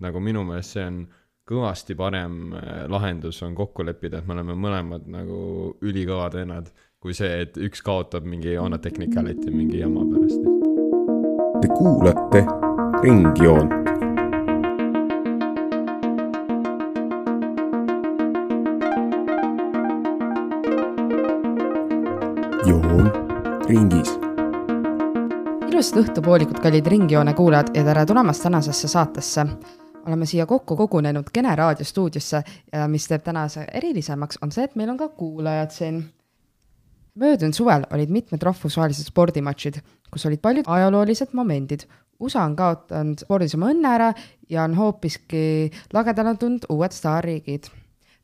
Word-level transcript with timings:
nagu 0.00 0.20
minu 0.22 0.44
meelest 0.46 0.76
see 0.76 0.84
on 0.86 1.00
kõvasti 1.48 1.96
parem 1.96 2.52
äh, 2.52 2.84
lahendus 2.92 3.40
on 3.46 3.56
kokku 3.56 3.86
leppida, 3.86 4.20
et 4.20 4.28
me 4.28 4.36
oleme 4.36 4.56
mõlemad 4.58 5.08
nagu 5.10 5.40
ülikõvad 5.84 6.36
vennad, 6.38 6.70
kui 7.00 7.16
see, 7.16 7.44
et 7.46 7.56
üks 7.56 7.82
kaotab 7.84 8.26
mingi 8.28 8.58
on 8.60 8.76
a 8.76 8.82
technicality 8.82 9.54
mingi 9.54 9.80
jama 9.80 10.04
pärast. 10.12 10.44
Te 11.62 11.72
kuulate 11.72 12.44
Ringjoont. 13.02 13.76
joon 22.68 23.06
ringis 23.70 24.18
ilusat 25.78 26.00
õhtupoolikut, 26.02 26.58
kallid 26.58 26.88
Ringjoone 26.90 27.32
kuulajad 27.38 27.70
ja 27.76 27.84
tere 27.86 28.02
tulemast 28.06 28.42
tänasesse 28.42 28.88
saatesse. 28.90 29.44
Oleme 30.08 30.26
siia 30.26 30.46
kokku 30.46 30.76
kogunenud 30.76 31.30
Kene 31.32 31.54
raadiostuudiosse 31.56 32.42
ja 32.72 32.88
mis 32.88 33.08
teeb 33.08 33.22
tänase 33.24 33.66
erilisemaks, 33.74 34.38
on 34.42 34.52
see, 34.52 34.64
et 34.64 34.76
meil 34.76 34.90
on 34.90 34.96
ka 34.96 35.08
kuulajad 35.08 35.70
siin. 35.70 36.04
möödunud 37.18 37.54
suvel 37.54 37.82
olid 37.90 38.10
mitmed 38.14 38.42
rahvusvahelised 38.42 39.08
spordimatšid, 39.10 39.80
kus 40.10 40.26
olid 40.26 40.40
paljud 40.40 40.64
ajaloolised 40.66 41.32
momendid. 41.32 41.80
USA 42.20 42.42
on 42.42 42.56
kaotanud 42.56 43.18
spordis 43.18 43.54
oma 43.54 43.72
õnne 43.72 43.90
ära 43.94 44.12
ja 44.50 44.62
on 44.62 44.74
hoopiski 44.74 45.70
lagedale 45.92 46.34
tulnud 46.36 46.66
uued 46.70 46.94
staarriigid 46.94 47.70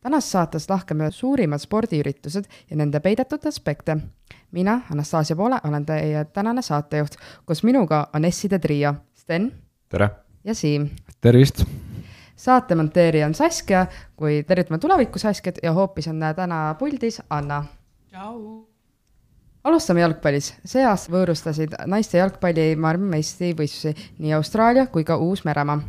tänases 0.04 0.32
saates 0.32 0.66
lahkame 0.70 1.10
suurimad 1.10 1.62
spordiüritused 1.62 2.44
ja 2.70 2.76
nende 2.76 3.00
peidetud 3.00 3.46
aspekte. 3.46 3.96
mina, 4.52 4.80
Anastasia 4.90 5.36
Poole, 5.36 5.60
olen 5.64 5.86
teie 5.86 6.24
tänane 6.24 6.62
saatejuht, 6.62 7.16
koos 7.44 7.62
minuga 7.62 8.08
on 8.14 8.32
S-ide 8.32 8.58
trio 8.58 8.94
Sten. 9.14 9.52
tere! 9.88 10.23
Ja 10.44 10.54
Siim. 10.54 10.90
tervist! 11.20 11.64
saate 12.36 12.74
monteerija 12.74 13.26
on 13.26 13.34
Saskia, 13.34 13.86
kui 14.16 14.42
tervitame 14.42 14.78
tuleviku 14.78 15.18
Saskiat 15.18 15.58
ja 15.62 15.72
hoopis 15.72 16.08
on 16.08 16.20
täna 16.36 16.74
puldis 16.78 17.22
Anna. 17.30 17.64
tšau! 18.10 18.68
alustame 19.64 20.00
jalgpallis. 20.00 20.54
see 20.64 20.84
aasta 20.84 21.12
võõrustasid 21.12 21.76
naiste 21.86 22.18
jalgpalli 22.18 22.76
maailmameistrivõistlusi 22.76 24.14
nii 24.18 24.32
Austraalia 24.32 24.86
kui 24.86 25.04
ka 25.04 25.16
Uus-Meremaa 25.16 25.80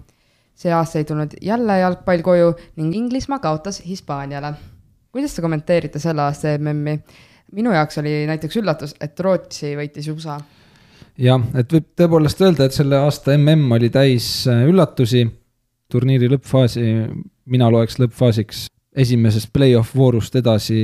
see 0.56 0.74
aasta 0.74 1.00
ei 1.00 1.06
tulnud 1.06 1.32
jälle 1.42 1.80
jalgpall 1.80 2.22
koju 2.22 2.54
ning 2.76 2.96
Inglismaa 2.96 3.40
kaotas 3.40 3.82
Hispaaniale. 3.88 4.54
kuidas 5.12 5.36
te 5.36 5.42
kommenteerite 5.42 6.00
selle 6.00 6.22
aasta 6.22 6.58
MM-i? 6.58 7.00
minu 7.52 7.72
jaoks 7.72 7.98
oli 7.98 8.26
näiteks 8.28 8.58
üllatus, 8.58 8.96
et 9.02 9.20
Rootsi 9.20 9.76
võitis 9.76 10.08
USA. 10.12 10.40
Jah, 11.18 11.42
et 11.56 11.72
võib 11.72 11.88
tõepoolest 11.98 12.42
öelda, 12.42 12.68
et 12.68 12.76
selle 12.76 13.00
aasta 13.00 13.36
MM 13.38 13.72
oli 13.78 13.90
täis 13.90 14.48
äh, 14.48 14.66
üllatusi. 14.70 15.26
turniiri 15.92 16.28
lõppfaasi, 16.32 16.82
mina 17.46 17.70
loeks 17.70 18.00
lõppfaasiks 18.02 18.66
esimesest 18.96 19.52
play-off 19.54 19.96
voorust 19.96 20.36
edasi 20.36 20.80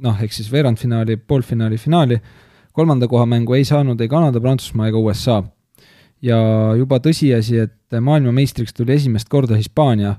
noh, 0.00 0.16
ehk 0.22 0.32
siis 0.32 0.50
veerandfinaali, 0.52 1.16
poolfinaali, 1.16 1.78
finaali. 1.78 2.20
kolmanda 2.72 3.08
koha 3.08 3.26
mängu 3.26 3.54
ei 3.54 3.64
saanud 3.64 4.00
ei 4.00 4.08
Kanada, 4.08 4.40
Prantsusmaa 4.40 4.88
ega 4.88 4.98
USA 4.98 5.42
ja 6.22 6.38
juba 6.76 7.00
tõsiasi, 7.02 7.60
et 7.64 8.00
maailmameistriks 8.00 8.74
tuli 8.76 8.94
esimest 8.96 9.28
korda 9.28 9.56
Hispaania, 9.58 10.14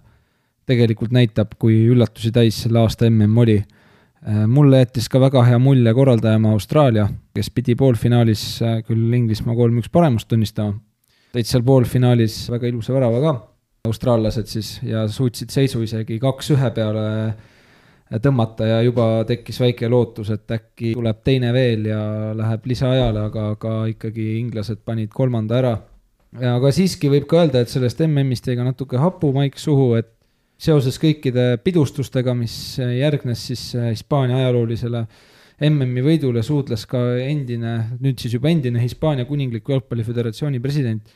tegelikult 0.70 1.14
näitab, 1.14 1.56
kui 1.60 1.86
üllatusi 1.92 2.32
täis 2.34 2.62
selle 2.64 2.82
aasta 2.82 3.10
mm 3.10 3.38
oli. 3.38 3.62
Mulle 4.48 4.84
jättis 4.84 5.08
ka 5.10 5.20
väga 5.20 5.44
hea 5.48 5.60
mulje 5.60 5.94
korraldajamaa 5.98 6.52
Austraalia, 6.54 7.08
kes 7.34 7.50
pidi 7.50 7.76
poolfinaalis 7.76 8.44
küll 8.88 9.14
Inglismaa 9.18 9.56
kolm-üks 9.58 9.90
paremust 9.90 10.30
tunnistama, 10.30 10.76
tõid 11.34 11.50
seal 11.50 11.64
poolfinaalis 11.66 12.44
väga 12.54 12.70
ilusa 12.70 12.94
värava 12.94 13.22
ka, 13.24 13.34
austraallased 13.90 14.52
siis, 14.52 14.76
ja 14.86 15.08
suutsid 15.10 15.50
seisu 15.54 15.82
isegi 15.88 16.20
kaks-ühe 16.22 16.70
peale 16.76 17.08
tõmmata 18.20 18.68
ja 18.68 18.82
juba 18.84 19.24
tekkis 19.28 19.62
väike 19.62 19.88
lootus, 19.90 20.30
et 20.34 20.52
äkki 20.52 20.94
tuleb 20.98 21.22
teine 21.24 21.54
veel 21.56 21.88
ja 21.88 22.02
läheb 22.36 22.66
lisaajale, 22.68 23.28
aga, 23.30 23.46
aga 23.56 23.76
ikkagi 23.94 24.34
inglased 24.42 24.82
panid 24.86 25.14
kolmanda 25.16 25.58
ära. 25.62 25.76
Aga 26.32 26.72
siiski 26.76 27.10
võib 27.12 27.28
ka 27.28 27.42
öelda, 27.42 27.64
et 27.64 27.72
sellest 27.72 28.04
MM-ist 28.04 28.48
jäi 28.48 28.58
ka 28.60 28.66
natuke 28.68 29.00
hapumaik 29.00 29.58
suhu, 29.60 29.94
et 30.00 30.12
seoses 30.62 31.00
kõikide 31.02 31.56
pidustustega, 31.64 32.36
mis 32.38 32.54
järgnes 32.78 33.48
siis 33.50 33.64
äh, 33.76 33.92
Hispaania 33.96 34.44
ajaloolisele 34.44 35.06
MM-i 35.70 36.02
võidule, 36.06 36.42
suudles 36.46 36.88
ka 36.90 37.00
endine, 37.22 37.98
nüüd 38.02 38.22
siis 38.22 38.34
juba 38.38 38.50
endine 38.50 38.82
Hispaania 38.82 39.28
Kuningliku 39.30 39.76
Jalgpalliföderatsiooni 39.76 40.62
president 40.62 41.10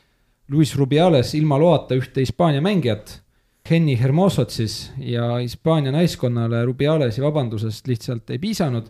Luis 0.48 0.76
Rubiales 0.78 1.32
ilma 1.34 1.58
loata 1.58 1.96
ühte 1.98 2.22
Hispaania 2.22 2.62
mängijat, 2.62 3.20
Henny 3.66 3.96
Hermosot 3.98 4.52
siis, 4.54 4.92
ja 5.02 5.40
Hispaania 5.40 5.90
naiskonnale 5.90 6.62
Rubialesi 6.68 7.22
vabandusest 7.24 7.88
lihtsalt 7.90 8.30
ei 8.30 8.38
piisanud. 8.38 8.86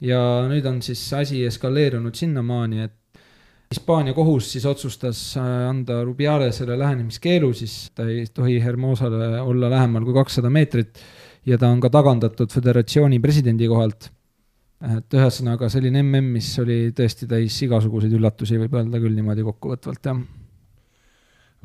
Ja 0.00 0.20
nüüd 0.48 0.64
on 0.64 0.78
siis 0.80 1.02
asi 1.12 1.42
eskaleerunud 1.44 2.14
sinnamaani, 2.16 2.86
et 2.86 2.94
Hispaania 3.70 4.10
kohus 4.16 4.48
siis 4.50 4.64
otsustas 4.66 5.18
äh, 5.38 5.44
anda 5.68 6.00
Rubialesele 6.02 6.74
lähenemiskeelu, 6.78 7.52
siis 7.54 7.92
ta 7.94 8.02
ei 8.02 8.24
tohi 8.34 8.56
Hermosale 8.58 9.38
olla 9.40 9.70
lähemal 9.70 10.02
kui 10.08 10.16
kakssada 10.16 10.50
meetrit 10.50 10.98
ja 11.46 11.58
ta 11.58 11.70
on 11.70 11.78
ka 11.78 11.86
tagandatud 11.94 12.50
föderatsiooni 12.50 13.20
presidendi 13.22 13.70
kohalt. 13.70 14.10
et 14.96 15.14
ühesõnaga 15.14 15.68
selline 15.70 16.02
mm, 16.02 16.34
mis 16.34 16.50
oli 16.58 16.80
tõesti 16.96 17.30
täis 17.30 17.62
igasuguseid 17.62 18.18
üllatusi, 18.18 18.58
võib 18.58 18.74
öelda 18.74 18.98
küll 18.98 19.14
niimoodi 19.14 19.46
kokkuvõtvalt, 19.46 20.02
jah 20.02 20.18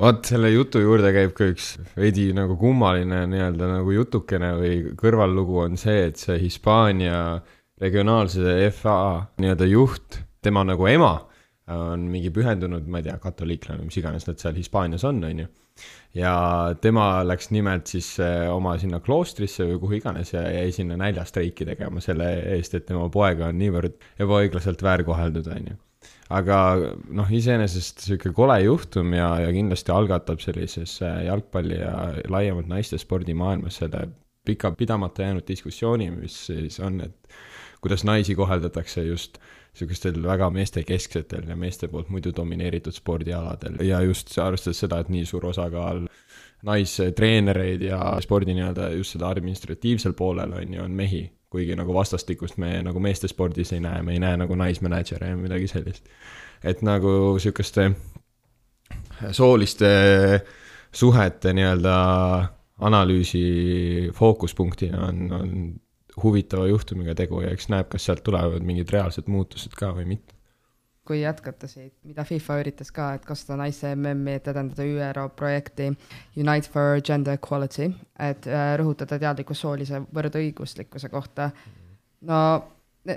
vot 0.05 0.25
selle 0.29 0.53
jutu 0.53 0.85
juurde 0.85 1.09
käib 1.15 1.33
ka 1.33 1.49
üks 1.49 1.75
veidi 1.97 2.29
nagu 2.37 2.53
kummaline 2.59 3.25
nii-öelda 3.33 3.75
nagu 3.79 3.97
jutukene 3.97 4.57
või 4.61 4.81
kõrvallugu 4.99 5.63
on 5.65 5.77
see, 5.81 6.11
et 6.11 6.21
see 6.21 6.37
Hispaania 6.37 7.39
regionaalse 7.81 8.59
FA 8.75 8.99
nii-öelda 9.41 9.73
juht, 9.73 10.21
tema 10.45 10.61
nagu 10.67 10.85
ema 10.85 11.15
on 11.73 12.05
mingi 12.11 12.29
pühendunud, 12.33 12.85
ma 12.89 12.99
ei 13.01 13.07
tea, 13.07 13.15
katoliiklane, 13.21 13.85
mis 13.87 13.97
iganes 13.97 14.27
nad 14.27 14.41
seal 14.41 14.57
Hispaanias 14.57 15.05
on, 15.07 15.23
on 15.25 15.39
ju. 15.45 15.47
ja 16.15 16.33
tema 16.81 17.23
läks 17.25 17.49
nimelt 17.51 17.89
siis 17.91 18.11
eh, 18.23 18.45
oma 18.51 18.75
sinna 18.79 19.01
kloostrisse 19.03 19.65
või 19.67 19.79
kuhu 19.81 19.97
iganes 19.97 20.31
ja 20.35 20.45
jäi 20.45 20.69
sinna 20.75 20.97
näljastreiki 21.01 21.65
tegema 21.67 22.03
selle 22.03 22.29
eest, 22.53 22.77
et 22.77 22.85
tema 22.91 23.09
poega 23.09 23.49
on 23.49 23.57
niivõrd 23.59 23.97
ebaõiglaselt 24.21 24.85
väärkoheldud, 24.85 25.49
on 25.55 25.71
ju. 25.71 25.79
aga 26.37 26.59
noh, 27.17 27.33
iseenesest 27.33 28.05
sihuke 28.05 28.31
kole 28.37 28.59
juhtum 28.61 29.17
ja, 29.17 29.33
ja 29.47 29.49
kindlasti 29.55 29.93
algatab 29.95 30.45
sellises 30.45 30.99
jalgpalli 31.01 31.81
ja 31.81 31.97
laiemalt 32.29 32.69
naiste 32.69 33.01
spordimaailmas 33.01 33.81
selle 33.81 34.07
pika 34.45 34.69
pidamata 34.77 35.25
jäänud 35.25 35.47
diskussiooni, 35.47 36.11
mis 36.13 36.37
siis 36.45 36.77
on, 36.79 37.01
et 37.01 37.37
kuidas 37.81 38.05
naisi 38.05 38.35
koheldatakse 38.37 39.01
just 39.09 39.39
äh, 39.41 39.54
niisugustel 39.75 40.21
väga 40.23 40.47
meestekesksetel 40.55 41.49
ja 41.51 41.55
meeste 41.59 41.89
poolt 41.91 42.09
muidu 42.09 42.31
domineeritud 42.35 42.95
spordialadel 42.95 43.81
ja 43.83 43.99
just 44.01 44.31
arvestades 44.39 44.79
seda, 44.79 45.01
et 45.03 45.09
nii 45.11 45.25
suur 45.27 45.49
osakaal 45.51 46.05
naistreenereid 46.65 47.83
ja 47.83 47.99
spordi 48.23 48.55
nii-öelda 48.55 48.89
just 48.95 49.17
seda 49.17 49.29
administratiivsel 49.29 50.15
poolel 50.17 50.53
on 50.55 50.73
ju, 50.73 50.83
on 50.83 50.95
mehi, 50.95 51.25
kuigi 51.51 51.75
nagu 51.75 51.93
vastastikust 51.93 52.57
me 52.57 52.79
nagu 52.87 52.99
meestespordis 53.03 53.73
ei 53.75 53.83
näe, 53.83 54.01
me 54.01 54.15
ei 54.15 54.23
näe 54.23 54.37
nagu 54.39 54.55
naismänedžere 54.55 55.33
ja 55.33 55.37
midagi 55.37 55.67
sellist. 55.67 56.07
et 56.63 56.81
nagu 56.81 57.35
niisuguste 57.35 57.91
sooliste 59.31 59.89
suhete 60.91 61.53
nii-öelda 61.53 61.95
analüüsi 62.79 64.11
fookuspunktina 64.13 65.07
on, 65.07 65.31
on 65.31 65.51
huvitava 66.23 66.67
juhtumiga 66.67 67.15
tegu 67.15 67.41
ja 67.43 67.51
eks 67.53 67.69
näeb, 67.71 67.89
kas 67.91 68.07
sealt 68.07 68.23
tulevad 68.23 68.63
mingid 68.65 68.91
reaalsed 68.93 69.27
muutused 69.31 69.75
ka 69.77 69.91
või 69.95 70.07
mitte. 70.15 70.33
kui 71.05 71.19
jätkata 71.21 71.67
siit, 71.69 71.93
mida 72.03 72.23
FIFA 72.25 72.55
üritas 72.63 72.89
ka, 72.91 73.11
et 73.13 73.25
kasutada 73.29 73.59
naiste 73.59 73.91
MM-i, 73.93 74.39
et 74.39 74.47
edendada 74.49 74.81
ÜRO 74.81 75.27
projekti 75.37 75.91
Unite 76.33 76.71
for 76.73 76.97
Gender 77.05 77.37
Equality, 77.37 77.91
et 78.19 78.47
äh, 78.49 78.71
rõhutada 78.81 79.19
teadlikkust 79.21 79.61
soolise 79.61 80.01
võrdõiguslikkuse 80.15 81.11
kohta. 81.13 81.51
no, 82.25 82.39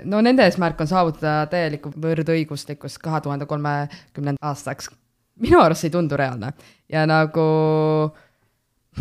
no 0.03 0.21
nende 0.21 0.45
eesmärk 0.45 0.81
on 0.85 0.91
saavutada 0.91 1.47
täielikku 1.49 1.89
võrdõiguslikkust 1.97 3.01
kahe 3.01 3.21
tuhande 3.25 3.49
kolmekümnenda 3.49 4.37
aastaks. 4.51 4.91
minu 5.39 5.61
arust 5.63 5.81
see 5.81 5.89
ei 5.89 5.97
tundu 5.97 6.17
reaalne 6.17 6.53
ja 6.89 7.07
nagu 7.09 7.49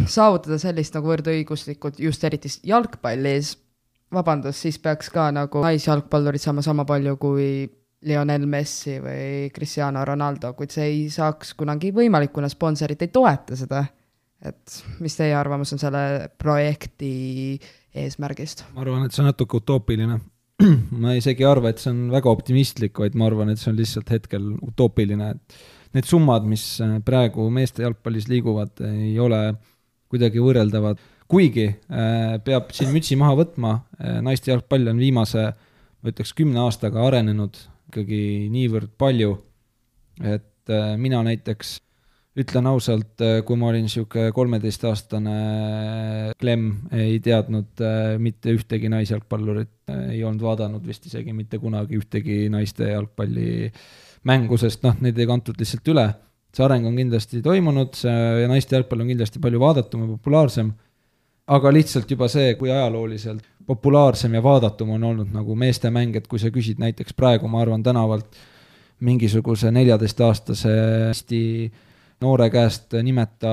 saavutada 0.07 0.59
sellist 0.59 0.95
nagu 0.95 1.13
võrdõiguslikult 1.13 2.01
just 2.01 2.25
eriti 2.25 2.49
jalgpallis 2.65 3.57
vabandust, 4.15 4.65
siis 4.65 4.79
peaks 4.83 5.11
ka 5.13 5.29
nagu 5.35 5.63
naisjalgpallurid 5.65 6.43
saama 6.43 6.65
sama 6.65 6.87
palju 6.89 7.17
kui 7.21 7.49
Lionel 8.09 8.47
Messi 8.47 8.99
või 9.03 9.49
Cristiano 9.55 10.05
Ronaldo, 10.07 10.53
kuid 10.57 10.73
see 10.75 10.87
ei 10.87 11.07
saaks 11.11 11.55
kunagi 11.59 11.91
võimalik, 11.95 12.33
kuna 12.35 12.51
sponsorid 12.51 13.01
ei 13.03 13.15
toeta 13.15 13.59
seda. 13.59 13.85
et 14.39 14.75
mis 15.03 15.17
teie 15.19 15.35
arvamus 15.35 15.73
on 15.75 15.81
selle 15.83 16.29
projekti 16.39 17.59
eesmärgist? 17.95 18.65
ma 18.75 18.85
arvan, 18.85 19.07
et 19.07 19.15
see 19.15 19.25
on 19.25 19.33
natuke 19.33 19.59
utoopiline. 19.59 20.21
ma 21.03 21.15
isegi 21.19 21.43
ei 21.43 21.51
arva, 21.51 21.73
et 21.73 21.83
see 21.83 21.91
on 21.91 22.07
väga 22.13 22.31
optimistlik, 22.31 22.99
vaid 22.99 23.19
ma 23.19 23.27
arvan, 23.27 23.51
et 23.51 23.59
see 23.59 23.73
on 23.73 23.79
lihtsalt 23.79 24.15
hetkel 24.15 24.47
utoopiline, 24.71 25.33
et 25.35 25.59
need 25.99 26.07
summad, 26.07 26.47
mis 26.47 26.65
äh, 26.85 26.99
praegu 27.05 27.49
meeste 27.55 27.83
jalgpallis 27.83 28.29
liiguvad, 28.31 28.79
ei 28.87 29.19
ole 29.23 29.43
kuidagi 30.09 30.43
võrreldavad. 30.43 31.01
Kuigi 31.29 31.67
äh, 31.69 32.37
peab 32.45 32.73
siin 32.77 32.93
mütsi 32.95 33.19
maha 33.21 33.37
võtma, 33.43 33.75
naiste 34.25 34.53
jalgpall 34.53 34.89
on 34.93 35.01
viimase, 35.03 35.51
ma 36.01 36.13
ütleks, 36.13 36.33
kümne 36.39 36.63
aastaga 36.65 37.03
arenenud 37.09 37.59
ikkagi 37.91 38.23
niivõrd 38.53 38.95
palju, 39.01 39.35
et 40.25 40.73
mina 41.01 41.21
näiteks 41.25 41.79
ütlen 42.39 42.69
ausalt, 42.71 43.19
äh, 43.25 43.41
kui 43.47 43.59
ma 43.59 43.71
olin 43.73 43.87
niisugune 43.87 44.31
kolmeteistaastane 44.35 45.35
klemm, 46.39 46.71
ei 46.95 47.19
teadnud 47.25 47.83
äh, 47.83 48.15
mitte 48.23 48.55
ühtegi 48.55 48.91
naisjalgpallurit, 48.93 49.75
äh, 49.91 50.05
ei 50.15 50.23
olnud 50.27 50.45
vaadanud 50.47 50.87
vist 50.87 51.09
isegi 51.11 51.35
mitte 51.35 51.59
kunagi 51.63 51.99
ühtegi 51.99 52.45
naiste 52.53 52.93
jalgpallimängu, 52.93 54.61
sest 54.61 54.87
noh, 54.87 54.99
neid 55.05 55.19
ei 55.19 55.29
kantud 55.31 55.59
lihtsalt 55.59 55.95
üle. 55.95 56.09
see 56.55 56.65
areng 56.65 56.87
on 56.89 56.97
kindlasti 56.97 57.43
toimunud, 57.45 57.93
see 57.99 58.47
naiste 58.49 58.79
jalgpall 58.79 59.05
on 59.05 59.11
kindlasti 59.11 59.43
palju 59.43 59.59
vaadatum 59.61 60.07
ja 60.07 60.13
populaarsem, 60.15 60.71
aga 61.49 61.73
lihtsalt 61.73 62.11
juba 62.11 62.29
see, 62.29 62.55
kui 62.61 62.71
ajalooliselt 62.73 63.45
populaarsem 63.69 64.35
ja 64.37 64.43
vaadatum 64.45 64.95
on 64.97 65.05
olnud 65.11 65.33
nagu 65.33 65.57
meeste 65.59 65.91
mäng, 65.93 66.17
et 66.17 66.29
kui 66.29 66.41
sa 66.41 66.53
küsid 66.53 66.81
näiteks 66.81 67.17
praegu, 67.17 67.49
ma 67.49 67.63
arvan, 67.65 67.83
tänavalt 67.85 68.39
mingisuguse 69.05 69.71
neljateistaastase 69.73 70.73
Eesti 71.09 71.43
noore 72.25 72.49
käest 72.51 72.97
nimeta, 73.05 73.51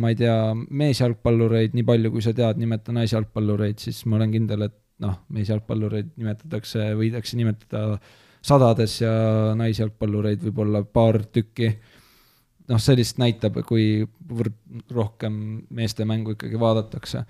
ma 0.00 0.12
ei 0.12 0.18
tea, 0.18 0.36
meesjalgpallureid 0.54 1.74
nii 1.76 1.86
palju, 1.86 2.12
kui 2.14 2.24
sa 2.24 2.32
tead, 2.36 2.60
nimeta 2.62 2.94
naisjalgpallureid, 2.96 3.80
siis 3.82 4.04
ma 4.08 4.20
olen 4.20 4.32
kindel, 4.32 4.68
et 4.70 4.76
noh, 5.04 5.18
meesjalgpallureid 5.36 6.14
nimetatakse, 6.16 6.94
võidakse 6.96 7.36
nimetada 7.36 7.98
sadades 8.46 9.00
ja 9.02 9.12
naisjalgpallureid 9.58 10.46
võib-olla 10.46 10.84
paar 10.86 11.20
tükki. 11.26 11.74
Noh, 12.70 12.80
see 12.82 12.96
lihtsalt 12.98 13.22
näitab, 13.22 13.60
kuivõrd 13.66 14.56
rohkem 14.94 15.36
meeste 15.74 16.06
mängu 16.08 16.36
ikkagi 16.36 16.60
vaadatakse. 16.60 17.24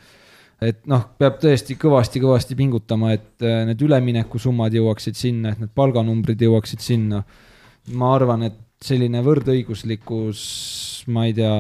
et 0.61 0.87
noh, 0.89 1.03
peab 1.19 1.37
tõesti 1.43 1.77
kõvasti-kõvasti 1.81 2.57
pingutama, 2.57 3.13
et 3.17 3.45
äh, 3.45 3.65
need 3.69 3.83
üleminekusummad 3.85 4.75
jõuaksid 4.77 5.19
sinna, 5.19 5.53
et 5.53 5.61
need 5.61 5.75
palganumbrid 5.77 6.41
jõuaksid 6.41 6.85
sinna. 6.85 7.23
ma 7.93 8.15
arvan, 8.15 8.49
et 8.49 8.63
selline 8.83 9.23
võrdõiguslikkus, 9.25 10.41
ma 11.09 11.27
ei 11.29 11.37
tea, 11.37 11.55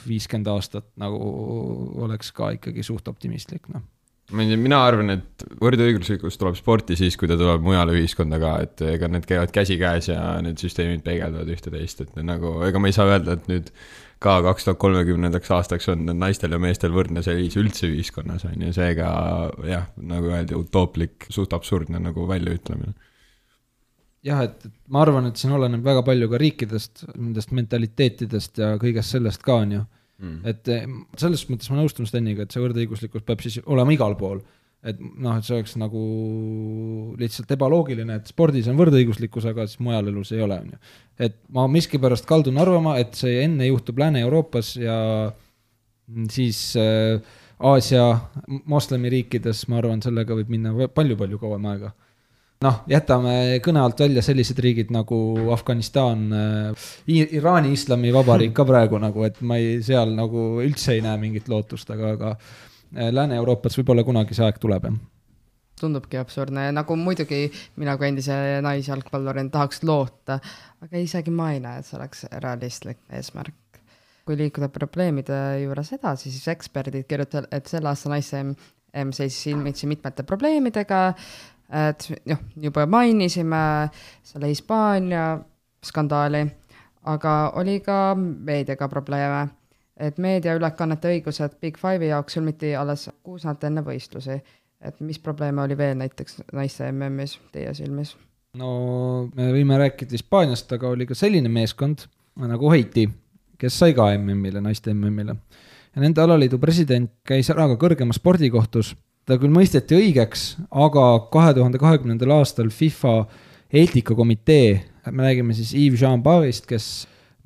viiskümmend 0.00 0.48
aastat 0.48 0.86
nagu 1.00 1.20
oleks 2.02 2.32
ka 2.32 2.54
ikkagi 2.56 2.82
suht 2.84 3.08
optimistlik, 3.08 3.68
noh 3.72 3.84
ma 4.30 4.44
ei 4.44 4.50
tea, 4.50 4.60
mina 4.60 4.78
arvan, 4.86 5.14
et 5.14 5.44
võrdõiguslikkus 5.60 6.38
tuleb 6.40 6.58
sporti 6.58 6.96
siis, 6.98 7.16
kui 7.18 7.28
ta 7.30 7.36
tuleb 7.38 7.64
mujale 7.64 7.94
ühiskonda 7.98 8.38
ka, 8.42 8.52
et 8.66 8.84
ega 8.96 9.08
need 9.10 9.26
käivad 9.28 9.52
käsikäes 9.54 10.10
ja 10.12 10.20
need 10.44 10.60
süsteemid 10.62 11.02
peegeldavad 11.06 11.50
ühte-teist, 11.50 12.04
et 12.04 12.22
nagu 12.26 12.58
ega 12.66 12.82
ma 12.82 12.90
ei 12.90 12.96
saa 12.96 13.08
öelda, 13.10 13.36
et 13.36 13.50
nüüd 13.50 13.70
ka 14.20 14.36
kaks 14.44 14.66
tuhat 14.66 14.80
kolmekümnendaks 14.82 15.52
aastaks 15.56 15.88
on 15.92 16.08
naistel 16.20 16.52
ja 16.52 16.60
meestel 16.60 16.92
võrdne 16.94 17.22
seis 17.24 17.56
üldse 17.60 17.88
ühiskonnas, 17.88 18.44
on 18.48 18.66
ju, 18.66 18.72
seega 18.76 19.12
jah, 19.68 19.86
nagu 19.96 20.32
öeldi, 20.32 20.58
utooplik, 20.58 21.30
suht 21.32 21.56
absurdne 21.56 22.02
nagu 22.02 22.26
väljaütlemine. 22.28 22.92
Jah, 24.26 24.42
et, 24.44 24.66
ma 24.92 25.00
arvan, 25.00 25.30
et 25.30 25.40
siin 25.40 25.54
oleneb 25.56 25.80
väga 25.84 26.02
palju 26.04 26.28
ka 26.28 26.40
riikidest, 26.42 27.06
nendest 27.14 27.54
mentaliteetidest 27.56 28.60
ja 28.60 28.74
kõigest 28.80 29.16
sellest 29.16 29.40
ka, 29.46 29.62
on 29.64 29.78
ju 29.78 29.86
mm.. 30.20 30.40
et 30.52 30.70
eh, 30.72 30.86
selles 31.20 31.44
mõttes 31.50 31.70
ma 31.72 31.80
nõustun 31.80 32.08
Steniga, 32.08 32.46
et 32.46 32.54
see 32.54 32.62
võrdõiguslikkus 32.62 33.26
peab 33.26 33.44
siis 33.44 33.60
olema 33.66 33.94
igal 33.96 34.16
pool. 34.20 34.40
et 34.80 34.96
noh, 35.00 35.36
et 35.36 35.44
see 35.44 35.58
oleks 35.58 35.74
nagu 35.80 36.02
lihtsalt 37.20 37.50
ebaloogiline, 37.56 38.16
et 38.16 38.30
spordis 38.32 38.68
on 38.72 38.78
võrdõiguslikkus, 38.80 39.50
aga 39.50 39.66
siis 39.68 39.82
mujal 39.84 40.08
elus 40.08 40.32
ei 40.32 40.40
ole, 40.46 40.56
on 40.62 40.72
ju. 40.72 40.80
et 41.26 41.36
ma 41.52 41.66
miskipärast 41.68 42.28
kaldun 42.28 42.60
arvama, 42.62 42.96
et 43.02 43.16
see 43.18 43.42
enne 43.44 43.68
juhtub 43.68 44.00
Lääne-Euroopas 44.00 44.74
ja 44.80 44.98
siis 46.32 46.62
äh, 46.80 47.20
Aasia 47.60 48.06
moslemiriikides, 48.48 49.66
ma 49.68 49.82
arvan, 49.82 50.00
sellega 50.00 50.32
võib 50.38 50.48
minna 50.48 50.88
palju-palju 50.96 51.42
kauem 51.42 51.66
aega 51.74 51.92
noh, 52.64 52.80
jätame 52.90 53.34
kõne 53.64 53.80
alt 53.80 54.00
välja 54.02 54.22
sellised 54.24 54.58
riigid 54.60 54.90
nagu 54.92 55.18
Afganistan 55.54 56.26
äh,, 56.36 56.88
Iraani 57.08 57.72
Islamivabariik 57.76 58.52
ka 58.56 58.66
praegu 58.68 59.00
nagu, 59.00 59.24
et 59.24 59.40
ma 59.40 59.56
ei, 59.60 59.78
seal 59.84 60.12
nagu 60.16 60.60
üldse 60.64 60.96
ei 60.96 61.04
näe 61.04 61.16
mingit 61.22 61.48
lootust, 61.48 61.90
aga, 61.94 62.14
aga 62.18 62.34
äh, 62.34 63.08
Lääne-Euroopas 63.14 63.78
võib-olla 63.80 64.04
kunagi 64.04 64.36
see 64.36 64.44
aeg 64.46 64.60
tuleb, 64.60 64.90
jah. 64.90 65.00
Tundubki 65.80 66.18
absurdne, 66.20 66.66
nagu 66.76 66.92
muidugi 67.00 67.46
mina 67.80 67.94
kui 67.96 68.10
endise 68.10 68.34
naisjalgpallurina 68.60 69.48
tahaks 69.54 69.80
loota, 69.88 70.36
aga 70.84 71.00
isegi 71.00 71.32
ma 71.32 71.54
ei 71.54 71.62
näe, 71.64 71.80
et 71.80 71.88
see 71.88 71.96
oleks 71.96 72.26
realistlik 72.44 73.00
eesmärk. 73.16 73.56
kui 74.28 74.36
liikuda 74.36 74.68
probleemide 74.68 75.36
juures 75.62 75.94
edasi, 75.96 76.28
siis 76.30 76.44
eksperdid 76.52 77.08
kirjutavad, 77.08 77.48
et 77.56 77.66
selle 77.66 77.88
aasta 77.88 78.12
naiste 78.12 78.42
M 78.90 79.14
seisis 79.14 79.46
silmitsi 79.46 79.86
mitmete 79.86 80.22
probleemidega, 80.26 81.00
et 81.70 82.08
noh, 82.26 82.42
juba 82.60 82.86
mainisime 82.86 83.90
selle 84.26 84.50
Hispaania 84.50 85.38
skandaali, 85.86 86.44
aga 87.08 87.34
oli 87.56 87.80
ka 87.80 88.14
meediaga 88.18 88.88
probleeme. 88.88 89.48
et 90.00 90.16
meediaülekannete 90.18 91.10
õigused 91.12 91.58
Big 91.60 91.76
Five'i 91.76 92.08
jaoks 92.08 92.38
sõlmiti 92.38 92.70
alles 92.72 93.10
kuus 93.22 93.44
nädalat 93.44 93.64
enne 93.64 93.82
võistlusi. 93.84 94.40
et 94.80 95.00
mis 95.00 95.18
probleeme 95.18 95.62
oli 95.62 95.76
veel 95.76 95.96
näiteks 95.96 96.42
naiste 96.52 96.92
MM-is 96.92 97.38
teie 97.52 97.74
silmis? 97.74 98.16
no 98.54 99.28
me 99.34 99.52
võime 99.52 99.78
rääkida 99.78 100.16
Hispaaniast, 100.16 100.72
aga 100.72 100.88
oli 100.88 101.06
ka 101.06 101.14
selline 101.14 101.48
meeskond 101.48 102.06
nagu 102.36 102.70
Haiti, 102.70 103.08
kes 103.58 103.78
sai 103.78 103.94
ka 103.94 104.08
MM-ile, 104.16 104.60
naiste 104.60 104.94
MM-ile. 104.94 105.36
ja 105.94 106.02
nende 106.02 106.20
alaliidu 106.22 106.58
president 106.58 107.10
käis 107.24 107.50
ära 107.50 107.68
ka 107.68 107.78
kõrgemas 107.86 108.18
spordikohtus 108.18 108.94
ta 109.30 109.38
küll 109.38 109.52
mõisteti 109.54 109.96
õigeks, 109.98 110.44
aga 110.70 111.06
kahe 111.32 111.54
tuhande 111.56 111.78
kahekümnendal 111.80 112.34
aastal 112.40 112.70
FIFA 112.74 113.14
eetikakomitee, 113.70 114.70
me 115.10 115.28
räägime 115.28 115.54
siis 115.54 115.72
Yves 115.78 116.02
Jean 116.02 116.22
Barist, 116.22 116.66
kes 116.68 116.88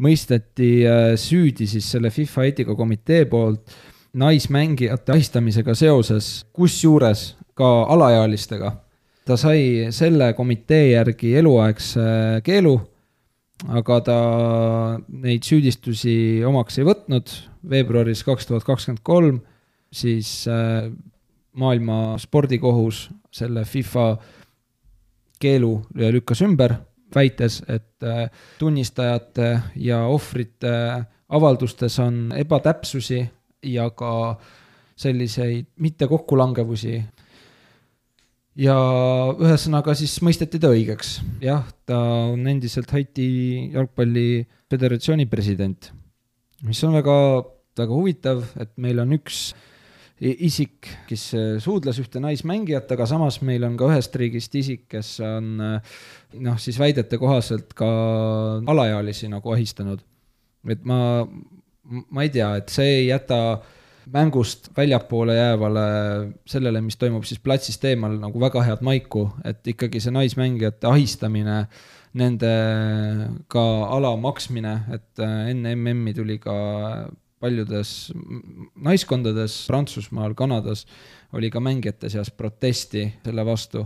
mõisteti 0.03 0.71
äh, 0.89 1.13
süüdi 1.21 1.69
siis 1.71 1.87
selle 1.93 2.11
FIFA 2.11 2.49
eetikakomitee 2.49 3.27
poolt 3.31 3.77
naismängijate 4.15 5.15
ahistamisega 5.15 5.75
seoses, 5.79 6.45
kusjuures 6.55 7.35
ka 7.59 7.71
alaealistega. 7.95 8.73
ta 9.25 9.37
sai 9.41 9.89
selle 9.95 10.35
komitee 10.37 10.91
järgi 10.91 11.31
eluaegse 11.41 12.03
keelu, 12.45 12.75
aga 13.73 14.01
ta 14.05 14.19
neid 15.09 15.47
süüdistusi 15.47 16.45
omaks 16.45 16.79
ei 16.79 16.85
võtnud, 16.85 17.33
veebruaris 17.71 18.21
kaks 18.27 18.47
tuhat 18.47 18.67
kakskümmend 18.67 19.01
kolm 19.03 19.41
siis 19.95 20.45
äh, 20.51 20.91
maailma 21.55 22.17
spordikohus 22.19 23.09
selle 23.35 23.65
FIFA 23.65 24.09
keelu 25.41 25.73
lükkas 25.95 26.43
ümber, 26.47 26.77
väites, 27.15 27.61
et 27.69 28.03
äh, 28.03 28.29
tunnistajate 28.59 29.51
ja 29.77 30.05
ohvrite 30.11 30.75
avaldustes 31.29 31.99
on 32.03 32.33
ebatäpsusi 32.37 33.23
ja 33.65 33.89
ka 33.91 34.39
selliseid 34.97 35.67
mittekokkulangevusi. 35.81 37.03
ja 38.55 38.75
ühesõnaga 39.43 39.97
siis 39.99 40.15
mõisteti 40.23 40.61
ta 40.63 40.71
õigeks, 40.71 41.17
jah, 41.43 41.65
ta 41.87 41.99
on 42.31 42.47
endiselt 42.47 42.91
Haiti 42.95 43.71
jalgpalliföderatsiooni 43.75 45.27
president, 45.27 45.91
mis 46.63 46.83
on 46.87 46.95
väga, 46.95 47.17
väga 47.79 47.99
huvitav, 47.99 48.45
et 48.63 48.71
meil 48.79 49.03
on 49.03 49.17
üks 49.19 49.49
isik, 50.23 50.89
kes 51.09 51.25
äh, 51.35 51.47
suudles 51.63 51.99
ühte 51.99 52.23
naismängijat, 52.23 52.91
aga 52.95 53.07
samas 53.11 53.41
meil 53.43 53.65
on 53.67 53.77
ka 53.79 53.89
ühest 53.91 54.15
riigist 54.21 54.55
isik, 54.55 54.87
kes 54.93 55.17
on 55.27 55.55
äh, 55.59 55.95
noh, 56.45 56.59
siis 56.63 56.79
väidete 56.79 57.19
kohaselt 57.19 57.75
ka 57.75 57.89
alaealisi 58.71 59.29
nagu 59.33 59.55
ahistanud. 59.55 60.05
et 60.71 60.85
ma, 60.85 61.27
ma 61.85 62.23
ei 62.23 62.31
tea, 62.33 62.55
et 62.57 62.71
see 62.73 63.01
ei 63.01 63.09
jäta 63.09 63.59
mängust 64.13 64.71
väljapoole 64.77 65.35
jäävale 65.35 65.85
sellele, 66.47 66.81
mis 66.85 66.97
toimub 67.01 67.25
siis 67.25 67.41
platsist 67.41 67.85
eemal 67.85 68.17
nagu 68.21 68.41
väga 68.41 68.63
head 68.63 68.85
maiku, 68.87 69.27
et 69.45 69.67
ikkagi 69.67 70.01
see 70.01 70.15
naismängijate 70.15 70.89
ahistamine, 70.89 71.65
nende 72.15 72.55
ka 73.51 73.65
ala 73.91 74.15
maksmine, 74.21 74.77
et 74.95 75.25
äh, 75.25 75.51
enne 75.51 75.75
MM-i 75.75 76.15
tuli 76.15 76.39
ka 76.39 76.55
paljudes 77.45 78.13
naiskondades 78.85 79.65
Prantsusmaal, 79.69 80.35
Kanadas 80.39 80.87
oli 81.37 81.51
ka 81.53 81.61
mängijate 81.61 82.11
seas 82.13 82.31
protesti 82.33 83.07
selle 83.25 83.45
vastu, 83.47 83.85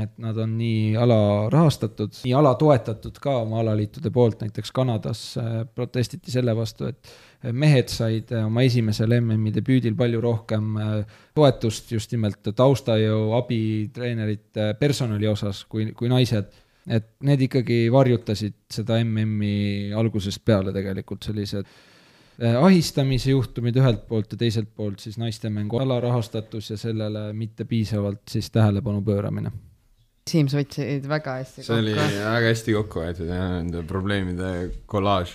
et 0.00 0.14
nad 0.22 0.38
on 0.40 0.54
nii 0.56 0.94
alarahastatud, 0.96 2.14
nii 2.24 2.32
alatoetatud 2.38 3.18
ka 3.22 3.36
oma 3.42 3.60
alaliitude 3.60 4.10
poolt, 4.14 4.40
näiteks 4.42 4.72
Kanadas 4.74 5.20
äh, 5.38 5.52
protestiti 5.74 6.32
selle 6.32 6.54
vastu, 6.56 6.88
et 6.88 7.52
mehed 7.52 7.92
said 7.92 8.32
oma 8.40 8.64
esimesel 8.66 9.18
MM-i 9.20 9.52
debüüdil 9.54 9.94
palju 9.98 10.22
rohkem 10.24 10.74
äh, 10.80 10.96
toetust 11.36 11.92
just 11.92 12.14
nimelt 12.16 12.50
taustajõu, 12.56 13.30
abi, 13.38 13.62
treenerite, 13.94 14.72
personali 14.80 15.28
osas 15.30 15.64
kui, 15.68 15.90
kui 15.98 16.10
naised. 16.12 16.50
Et 16.90 17.12
need 17.22 17.44
ikkagi 17.46 17.84
varjutasid 17.94 18.56
seda 18.74 18.96
MM-i 19.04 19.92
algusest 19.94 20.42
peale 20.42 20.72
tegelikult 20.74 21.28
sellised 21.28 21.68
äh, 21.68 21.91
ahistamise 22.40 23.34
juhtumid 23.34 23.76
ühelt 23.76 24.06
poolt 24.08 24.32
ja 24.32 24.40
teiselt 24.40 24.70
poolt 24.76 25.02
siis 25.04 25.18
naistemängu 25.20 25.78
alarahastatus 25.82 26.70
ja 26.72 26.78
sellele 26.80 27.28
mitte 27.36 27.66
piisavalt 27.68 28.24
siis 28.30 28.50
tähelepanu 28.50 29.04
pööramine 29.06 29.52
Siim, 30.30 30.46
sa 30.46 30.60
võtsid 30.60 31.06
väga 31.10 31.40
hästi 31.40 31.64
see 31.66 31.78
oli 31.80 31.94
kokku. 31.98 32.18
väga 32.24 32.50
hästi 32.52 32.74
kokku 32.76 33.00
võetud 33.02 33.32
ja 33.32 33.48
nende 33.56 33.82
probleemide 33.88 34.52
kollaaž 34.86 35.34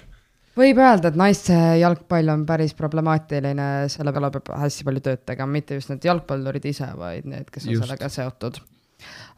võib 0.58 0.80
öelda, 0.82 1.12
et 1.12 1.20
naiste 1.20 1.56
jalgpall 1.82 2.34
on 2.34 2.46
päris 2.48 2.74
problemaatiline, 2.78 3.68
selle 3.94 4.14
peale 4.16 4.32
peab 4.34 4.50
hästi 4.64 4.88
palju 4.88 5.04
tööd 5.06 5.24
tegema, 5.28 5.54
mitte 5.54 5.78
just 5.78 5.92
need 5.92 6.08
jalgpallurid 6.08 6.66
ise, 6.72 6.90
vaid 6.98 7.28
need, 7.30 7.52
kes 7.54 7.68
on 7.68 7.76
Just. 7.76 7.86
sellega 7.86 8.10
seotud. 8.10 8.58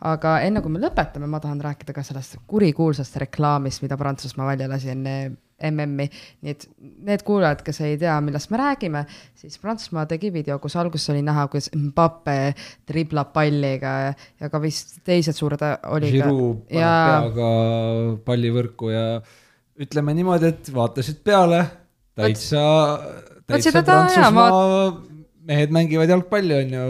Aga 0.10 0.40
enne 0.46 0.64
kui 0.64 0.74
me 0.74 0.82
lõpetame, 0.84 1.28
ma 1.30 1.42
tahan 1.44 1.62
rääkida 1.64 1.96
ka 1.96 2.04
sellest 2.06 2.40
kurikuulsast 2.50 3.20
reklaamist, 3.26 3.84
mida 3.84 3.98
Prantsusmaa 4.00 4.48
välja 4.52 4.70
lasi 4.72 4.92
enne 4.94 5.16
MM-i, 5.70 6.08
nii 6.46 6.54
et 6.54 6.66
need 7.10 7.24
kuulajad, 7.28 7.62
kes 7.66 7.82
ei 7.84 7.98
tea, 8.00 8.14
millest 8.24 8.52
me 8.54 8.60
räägime, 8.62 9.04
siis 9.38 9.60
Prantsusmaa 9.60 10.06
tegi 10.10 10.32
video, 10.34 10.56
kus 10.64 10.78
alguses 10.80 11.12
oli 11.14 11.24
näha, 11.26 11.48
kuidas 11.52 11.70
Mbappe 11.76 12.38
driblab 12.88 13.34
palliga 13.36 13.94
ja, 14.08 14.50
ka 14.52 14.62
vist 14.64 15.02
teised 15.08 15.36
suured 15.36 15.64
olid. 15.92 16.16
Giroud 16.16 16.64
paneb 16.70 16.80
ja 16.80 16.96
peaga 17.12 17.52
pallivõrku 18.30 18.94
ja 18.94 19.04
ütleme 19.80 20.16
niimoodi, 20.16 20.54
et 20.54 20.72
vaatasid 20.76 21.22
peale, 21.28 21.64
täitsa, 22.20 22.64
täitsa 23.48 23.84
Prantsusmaa 23.84 24.66
mehed 25.50 25.74
mängivad 25.76 26.12
jalgpalli, 26.12 26.56
on 26.64 26.76
ju, 26.78 26.90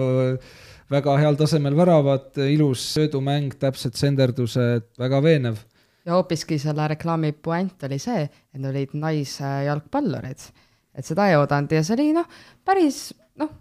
väga 0.91 1.17
heal 1.21 1.37
tasemel 1.39 1.77
väravad, 1.77 2.31
ilus 2.49 2.83
söödumäng, 2.95 3.53
täpsed 3.61 3.97
senderdused, 3.99 4.89
väga 4.99 5.21
veenev. 5.23 5.61
ja 6.05 6.15
hoopiski 6.15 6.57
selle 6.59 6.87
reklaami 6.87 7.31
puänt 7.31 7.83
oli 7.85 7.99
see, 8.01 8.23
et 8.25 8.65
olid 8.65 8.95
naisjalgpallurid. 8.97 10.45
et 10.95 11.05
seda 11.05 11.29
ei 11.29 11.37
oodanud 11.37 11.71
ja 11.71 11.83
see 11.83 11.97
oli 11.97 12.13
noh, 12.17 12.29
päris 12.65 13.09
noh, 13.37 13.51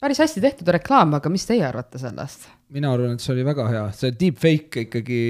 päris 0.00 0.20
hästi 0.22 0.40
tehtud 0.40 0.70
reklaam, 0.76 1.16
aga 1.18 1.30
mis 1.32 1.46
teie 1.48 1.64
arvate 1.66 1.98
sellest? 2.00 2.46
mina 2.74 2.90
arvan, 2.92 3.16
et 3.16 3.24
see 3.24 3.32
oli 3.32 3.46
väga 3.46 3.64
hea, 3.72 3.84
see 3.96 4.12
deepfake 4.20 4.84
ikkagi 4.86 5.20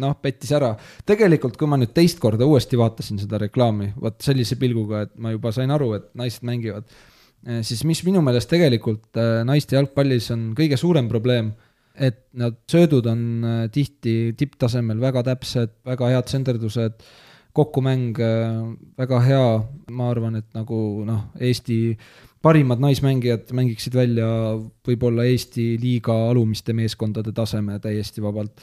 noh, 0.00 0.14
pettis 0.22 0.52
ära. 0.56 0.72
tegelikult, 1.06 1.58
kui 1.58 1.68
ma 1.68 1.78
nüüd 1.80 1.92
teist 1.96 2.22
korda 2.22 2.46
uuesti 2.46 2.78
vaatasin 2.78 3.20
seda 3.22 3.40
reklaami, 3.42 3.90
vot 4.00 4.20
sellise 4.22 4.58
pilguga, 4.60 5.04
et 5.06 5.16
ma 5.20 5.34
juba 5.34 5.52
sain 5.54 5.74
aru, 5.74 5.92
et 5.98 6.08
naised 6.18 6.46
mängivad, 6.46 6.86
siis 7.66 7.84
mis 7.86 8.02
minu 8.06 8.22
meelest 8.24 8.50
tegelikult 8.50 9.18
äh, 9.20 9.42
naiste 9.46 9.76
jalgpallis 9.76 10.30
on 10.34 10.50
kõige 10.58 10.78
suurem 10.80 11.08
probleem, 11.10 11.52
et 11.96 12.26
nad 12.36 12.56
söödud 12.70 13.06
on 13.08 13.22
äh, 13.44 13.60
tihti 13.72 14.34
tipptasemel 14.38 15.00
väga 15.00 15.22
täpsed, 15.30 15.78
väga 15.86 16.10
head 16.12 16.32
senderdused, 16.32 17.04
kokkumäng 17.56 18.18
äh, 18.20 18.56
väga 18.98 19.20
hea, 19.24 19.44
ma 19.96 20.10
arvan, 20.12 20.40
et 20.42 20.48
nagu 20.56 20.80
noh, 21.08 21.28
Eesti 21.40 21.78
parimad 22.44 22.82
naismängijad 22.82 23.50
mängiksid 23.56 23.96
välja 23.96 24.28
võib-olla 24.86 25.24
Eesti 25.26 25.74
liiga 25.82 26.14
alumiste 26.30 26.76
meeskondade 26.76 27.32
taseme 27.34 27.80
täiesti 27.82 28.22
vabalt. 28.22 28.60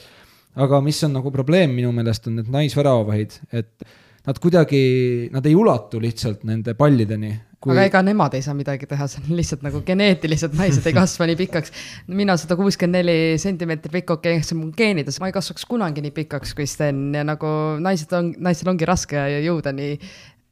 aga 0.54 0.78
mis 0.80 1.02
on 1.02 1.16
nagu 1.16 1.30
probleem 1.34 1.72
minu 1.74 1.90
meelest, 1.92 2.28
on 2.30 2.38
need 2.38 2.50
naisväravahid, 2.52 3.40
et 3.52 3.82
nad 4.24 4.38
kuidagi, 4.40 5.28
nad 5.34 5.46
ei 5.46 5.56
ulatu 5.58 6.00
lihtsalt 6.00 6.44
nende 6.48 6.76
pallideni. 6.78 7.32
Kui... 7.64 7.72
aga 7.72 7.86
ega 7.88 8.02
nemad 8.04 8.34
ei 8.36 8.44
saa 8.44 8.54
midagi 8.56 8.86
teha, 8.88 9.06
see 9.08 9.22
on 9.22 9.38
lihtsalt 9.38 9.64
nagu 9.64 9.80
geneetiliselt 9.86 10.56
naised 10.58 10.84
ei 10.88 10.96
kasva 10.96 11.28
nii 11.30 11.38
pikaks. 11.38 11.72
mina 12.12 12.36
sada 12.40 12.58
kuuskümmend 12.60 13.00
neli 13.00 13.36
sentimeetrit 13.40 13.92
pikk, 13.94 14.14
okei 14.18 14.38
okay,, 14.38 14.46
see 14.46 14.56
on 14.56 14.62
mu 14.62 14.70
geenides, 14.76 15.18
ma 15.22 15.30
ei 15.30 15.36
kasvaks 15.36 15.66
kunagi 15.70 16.04
nii 16.04 16.14
pikaks 16.14 16.54
kui 16.56 16.68
Sten 16.68 17.06
ja 17.16 17.24
nagu 17.26 17.50
naised 17.82 18.12
on, 18.16 18.32
naistel 18.44 18.72
ongi 18.74 18.88
raske 18.88 19.26
jõuda 19.46 19.72
nii 19.76 19.94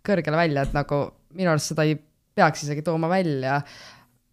kõrgele 0.06 0.40
välja, 0.40 0.66
et 0.66 0.76
nagu 0.76 1.02
minu 1.36 1.52
arust 1.52 1.74
seda 1.74 1.86
ei 1.88 1.98
peaks 2.36 2.64
isegi 2.64 2.84
tooma 2.86 3.10
välja 3.12 3.60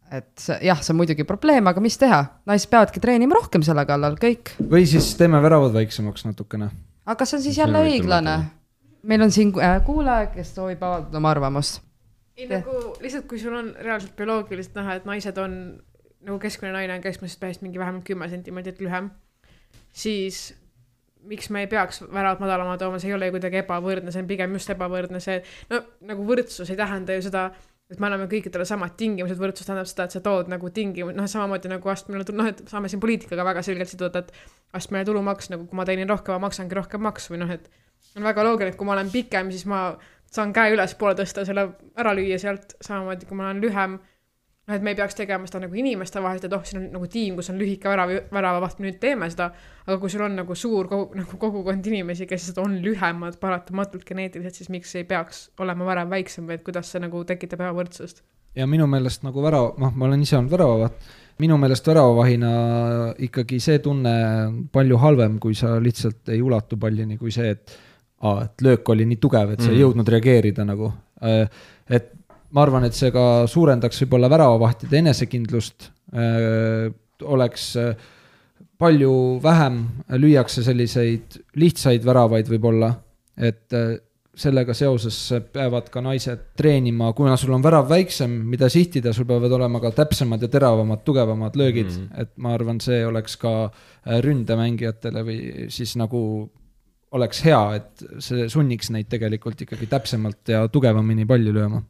et 0.09 0.45
jah, 0.65 0.79
see 0.81 0.93
on 0.93 1.01
muidugi 1.01 1.25
probleem, 1.27 1.67
aga 1.69 1.83
mis 1.83 1.99
teha, 2.01 2.23
naised 2.49 2.71
peavadki 2.71 3.03
treenima 3.03 3.37
rohkem 3.37 3.65
selle 3.65 3.83
kallal, 3.85 4.15
kõik. 4.21 4.55
või 4.71 4.87
siis 4.89 5.11
teeme 5.19 5.41
väravad 5.43 5.75
väiksemaks 5.75 6.25
natukene. 6.25 6.71
aga 7.05 7.19
kas 7.19 7.35
see 7.35 7.41
on 7.41 7.45
siis 7.45 7.59
jälle 7.61 7.83
õiglane 7.91 8.39
meil 9.03 9.21
on 9.21 9.31
siin 9.31 9.53
äh, 9.61 9.81
kuulaja, 9.85 10.27
kes 10.33 10.55
soovib 10.55 10.83
avaldada 10.83 11.17
oma 11.17 11.31
arvamust. 11.31 11.81
Ei 12.39 12.47
nagu 12.49 12.75
lihtsalt, 13.03 13.27
kui 13.29 13.39
sul 13.41 13.55
on 13.57 13.73
reaalselt 13.79 14.15
bioloogiliselt 14.17 14.77
näha, 14.79 14.99
et 14.99 15.07
naised 15.09 15.37
on 15.41 15.59
nagu 16.25 16.39
keskmine 16.41 16.73
naine 16.75 16.97
on 16.97 17.03
keskmisest 17.03 17.41
mehest 17.43 17.63
mingi 17.63 17.79
vähemalt 17.79 18.07
kümme 18.07 18.27
sentimeetrit 18.31 18.81
lühem, 18.83 19.09
siis 19.95 20.49
miks 21.29 21.49
me 21.51 21.65
ei 21.65 21.67
peaks 21.71 22.01
väravat 22.01 22.39
madalama 22.43 22.77
tooma, 22.79 22.99
see 22.99 23.11
ei 23.11 23.15
ole 23.15 23.27
ju 23.27 23.35
kuidagi 23.35 23.59
ebavõrdne, 23.61 24.11
see 24.11 24.23
on 24.23 24.29
pigem 24.29 24.55
just 24.55 24.71
ebavõrdne, 24.71 25.19
see 25.23 25.41
no 25.71 25.81
nagu 26.07 26.27
võrdsus 26.27 26.71
ei 26.71 26.79
tähenda 26.79 27.17
ju 27.17 27.25
seda, 27.27 27.49
et 27.89 27.99
me 27.99 28.07
anname 28.07 28.29
kõikidele 28.31 28.67
samad 28.67 28.95
tingimused, 28.99 29.39
võrdsus 29.41 29.67
tähendab 29.67 29.89
seda, 29.89 30.07
et 30.07 30.15
sa 30.15 30.21
tood 30.23 30.51
nagu 30.51 30.71
tingimus, 30.73 31.15
noh, 31.17 31.27
samamoodi 31.27 31.71
nagu 31.71 31.91
astmeline 31.91 32.27
tul-, 32.27 32.37
noh, 32.39 32.47
et 32.51 32.61
saame 32.71 32.91
siin 32.91 33.01
poliitikaga 33.03 33.47
väga 33.47 33.63
selgelt 33.65 33.91
siduda, 33.91 34.23
et 34.23 34.31
astmeline 34.79 35.07
tulumaks 35.09 35.51
nagu, 35.51 35.67
kui 35.67 35.79
ma 35.79 35.87
teenin 35.89 36.09
rohkem, 36.09 36.37
ma 36.37 36.47
maksangi 36.47 36.77
rohkem 36.77 37.03
maksu 37.03 37.33
või 37.33 37.43
noh, 37.43 37.51
et 37.57 37.67
on 38.15 38.23
väga 38.23 38.45
loogiline, 38.45 38.75
et 38.75 38.79
kui 38.79 38.87
ma 38.87 38.95
olen 38.95 39.11
pikem, 39.11 39.51
siis 39.51 39.65
ma 39.69 39.81
saan 40.29 40.53
käe 40.53 40.73
ülespoole 40.75 41.17
tõsta, 41.17 41.45
selle 41.47 41.65
ära 41.99 42.13
lüüa 42.17 42.39
sealt, 42.41 42.77
samamoodi 42.85 43.27
kui 43.29 43.37
ma 43.37 43.49
olen 43.49 43.61
lühem, 43.63 43.97
noh, 44.69 44.75
et 44.77 44.85
me 44.85 44.93
ei 44.93 44.97
peaks 44.99 45.17
tegema 45.17 45.49
seda 45.49 45.63
nagu 45.65 45.77
inimeste 45.81 46.21
vaheliselt, 46.21 46.49
et 46.51 46.57
oh, 46.57 46.65
siin 46.67 46.81
on 46.83 46.87
nagu 46.93 47.09
tiim, 47.11 47.37
kus 47.39 47.49
on 47.53 47.59
lühike 47.61 47.89
värav, 47.89 48.13
väravavaht, 48.33 48.81
nüüd 48.83 48.99
teeme 49.01 49.29
seda, 49.33 49.49
aga 49.87 49.97
kui 50.01 50.11
sul 50.13 50.25
on 50.27 50.37
nagu 50.39 50.57
suur 50.57 50.89
kogu, 50.91 51.09
nagu 51.17 51.39
kogukond 51.41 51.89
inimesi, 51.91 52.27
kes 52.29 52.51
on 52.61 52.77
lühemad 52.83 53.39
paratamatult 53.41 54.05
geneetiliselt, 54.07 54.61
siis 54.61 54.69
miks 54.73 54.93
ei 54.99 55.07
peaks 55.09 55.47
olema 55.59 55.87
värav 55.89 56.13
väiksem 56.13 56.49
et 56.53 56.65
kuidas 56.65 56.91
see 56.93 57.01
nagu 57.03 57.23
tekitab 57.25 57.65
ebavõrdsust? 57.65 58.23
ja 58.57 58.65
minu 58.67 58.87
meelest 58.89 59.25
nagu 59.25 59.41
värav, 59.43 59.75
noh, 59.81 59.91
ma 59.95 60.07
olen 60.07 60.23
ise 60.25 60.37
olnud 60.37 60.53
väravavaht, 60.53 61.11
minu 61.39 61.57
meelest 61.61 61.85
väravavahina 61.87 62.53
ikkagi 63.29 63.59
see 63.63 63.81
tunne 63.83 64.15
on 64.47 64.57
palju 64.73 64.97
halvem, 64.99 65.37
kui 65.41 65.55
sa 65.55 65.77
lihtsalt 65.81 66.33
ei 66.33 66.41
ulatu 66.43 66.77
pallini, 66.81 67.17
kui 67.17 67.31
see, 67.31 67.53
et 67.53 67.77
aa, 68.21 68.43
et 68.43 68.61
löök 68.61 68.89
oli 68.89 69.05
nii 69.05 69.17
tugev, 69.17 69.51
et 69.53 69.61
sa 69.61 69.69
ei 69.69 69.77
Mhm. 69.77 69.81
jõudnud 69.83 70.07
reageerida 70.15 70.65
nagu. 70.65 70.93
et 71.89 72.11
ma 72.51 72.61
arvan, 72.61 72.85
et 72.85 72.93
see 72.93 73.11
ka 73.11 73.45
suurendaks 73.47 74.01
võib-olla 74.03 74.29
väravavahtide 74.29 74.97
enesekindlust, 74.97 75.91
oleks 77.23 77.75
äh, 77.79 77.95
palju 78.79 79.39
vähem 79.43 79.81
lüüakse 80.21 80.63
selliseid 80.63 81.41
lihtsaid 81.59 82.05
väravaid 82.05 82.47
võib-olla, 82.49 82.93
et 83.37 83.75
äh, 83.75 83.97
sellega 84.39 84.71
seoses 84.77 85.17
peavad 85.51 85.89
ka 85.91 85.99
naised 86.01 86.45
treenima, 86.55 87.11
kuna 87.13 87.35
sul 87.37 87.51
on 87.57 87.63
värav 87.63 87.89
väiksem, 87.89 88.37
mida 88.47 88.69
sihtida, 88.71 89.11
sul 89.13 89.27
peavad 89.27 89.51
olema 89.57 89.81
ka 89.83 89.91
täpsemad 89.97 90.41
ja 90.41 90.47
teravamad, 90.47 91.03
tugevamad 91.03 91.57
löögid 91.59 91.89
mm. 91.89 92.05
-hmm. 92.05 92.21
et 92.21 92.31
ma 92.37 92.53
arvan, 92.55 92.79
see 92.79 93.05
oleks 93.05 93.35
ka 93.37 93.53
äh, 93.65 94.21
ründemängijatele 94.23 95.25
või 95.27 95.39
siis 95.69 95.97
nagu 95.99 96.49
oleks 97.17 97.41
hea, 97.45 97.61
et 97.79 98.03
see 98.21 98.47
sunniks 98.51 98.91
neid 98.93 99.09
tegelikult 99.09 99.61
ikkagi 99.65 99.87
täpsemalt 99.89 100.51
ja 100.53 100.65
tugevamini 100.71 101.25
palli 101.29 101.53
lööma. 101.55 101.81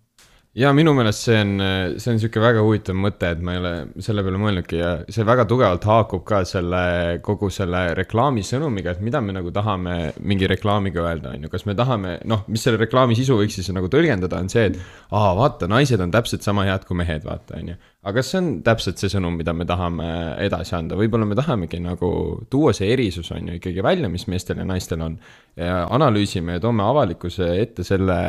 Ja 0.59 0.71
minu 0.75 0.91
meelest 0.97 1.23
see 1.23 1.37
on, 1.39 1.51
see 1.95 2.11
on 2.11 2.17
niisugune 2.17 2.43
väga 2.43 2.63
huvitav 2.65 2.97
mõte, 2.99 3.29
et 3.31 3.43
ma 3.43 3.53
ei 3.55 3.59
ole 3.61 3.73
selle 4.03 4.23
peale 4.25 4.39
mõelnudki 4.41 4.79
ja 4.79 4.91
see 5.07 5.25
väga 5.27 5.45
tugevalt 5.49 5.85
haakub 5.87 6.25
ka 6.27 6.41
selle 6.47 6.81
kogu 7.25 7.47
selle 7.53 7.93
reklaami 7.97 8.43
sõnumiga, 8.45 8.93
et 8.93 9.03
mida 9.05 9.21
me 9.23 9.35
nagu 9.35 9.53
tahame 9.55 9.95
mingi 10.19 10.49
reklaamiga 10.51 11.05
öelda, 11.05 11.33
on 11.35 11.47
ju, 11.47 11.51
kas 11.53 11.63
me 11.69 11.75
tahame, 11.79 12.17
noh, 12.29 12.43
mis 12.51 12.65
selle 12.65 12.81
reklaami 12.81 13.15
sisu 13.17 13.37
võiks 13.39 13.55
siis 13.59 13.71
nagu 13.75 13.91
tõlgendada, 13.91 14.41
on 14.41 14.51
see, 14.51 14.67
et 14.71 14.79
aa, 15.15 15.31
vaata, 15.39 15.69
naised 15.71 16.03
on 16.03 16.11
täpselt 16.13 16.43
sama 16.45 16.67
head 16.67 16.83
kui 16.89 16.99
mehed, 16.99 17.23
vaata, 17.27 17.59
on 17.61 17.73
ju. 17.73 17.77
aga 18.03 18.15
kas 18.19 18.33
see 18.33 18.41
on 18.41 18.51
täpselt 18.65 18.99
see 18.99 19.13
sõnum, 19.15 19.37
mida 19.39 19.53
me 19.55 19.67
tahame 19.69 20.09
edasi 20.43 20.75
anda, 20.75 20.99
võib-olla 20.99 21.27
me 21.29 21.39
tahamegi 21.39 21.79
nagu 21.83 22.11
tuua 22.51 22.75
see 22.75 22.91
erisus, 22.95 23.31
on 23.35 23.47
ju, 23.53 23.61
ikkagi 23.61 23.85
välja, 23.85 24.11
mis 24.11 24.27
meestel 24.31 24.59
ja 24.59 24.67
naistel 24.67 25.03
on. 25.05 25.15
Analüüsime 25.59 26.55
ja 26.55 26.61
toome 26.63 26.85
avalikkuse 26.87 27.49
ette 27.59 27.83
selle 27.83 28.19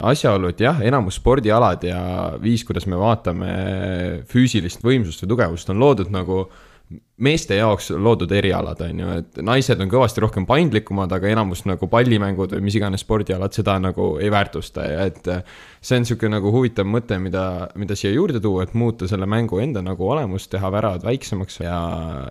asjaolu, 0.00 0.50
et 0.52 0.64
jah, 0.64 0.80
enamus 0.86 1.20
spordialad 1.20 1.84
ja 1.84 2.00
viis, 2.42 2.64
kuidas 2.66 2.86
me 2.90 2.98
vaatame 3.00 3.52
füüsilist 4.30 4.84
võimsust 4.84 5.24
või 5.24 5.32
tugevust, 5.34 5.72
on 5.72 5.80
loodud 5.82 6.12
nagu 6.14 6.44
meeste 7.22 7.54
jaoks 7.54 7.90
loodud 7.94 8.32
erialad, 8.34 8.80
on 8.82 9.02
ju, 9.02 9.10
et 9.20 9.36
naised 9.46 9.82
on 9.82 9.90
kõvasti 9.92 10.22
rohkem 10.24 10.46
paindlikumad, 10.48 11.12
aga 11.14 11.28
enamus 11.30 11.62
nagu 11.68 11.86
pallimängud 11.90 12.56
või 12.56 12.64
mis 12.66 12.78
iganes 12.80 13.04
spordialad 13.04 13.54
seda 13.54 13.76
nagu 13.82 14.14
ei 14.18 14.30
väärtusta 14.32 14.86
ja 14.88 15.04
et 15.10 15.20
see 15.28 16.00
on 16.00 16.06
niisugune 16.06 16.38
nagu 16.38 16.50
huvitav 16.54 16.88
mõte, 16.90 17.20
mida, 17.22 17.44
mida 17.78 17.98
siia 17.98 18.14
juurde 18.16 18.42
tuua, 18.42 18.64
et 18.66 18.74
muuta 18.74 19.06
selle 19.10 19.28
mängu 19.30 19.60
enda 19.62 19.84
nagu 19.86 20.08
olemust, 20.10 20.50
teha 20.50 20.72
väravad 20.72 21.06
väiksemaks 21.06 21.60
ja, 21.62 21.78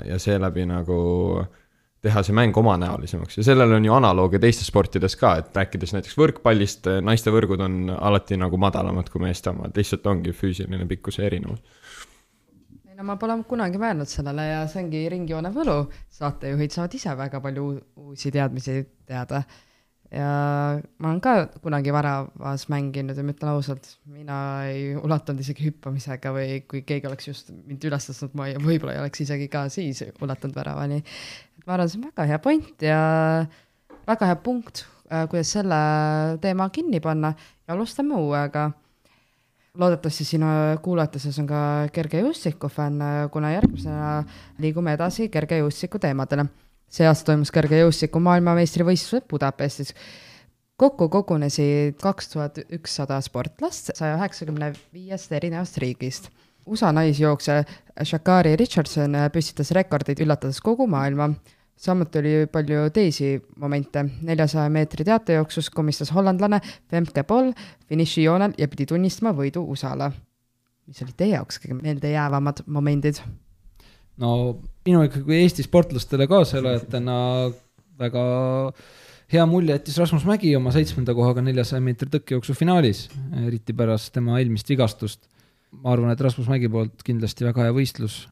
ja 0.09 0.19
seeläbi 0.19 0.67
nagu 0.67 0.99
teha 2.03 2.23
see 2.23 2.35
mäng 2.35 2.55
omanäolisemaks 2.57 3.37
ja 3.37 3.43
sellel 3.43 3.73
on 3.75 3.85
ju 3.85 3.93
analoogia 3.93 4.39
teistes 4.39 4.69
sportides 4.71 5.17
ka, 5.19 5.33
et 5.41 5.55
rääkides 5.55 5.93
näiteks 5.95 6.15
võrkpallist, 6.19 6.87
naiste 7.03 7.33
võrgud 7.35 7.63
on 7.65 7.79
alati 7.95 8.39
nagu 8.39 8.59
madalamad 8.61 9.11
kui 9.11 9.23
meeste 9.23 9.51
omad, 9.51 9.75
lihtsalt 9.75 10.07
ongi 10.07 10.33
füüsiline 10.35 10.87
pikkuse 10.87 11.25
erinevus. 11.27 11.59
no 12.95 13.07
ma 13.07 13.15
pole 13.19 13.35
kunagi 13.47 13.79
mõelnud 13.79 14.11
sellele 14.11 14.47
ja 14.47 14.61
see 14.67 14.83
ongi 14.83 15.07
ringjoone 15.11 15.51
võlu, 15.55 15.79
saatejuhid 16.19 16.75
saavad 16.75 16.95
ise 16.95 17.15
väga 17.19 17.41
palju 17.43 17.65
uu- 17.67 17.81
uusi 18.09 18.31
teadmisi 18.31 18.79
teada. 19.07 19.43
ja 20.11 20.29
ma 20.97 21.09
olen 21.11 21.19
ka 21.21 21.35
kunagi 21.61 21.91
väravas 21.93 22.69
mänginud 22.71 23.17
ja 23.17 23.23
ma 23.23 23.35
ütlen 23.35 23.51
ausalt, 23.51 23.91
mina 24.07 24.39
ei 24.71 24.95
ulatanud 24.95 25.43
isegi 25.43 25.67
hüppamisega 25.67 26.31
või 26.33 26.63
kui 26.63 26.81
keegi 26.81 27.11
oleks 27.11 27.27
just 27.27 27.51
mind 27.51 27.83
üles 27.91 28.07
tõstnud, 28.07 28.33
ma 28.39 28.47
ei, 28.47 28.55
võib-olla 28.55 28.95
ei 28.95 29.03
oleks 29.03 29.27
isegi 29.27 29.51
ka 29.51 29.67
siis 29.69 30.01
ulatanud 30.21 30.55
väravani. 30.55 31.03
Ma 31.69 31.75
arvan, 31.77 31.89
see 31.89 32.01
on 32.01 32.09
väga 32.09 32.25
hea 32.25 32.41
point 32.41 32.81
ja 32.81 32.99
väga 34.09 34.29
hea 34.31 34.37
punkt, 34.41 34.87
kuidas 35.29 35.51
selle 35.53 35.79
teema 36.41 36.69
kinni 36.73 37.01
panna 37.03 37.33
ja 37.67 37.75
alustame 37.75 38.17
uuega 38.17 38.71
loodetavasti 39.79 40.25
sinu 40.25 40.47
kuulajate 40.81 41.21
seas 41.21 41.37
on 41.41 41.47
ka 41.49 41.59
kergejõustiku 41.93 42.71
fänn, 42.73 43.03
kuna 43.31 43.53
järgmisena 43.53 44.23
liigume 44.61 44.95
edasi 44.97 45.29
kergejõustiku 45.29 46.01
teemadele. 46.01 46.49
see 46.89 47.05
aasta 47.05 47.29
toimus 47.29 47.51
kergejõustiku 47.53 48.19
maailmameistrivõistlused 48.19 49.27
Budapestis. 49.29 49.93
kokku 50.75 51.09
kogunesid 51.09 52.01
kaks 52.01 52.29
tuhat 52.29 52.57
ükssada 52.71 53.21
sportlast 53.21 53.91
saja 53.95 54.17
üheksakümne 54.17 54.73
viiest 54.93 55.31
erinevast 55.31 55.77
riigist. 55.77 56.29
USA 56.65 56.91
naisjooksja 56.91 57.63
Shakari 58.03 58.55
Richardson 58.55 59.15
püstitas 59.33 59.71
rekordid, 59.71 60.19
üllatades 60.19 60.61
kogu 60.61 60.87
maailma 60.87 61.33
samuti 61.79 62.19
oli 62.19 62.33
palju 62.51 62.89
teisi 62.93 63.33
momente, 63.59 64.03
neljasaja 64.21 64.69
meetri 64.73 65.05
teatejooksus 65.07 65.69
komistas 65.71 66.11
hollandlane 66.15 66.59
Femke 66.91 67.23
Poll 67.23 67.53
finišijoonel 67.89 68.57
ja 68.57 68.67
pidi 68.67 68.85
tunnistama 68.89 69.33
võidu 69.37 69.63
USA-le. 69.63 70.11
mis 70.89 71.01
olid 71.05 71.15
teie 71.15 71.35
jaoks 71.35 71.61
kõige 71.61 71.77
meeldejäävamad 71.79 72.63
momendid? 72.67 73.21
no 74.17 74.59
minu 74.85 75.03
ikkagi 75.07 75.37
Eesti 75.43 75.63
sportlastele 75.63 76.27
kaasaelajatena 76.27 77.17
väga 77.99 78.23
hea 79.31 79.45
mulje 79.45 79.77
jättis 79.77 79.97
Rasmus 80.01 80.25
Mägi 80.27 80.55
oma 80.57 80.73
seitsmenda 80.75 81.13
kohaga 81.15 81.43
neljasaja 81.45 81.81
meetri 81.85 82.09
tõkkejooksu 82.11 82.55
finaalis, 82.57 83.07
eriti 83.45 83.75
pärast 83.77 84.11
tema 84.13 84.39
eelmist 84.39 84.69
vigastust. 84.69 85.29
ma 85.71 85.93
arvan, 85.93 86.11
et 86.11 86.21
Rasmus 86.21 86.49
Mägi 86.49 86.67
poolt 86.69 87.05
kindlasti 87.05 87.45
väga 87.45 87.69
hea 87.69 87.77
võistlus 87.77 88.25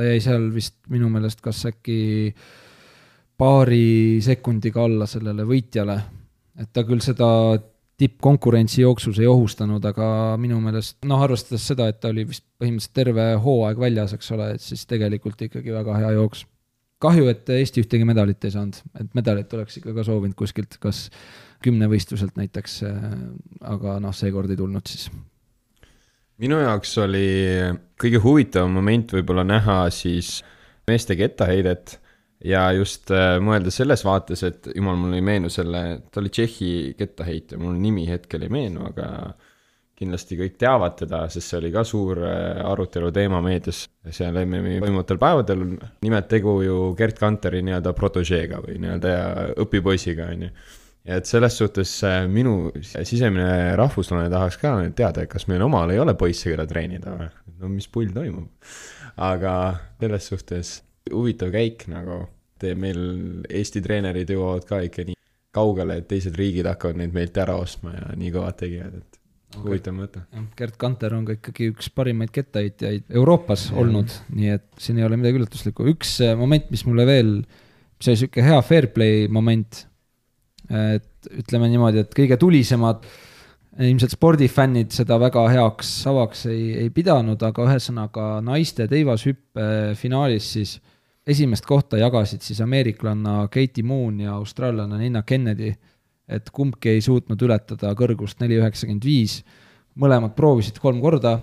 ta 0.00 0.06
jäi 0.08 0.20
seal 0.24 0.48
vist 0.54 0.78
minu 0.88 1.10
meelest 1.12 1.42
kas 1.44 1.60
äkki 1.68 2.00
paari 3.40 4.20
sekundiga 4.24 4.84
alla 4.84 5.08
sellele 5.08 5.44
võitjale, 5.48 5.96
et 6.60 6.72
ta 6.72 6.84
küll 6.88 7.02
seda 7.04 7.28
tippkonkurentsi 8.00 8.80
jooksus 8.80 9.18
ei 9.20 9.28
ohustanud, 9.28 9.84
aga 9.84 10.06
minu 10.40 10.56
meelest 10.64 11.04
noh, 11.08 11.20
arvestades 11.20 11.66
seda, 11.68 11.90
et 11.90 11.98
ta 12.00 12.08
oli 12.14 12.24
vist 12.30 12.46
põhimõtteliselt 12.60 12.96
terve 12.96 13.26
hooaeg 13.44 13.80
väljas, 13.80 14.14
eks 14.16 14.32
ole, 14.36 14.54
et 14.56 14.64
siis 14.64 14.86
tegelikult 14.88 15.44
ikkagi 15.44 15.74
väga 15.74 15.98
hea 16.00 16.14
jooks. 16.16 16.46
kahju, 17.00 17.28
et 17.32 17.48
Eesti 17.48 17.84
ühtegi 17.84 18.08
medalit 18.08 18.44
ei 18.44 18.52
saanud, 18.52 18.76
et 19.00 19.12
medalit 19.16 19.52
oleks 19.56 19.76
ikka 19.80 19.94
ka 19.96 20.04
soovinud 20.04 20.36
kuskilt, 20.36 20.76
kas 20.80 21.06
kümnevõistluselt 21.64 22.40
näiteks, 22.40 22.80
aga 23.68 23.98
noh, 24.00 24.16
seekord 24.16 24.52
ei 24.52 24.60
tulnud 24.60 24.88
siis 24.88 25.10
minu 26.40 26.60
jaoks 26.62 26.96
oli 27.04 27.26
kõige 28.00 28.20
huvitavam 28.24 28.72
moment 28.78 29.12
võib-olla 29.12 29.44
näha 29.46 29.82
siis 29.94 30.38
meeste 30.88 31.16
kettaheidet 31.18 31.98
ja 32.44 32.64
just 32.76 33.10
äh, 33.12 33.36
mõelda 33.42 33.72
selles 33.74 34.02
vaates, 34.06 34.42
et 34.46 34.70
jumal, 34.74 34.98
mul 34.98 35.18
ei 35.18 35.24
meenu 35.24 35.50
selle, 35.52 35.84
ta 36.10 36.22
oli 36.22 36.32
Tšehhi 36.32 36.72
kettaheitja, 36.98 37.60
mul 37.60 37.76
nimi 37.80 38.06
hetkel 38.08 38.46
ei 38.46 38.52
meenu, 38.52 38.86
aga 38.88 39.06
kindlasti 40.00 40.38
kõik 40.38 40.54
teavad 40.56 40.94
teda, 40.96 41.26
sest 41.28 41.52
see 41.52 41.58
oli 41.60 41.70
ka 41.74 41.84
suur 41.84 42.22
äh, 42.24 42.62
arutelu 42.64 43.10
teema 43.12 43.42
meedias 43.44 43.84
seal 44.08 44.38
MM-i 44.46 44.78
toimuvatel 44.80 45.20
päevadel. 45.20 45.66
nimelt 46.06 46.28
tegu 46.32 46.60
ju 46.64 46.78
Gerd 46.96 47.20
Kanteri 47.20 47.60
nii-öelda 47.66 47.92
protožeega 47.96 48.62
või 48.64 48.78
nii-öelda 48.80 49.16
õpipoisiga, 49.66 50.30
on 50.32 50.48
ju 50.48 50.54
ja 51.08 51.18
et 51.20 51.28
selles 51.28 51.56
suhtes 51.56 51.92
äh, 52.06 52.24
minu 52.30 52.72
sisemine 52.82 53.76
rahvuslane 53.78 54.30
tahaks 54.32 54.58
ka 54.60 54.74
teada, 54.96 55.24
et 55.24 55.32
kas 55.32 55.46
meil 55.50 55.62
omal 55.64 55.92
ei 55.92 56.00
ole 56.02 56.14
poisse, 56.18 56.50
keda 56.50 56.66
treenida 56.68 57.14
või, 57.16 57.30
no 57.60 57.70
mis 57.72 57.88
pull 57.92 58.12
toimub. 58.14 58.50
aga 59.20 59.54
selles 60.00 60.28
suhtes 60.32 60.74
huvitav 61.10 61.52
käik 61.54 61.86
nagu, 61.90 62.24
et 62.60 62.76
meil 62.78 63.00
Eesti 63.48 63.80
treenerid 63.84 64.30
jõuavad 64.30 64.66
ka 64.68 64.82
ikka 64.84 65.06
nii 65.08 65.16
kaugele, 65.54 65.98
et 66.00 66.10
teised 66.10 66.36
riigid 66.38 66.68
hakkavad 66.68 67.00
neid 67.00 67.14
meilt 67.14 67.38
ära 67.40 67.56
ostma 67.58 67.94
ja 67.96 68.12
nii 68.18 68.30
kõvad 68.34 68.58
tegijad, 68.60 69.00
et 69.00 69.18
okay. 69.56 69.64
huvitav 69.64 69.96
mõte. 69.96 70.22
Gerd 70.58 70.76
Kanter 70.80 71.16
on 71.16 71.24
ka 71.26 71.38
ikkagi 71.38 71.72
üks 71.72 71.90
parimaid 71.94 72.30
kettaheitjaid 72.34 73.08
Euroopas 73.18 73.70
ja. 73.70 73.78
olnud, 73.82 74.14
nii 74.36 74.54
et 74.58 74.68
siin 74.78 75.00
ei 75.00 75.08
ole 75.08 75.18
midagi 75.18 75.40
üllatuslikku. 75.40 75.88
üks 75.94 76.18
äh, 76.26 76.36
moment, 76.38 76.70
mis 76.70 76.84
mulle 76.86 77.08
veel, 77.08 77.34
see 77.98 78.12
oli 78.12 78.22
sihuke 78.22 78.46
hea 78.46 78.60
fair 78.66 78.92
play 78.94 79.26
moment 79.32 79.84
et 80.70 81.30
ütleme 81.42 81.68
niimoodi, 81.70 82.04
et 82.04 82.14
kõige 82.14 82.38
tulisemad 82.40 83.02
ilmselt 83.80 84.14
spordifännid 84.16 84.90
seda 84.94 85.18
väga 85.20 85.44
heaks 85.50 85.90
avaks 86.10 86.46
ei, 86.50 86.72
ei 86.84 86.90
pidanud, 86.94 87.40
aga 87.42 87.66
ühesõnaga 87.68 88.26
naiste 88.44 88.86
teivashüppe 88.90 89.66
finaalis 89.98 90.48
siis 90.56 90.76
esimest 91.30 91.66
kohta 91.68 92.00
jagasid 92.00 92.42
siis 92.42 92.60
ameeriklanna 92.64 93.44
Katie 93.52 93.84
Moon 93.86 94.20
ja 94.24 94.34
austraallanna 94.38 94.98
Nina 94.98 95.22
Kennedy. 95.22 95.74
et 96.30 96.50
kumbki 96.54 96.92
ei 96.92 97.00
suutnud 97.02 97.40
ületada 97.42 97.90
kõrgust 97.98 98.38
neli 98.38 98.54
üheksakümmend 98.60 99.02
viis, 99.02 99.40
mõlemad 99.98 100.36
proovisid 100.36 100.76
kolm 100.78 101.00
korda 101.02 101.40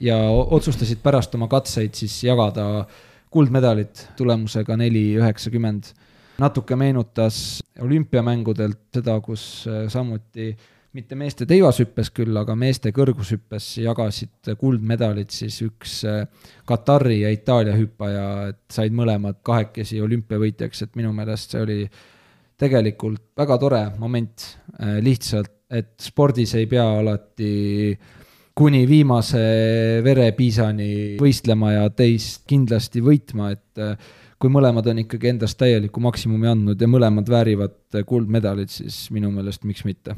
ja 0.00 0.16
otsustasid 0.56 1.02
pärast 1.04 1.34
oma 1.36 1.50
katseid 1.52 1.92
siis 1.94 2.14
jagada 2.24 2.86
kuldmedalit 3.28 4.06
tulemusega 4.16 4.76
neli 4.80 5.10
üheksakümmend 5.20 5.92
natuke 6.40 6.76
meenutas 6.76 7.62
olümpiamängudelt 7.80 8.86
seda, 8.94 9.18
kus 9.20 9.66
äh, 9.68 9.88
samuti 9.92 10.52
mitte 10.92 11.16
meeste 11.16 11.46
teivashüppes 11.48 12.10
küll, 12.12 12.36
aga 12.36 12.54
meeste 12.58 12.92
kõrgushüppes 12.92 13.68
jagasid 13.80 14.52
kuldmedalid 14.60 15.32
siis 15.32 15.58
üks 15.64 16.02
äh, 16.08 16.24
Katari 16.68 17.22
ja 17.22 17.32
Itaalia 17.32 17.76
hüppaja, 17.76 18.26
et 18.52 18.60
said 18.72 18.94
mõlemad 18.96 19.40
kahekesi 19.44 20.02
olümpiavõitjaks, 20.04 20.84
et 20.86 20.98
minu 21.00 21.12
meelest 21.16 21.54
see 21.54 21.62
oli 21.64 21.78
tegelikult 22.62 23.32
väga 23.38 23.58
tore 23.60 23.84
moment, 23.98 24.48
äh, 24.78 24.98
lihtsalt, 25.04 25.52
et 25.72 25.94
spordis 26.04 26.52
ei 26.58 26.68
pea 26.68 26.84
alati 26.98 27.52
kuni 28.52 28.82
viimase 28.84 29.40
verepiisani 30.04 31.16
võistlema 31.20 31.70
ja 31.72 31.86
teist 31.96 32.44
kindlasti 32.50 33.00
võitma, 33.00 33.48
et 33.56 33.80
kui 34.42 34.50
mõlemad 34.50 34.88
on 34.90 35.02
ikkagi 35.04 35.30
endast 35.30 35.58
täieliku 35.60 36.02
maksimumi 36.02 36.50
andnud 36.50 36.80
ja 36.80 36.88
mõlemad 36.90 37.28
väärivad 37.30 38.02
kuldmedalit, 38.08 38.72
siis 38.74 39.04
minu 39.14 39.30
meelest 39.34 39.66
miks 39.68 39.86
mitte. 39.86 40.16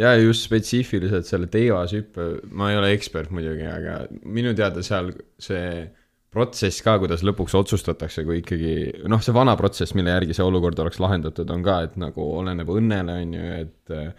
ja 0.00 0.12
just 0.16 0.44
spetsiifiliselt 0.46 1.28
selle 1.28 1.48
teivashüppe, 1.52 2.28
ma 2.52 2.70
ei 2.70 2.78
ole 2.80 2.92
ekspert 2.96 3.32
muidugi, 3.34 3.64
aga 3.68 4.04
minu 4.24 4.52
teada 4.56 4.84
seal 4.84 5.12
see 5.40 5.88
protsess 6.30 6.84
ka, 6.86 6.94
kuidas 7.02 7.24
lõpuks 7.26 7.56
otsustatakse, 7.58 8.22
kui 8.26 8.38
ikkagi 8.40 8.74
noh, 9.10 9.22
see 9.24 9.34
vana 9.34 9.56
protsess, 9.58 9.96
mille 9.98 10.12
järgi 10.14 10.36
see 10.36 10.46
olukord 10.46 10.78
oleks 10.78 11.00
lahendatud, 11.02 11.50
on 11.50 11.64
ka, 11.66 11.80
et 11.88 11.96
nagu 11.98 12.26
oleneb 12.38 12.70
õnnele, 12.70 13.16
on 13.24 13.34
ju, 13.34 13.48
et 13.64 13.94
äh, 13.96 14.12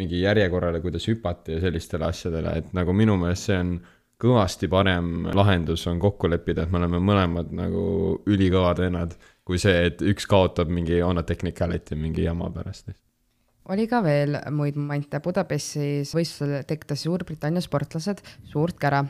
mingi 0.00 0.22
järjekorrale, 0.22 0.80
kuidas 0.80 1.04
hüpati 1.10 1.58
ja 1.58 1.64
sellistele 1.66 2.08
asjadele, 2.08 2.54
et 2.62 2.72
nagu 2.76 2.94
minu 2.96 3.18
meelest 3.20 3.50
see 3.50 3.58
on 3.60 3.74
kõvasti 4.20 4.68
parem 4.70 5.28
lahendus 5.34 5.86
on 5.90 6.00
kokku 6.00 6.28
leppida, 6.30 6.64
et 6.64 6.72
me 6.72 6.80
oleme 6.80 7.00
mõlemad 7.02 7.52
nagu 7.56 7.84
ülikõvad 8.28 8.82
vennad, 8.84 9.14
kui 9.46 9.58
see, 9.60 9.86
et 9.88 10.02
üks 10.04 10.28
kaotab 10.30 10.70
mingi 10.72 11.00
on 11.04 11.18
a 11.20 11.24
technicality 11.26 11.96
mingi 11.98 12.26
jama 12.26 12.50
pärast. 12.54 12.92
oli 13.70 13.86
ka 13.86 14.02
veel 14.02 14.36
muid 14.50 14.76
momente, 14.76 15.20
Budapestis 15.20 16.14
võistlusel 16.14 16.64
tekitasid 16.66 17.06
Suurbritannia 17.06 17.62
sportlased 17.62 18.22
suurt 18.44 18.78
kära. 18.78 19.04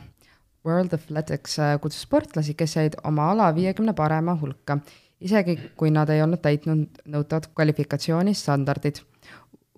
World 0.65 0.93
Athletics 0.93 1.57
kutsus 1.81 2.03
sportlasi, 2.05 2.53
kes 2.53 2.75
jäid 2.75 2.95
oma 3.03 3.31
ala 3.31 3.47
viiekümne 3.55 3.95
parema 3.97 4.35
hulka, 4.37 4.77
isegi 5.19 5.57
kui 5.75 5.89
nad 5.89 6.09
ei 6.13 6.21
olnud 6.21 6.41
täitnud 6.41 7.01
nõutavad 7.09 7.49
kvalifikatsioonistandardid. 7.55 9.01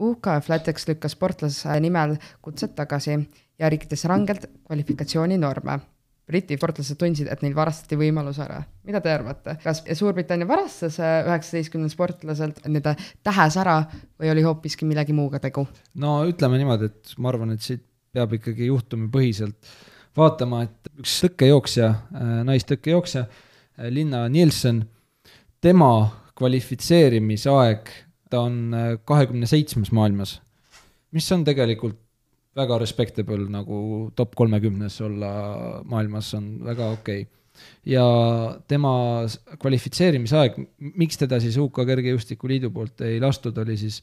UK 0.02 0.28
Athletics 0.28 0.88
lükkas 0.90 1.16
sportlase 1.16 1.80
nimel 1.80 2.18
kutsed 2.42 2.76
tagasi 2.76 3.22
ja 3.60 3.70
rikkudes 3.70 4.06
rangelt 4.10 4.46
kvalifikatsiooninorme. 4.68 5.80
Briti 6.24 6.56
sportlased 6.56 6.96
tundsid, 6.96 7.28
et 7.28 7.42
neil 7.44 7.56
varastati 7.56 7.98
võimalus 8.00 8.38
ära. 8.40 8.62
mida 8.88 9.02
te 9.04 9.12
arvate, 9.12 9.58
kas 9.64 9.82
Suurbritannia 9.84 10.48
varastas 10.48 10.96
äh, 11.04 11.18
üheksateistkümnelt 11.28 11.92
sportlaselt 11.92 12.62
nii-öelda 12.64 12.94
tähes 13.28 13.58
ära 13.60 13.82
või 14.20 14.32
oli 14.32 14.46
hoopiski 14.46 14.88
millegi 14.88 15.14
muuga 15.14 15.42
tegu? 15.44 15.66
no 16.00 16.22
ütleme 16.28 16.62
niimoodi, 16.62 16.88
et 16.88 17.16
ma 17.18 17.34
arvan, 17.34 17.52
et 17.52 17.62
siit 17.62 17.84
peab 18.16 18.38
ikkagi 18.40 18.70
juhtumipõhiselt 18.70 19.74
vaatama, 20.16 20.62
et 20.64 20.94
üks 21.04 21.18
tõkkejooksja, 21.26 21.90
äh, 21.92 22.32
naistõkkejooksja, 22.48 23.26
äh, 23.28 23.92
Linna 23.92 24.24
Nielsen, 24.32 24.86
tema 25.60 25.92
kvalifitseerimisaeg, 26.40 27.92
ta 28.32 28.46
on 28.48 28.74
kahekümne 29.06 29.46
seitsmes 29.46 29.92
maailmas, 29.92 30.38
mis 31.12 31.28
on 31.36 31.44
tegelikult 31.46 32.00
väga 32.58 32.78
respectable 32.82 33.48
nagu 33.52 33.78
top 34.18 34.36
kolmekümnes 34.38 35.00
olla 35.06 35.32
maailmas 35.90 36.34
on 36.38 36.52
väga 36.66 36.92
okei 36.94 37.24
okay. 37.24 37.32
ja 37.90 38.06
tema 38.70 38.94
kvalifitseerimisaeg, 39.62 40.60
miks 40.94 41.20
teda 41.22 41.42
siis 41.42 41.58
UK 41.62 41.84
Kergejõustikuliidu 41.90 42.70
poolt 42.74 43.02
ei 43.08 43.20
lastud, 43.24 43.58
oli 43.58 43.78
siis 43.80 44.02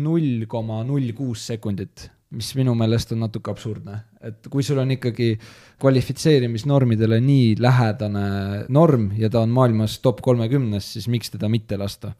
null 0.00 0.48
koma 0.50 0.80
null 0.86 1.12
kuus 1.14 1.46
sekundit, 1.52 2.08
mis 2.34 2.50
minu 2.58 2.74
meelest 2.74 3.14
on 3.14 3.22
natuke 3.22 3.52
absurdne, 3.52 4.00
et 4.26 4.50
kui 4.50 4.66
sul 4.66 4.80
on 4.82 4.90
ikkagi 4.96 5.36
kvalifitseerimisnormidele 5.82 7.20
nii 7.22 7.54
lähedane 7.62 8.26
norm 8.74 9.12
ja 9.18 9.30
ta 9.30 9.44
on 9.46 9.54
maailmas 9.54 10.00
top 10.02 10.22
kolmekümnes, 10.24 10.96
siis 10.96 11.06
miks 11.12 11.30
teda 11.34 11.50
mitte 11.52 11.78
lasta 11.78 12.10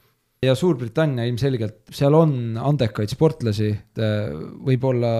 ja 0.45 0.55
Suurbritannia 0.59 1.25
ilmselgelt, 1.29 1.81
seal 1.95 2.15
on 2.15 2.55
andekaid 2.61 3.11
sportlasi, 3.11 3.71
võib-olla 3.97 5.11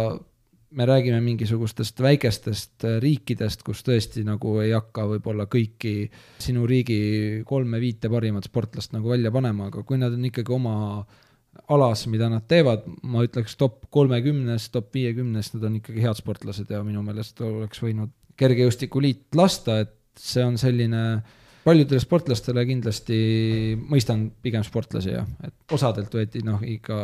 me 0.75 0.87
räägime 0.87 1.21
mingisugustest 1.23 2.01
väikestest 2.03 2.85
äh, 2.85 2.97
riikidest, 3.03 3.63
kus 3.67 3.85
tõesti 3.87 4.25
nagu 4.27 4.57
ei 4.63 4.73
hakka 4.75 5.07
võib-olla 5.15 5.47
kõiki 5.51 6.09
sinu 6.43 6.67
riigi 6.67 7.45
kolme-viite 7.47 8.11
parimat 8.11 8.49
sportlast 8.49 8.95
nagu 8.97 9.13
välja 9.13 9.33
panema, 9.35 9.71
aga 9.71 9.85
kui 9.87 10.01
nad 10.01 10.17
on 10.17 10.27
ikkagi 10.31 10.55
oma 10.55 10.75
alas, 11.71 12.07
mida 12.11 12.29
nad 12.33 12.47
teevad, 12.51 12.89
ma 13.07 13.23
ütleks 13.25 13.55
top 13.61 13.85
kolmekümnes, 13.95 14.69
top 14.75 14.91
viiekümnes, 14.95 15.53
nad 15.55 15.69
on 15.69 15.79
ikkagi 15.79 16.03
head 16.03 16.19
sportlased 16.19 16.71
ja 16.75 16.83
minu 16.87 17.05
meelest 17.07 17.41
oleks 17.47 17.83
võinud 17.83 18.11
kergejõustikuliit 18.41 19.39
lasta, 19.39 19.79
et 19.85 19.95
see 20.19 20.43
on 20.43 20.59
selline 20.59 21.05
paljudele 21.65 22.03
sportlastele 22.03 22.65
kindlasti 22.69 23.17
mõistan 23.79 24.27
pigem 24.43 24.67
sportlasi 24.67 25.15
ja 25.15 25.23
et 25.47 25.75
osadelt 25.75 26.13
võeti 26.13 26.43
noh 26.45 26.63
ikka 26.67 26.99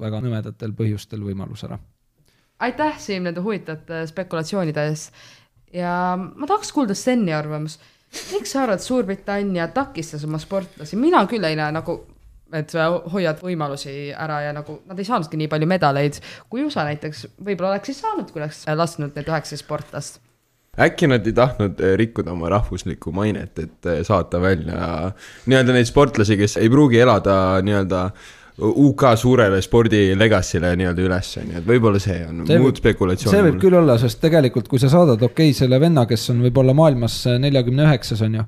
väga 0.00 0.20
nõmedatel 0.24 0.76
põhjustel 0.76 1.24
võimalus 1.24 1.64
ära. 1.66 1.80
aitäh, 2.62 2.98
Siim, 2.98 3.24
nende 3.26 3.42
huvitavate 3.42 4.04
spekulatsioonide 4.10 4.86
eest 4.90 5.12
ja 5.74 6.14
ma 6.16 6.46
tahaks 6.46 6.72
kuulda 6.72 6.94
Steni 6.94 7.34
arvamust. 7.34 7.80
miks 8.32 8.52
sa 8.54 8.62
arvad, 8.62 8.78
Suurbritannia 8.78 9.68
takistas 9.74 10.24
oma 10.24 10.38
sportlasi, 10.38 10.96
mina 10.96 11.24
küll 11.26 11.44
ei 11.44 11.56
näe 11.58 11.72
nagu, 11.74 11.96
et 12.54 12.70
sa 12.70 12.86
hoiad 13.10 13.40
võimalusi 13.42 14.12
ära 14.14 14.38
ja 14.44 14.52
nagu 14.54 14.78
nad 14.86 14.98
ei 14.98 15.08
saanudki 15.08 15.40
nii 15.40 15.48
palju 15.50 15.66
medaleid, 15.66 16.20
kui 16.50 16.62
USA 16.62 16.84
näiteks 16.86 17.26
võib-olla 17.40 17.72
oleks 17.72 17.90
siis 17.90 18.04
saanud, 18.04 18.30
kui 18.30 18.42
oleks 18.42 18.62
lasknud 18.70 19.18
need 19.18 19.32
üheksa 19.32 19.58
sportlast. 19.58 20.20
äkki 20.78 21.10
nad 21.10 21.26
ei 21.26 21.34
tahtnud 21.34 21.80
eh, 21.80 21.96
rikkuda 21.98 22.32
oma 22.32 22.52
rahvuslikku 22.54 23.10
mainet, 23.12 23.58
et 23.58 23.90
eh, 23.90 24.04
saata 24.06 24.40
välja 24.42 25.10
nii-öelda 25.46 25.74
neid 25.74 25.90
sportlasi, 25.90 26.38
kes 26.38 26.56
ei 26.62 26.70
pruugi 26.70 27.02
elada 27.02 27.58
nii-öelda 27.66 28.08
UK 28.54 29.02
suurele 29.18 29.58
spordi 29.64 30.12
legacy'le 30.14 30.76
nii-öelda 30.78 31.02
ülesse, 31.02 31.42
nii 31.42 31.56
et 31.58 31.64
võib-olla 31.66 31.98
see 32.02 32.20
on 32.22 32.44
See 32.46 32.58
muud 32.62 32.76
spekulatsiooni. 32.78 33.34
see 33.34 33.46
võib 33.48 33.56
küll 33.64 33.74
olla, 33.74 33.96
sest 33.98 34.20
tegelikult, 34.22 34.68
kui 34.70 34.78
sa 34.78 34.90
saadad 34.92 35.18
okei 35.26 35.50
okay, 35.50 35.56
selle 35.58 35.80
venna, 35.82 36.04
kes 36.06 36.28
on 36.30 36.44
võib-olla 36.44 36.74
maailmas 36.76 37.16
neljakümne 37.42 37.82
üheksas, 37.88 38.22
on 38.22 38.36
ju, 38.38 38.44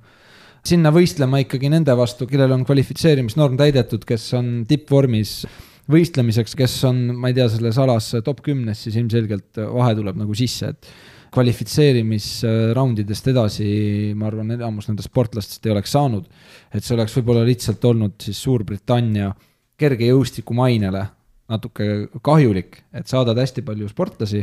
sinna 0.67 0.93
võistlema 0.95 1.41
ikkagi 1.43 1.73
nende 1.73 1.97
vastu, 1.99 2.29
kellel 2.31 2.55
on 2.55 2.63
kvalifitseerimisnorm 2.69 3.59
täidetud, 3.59 4.07
kes 4.07 4.29
on 4.39 4.47
tippvormis 4.71 5.41
võistlemiseks, 5.91 6.55
kes 6.59 6.79
on, 6.87 7.03
ma 7.19 7.31
ei 7.31 7.37
tea, 7.41 7.49
selles 7.51 7.79
alas 7.83 8.13
top 8.27 8.41
kümnes, 8.47 8.79
siis 8.87 8.95
ilmselgelt 9.03 9.59
vahe 9.59 9.93
tuleb 9.99 10.17
nagu 10.23 10.35
sisse, 10.39 10.71
et 10.71 10.91
kvalifitseerimisraundidest 11.35 13.27
edasi, 13.35 13.67
ma 14.17 14.31
arvan, 14.31 14.55
enamus 14.55 14.87
nendest 14.89 15.11
sportlastest 15.11 15.67
ei 15.67 15.75
oleks 15.75 15.91
saanud. 15.99 16.25
et 16.71 16.85
see 16.85 16.95
oleks 16.95 17.15
võib-olla 17.19 17.43
lihtsalt 17.47 17.85
olnud 17.91 18.15
siis 18.23 18.39
Suurbritannia 18.47 19.35
kergejõustiku 19.81 20.55
mainele 20.57 21.07
natuke 21.49 22.09
kahjulik, 22.27 22.81
et 22.93 23.07
saadad 23.07 23.39
hästi 23.39 23.63
palju 23.67 23.89
sportlasi 23.91 24.43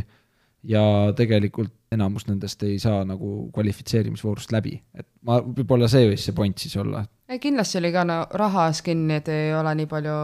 ja 0.64 0.84
tegelikult 1.16 1.74
enamus 1.92 2.26
nendest 2.30 2.64
ei 2.64 2.78
saa 2.80 3.04
nagu 3.08 3.50
kvalifitseerimisvoorust 3.54 4.54
läbi, 4.56 4.78
et 4.96 5.08
ma, 5.28 5.40
võib-olla 5.44 5.90
see 5.92 6.08
võis 6.14 6.24
see 6.26 6.36
point 6.36 6.58
siis 6.58 6.78
olla. 6.80 7.04
kindlasti 7.42 7.82
oli 7.82 7.92
ka 7.94 8.06
no 8.08 8.22
rahas 8.40 8.82
kinni, 8.86 9.20
et 9.20 9.30
ei 9.34 9.52
ole 9.56 9.76
nii 9.82 9.90
palju 9.92 10.16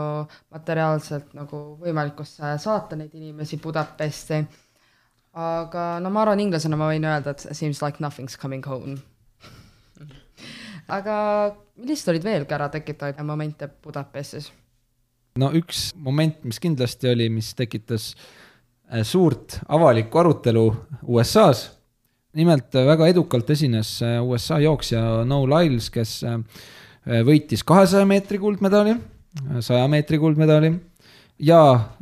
materiaalselt 0.55 1.35
nagu 1.37 1.61
võimalik, 1.83 2.15
kus 2.21 2.37
saata 2.39 2.95
neid 2.99 3.13
inimesi 3.13 3.59
Budapesti. 3.63 4.41
aga 5.33 5.85
no 5.99 6.09
ma 6.09 6.23
arvan, 6.23 6.39
inglasena 6.39 6.79
ma 6.79 6.89
võin 6.93 7.05
öelda, 7.05 7.35
et 7.35 7.47
seems 7.51 7.83
like 7.83 8.03
nothing's 8.03 8.39
coming 8.39 8.65
home. 8.65 8.97
aga 10.97 11.19
millised 11.75 12.15
olid 12.15 12.23
veel 12.23 12.47
kära 12.47 12.71
tekitavaid 12.71 13.19
momente 13.27 13.67
Budapestis? 13.67 14.51
No 15.37 15.51
üks 15.55 15.89
moment, 15.95 16.39
mis 16.47 16.59
kindlasti 16.61 17.11
oli, 17.11 17.29
mis 17.33 17.51
tekitas 17.57 18.11
äh, 18.13 19.03
suurt 19.03 19.59
avalikku 19.67 20.21
arutelu 20.21 20.65
USA-s. 21.07 21.69
nimelt 22.33 22.75
äh, 22.75 22.85
väga 22.85 23.07
edukalt 23.07 23.49
esines 23.49 24.01
äh, 24.01 24.19
USA 24.23 24.59
jooksja 24.59 25.25
No 25.25 25.45
Lyles, 25.49 25.89
kes 25.89 26.21
võitis 27.25 27.63
kahesaja 27.65 28.05
meetri 28.05 28.37
kuldmedali, 28.37 28.91
saja 29.65 29.87
meetri 29.89 30.19
kuldmedali 30.19 30.73
ja 31.41 31.61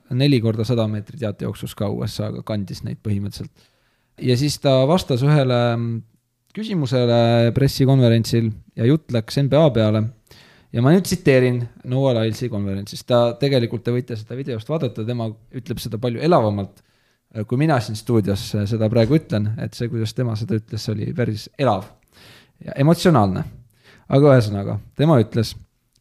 neli 0.09 0.39
korda 0.41 0.65
sada 0.67 0.87
meetrit 0.89 1.21
jaotejooksus 1.21 1.75
ka 1.77 1.87
USA-ga 1.93 2.41
kandis 2.43 2.81
neid 2.83 2.99
põhimõtteliselt. 3.05 3.51
ja 4.19 4.37
siis 4.37 4.57
ta 4.59 4.81
vastas 4.89 5.23
ühele 5.23 5.59
mm, 5.77 6.01
küsimusele 6.57 7.53
pressikonverentsil 7.55 8.49
ja 8.75 8.87
jutt 8.89 9.13
läks 9.13 9.37
NBA 9.45 9.69
peale 9.75 10.03
ja 10.73 10.83
ma 10.83 10.93
nüüd 10.93 11.05
tsiteerin 11.07 11.61
Noah 11.87 12.15
Lylesi 12.17 12.49
konverentsist, 12.51 13.07
ta 13.07 13.33
tegelikult, 13.39 13.85
te 13.85 13.93
võite 13.95 14.17
seda 14.19 14.37
videost 14.39 14.69
vaadata, 14.69 15.05
tema 15.07 15.29
ütleb 15.55 15.79
seda 15.83 15.99
palju 16.01 16.23
elavamalt, 16.23 16.81
kui 17.47 17.59
mina 17.59 17.79
siin 17.83 17.97
stuudios 17.99 18.49
seda 18.69 18.89
praegu 18.91 19.17
ütlen, 19.19 19.51
et 19.61 19.77
see, 19.77 19.89
kuidas 19.91 20.15
tema 20.17 20.35
seda 20.39 20.57
ütles, 20.59 20.89
oli 20.91 21.11
päris 21.15 21.47
elav 21.59 21.85
ja 22.63 22.75
emotsionaalne. 22.79 23.43
aga 24.07 24.35
ühesõnaga, 24.35 24.79
tema 24.95 25.19
ütles 25.19 25.55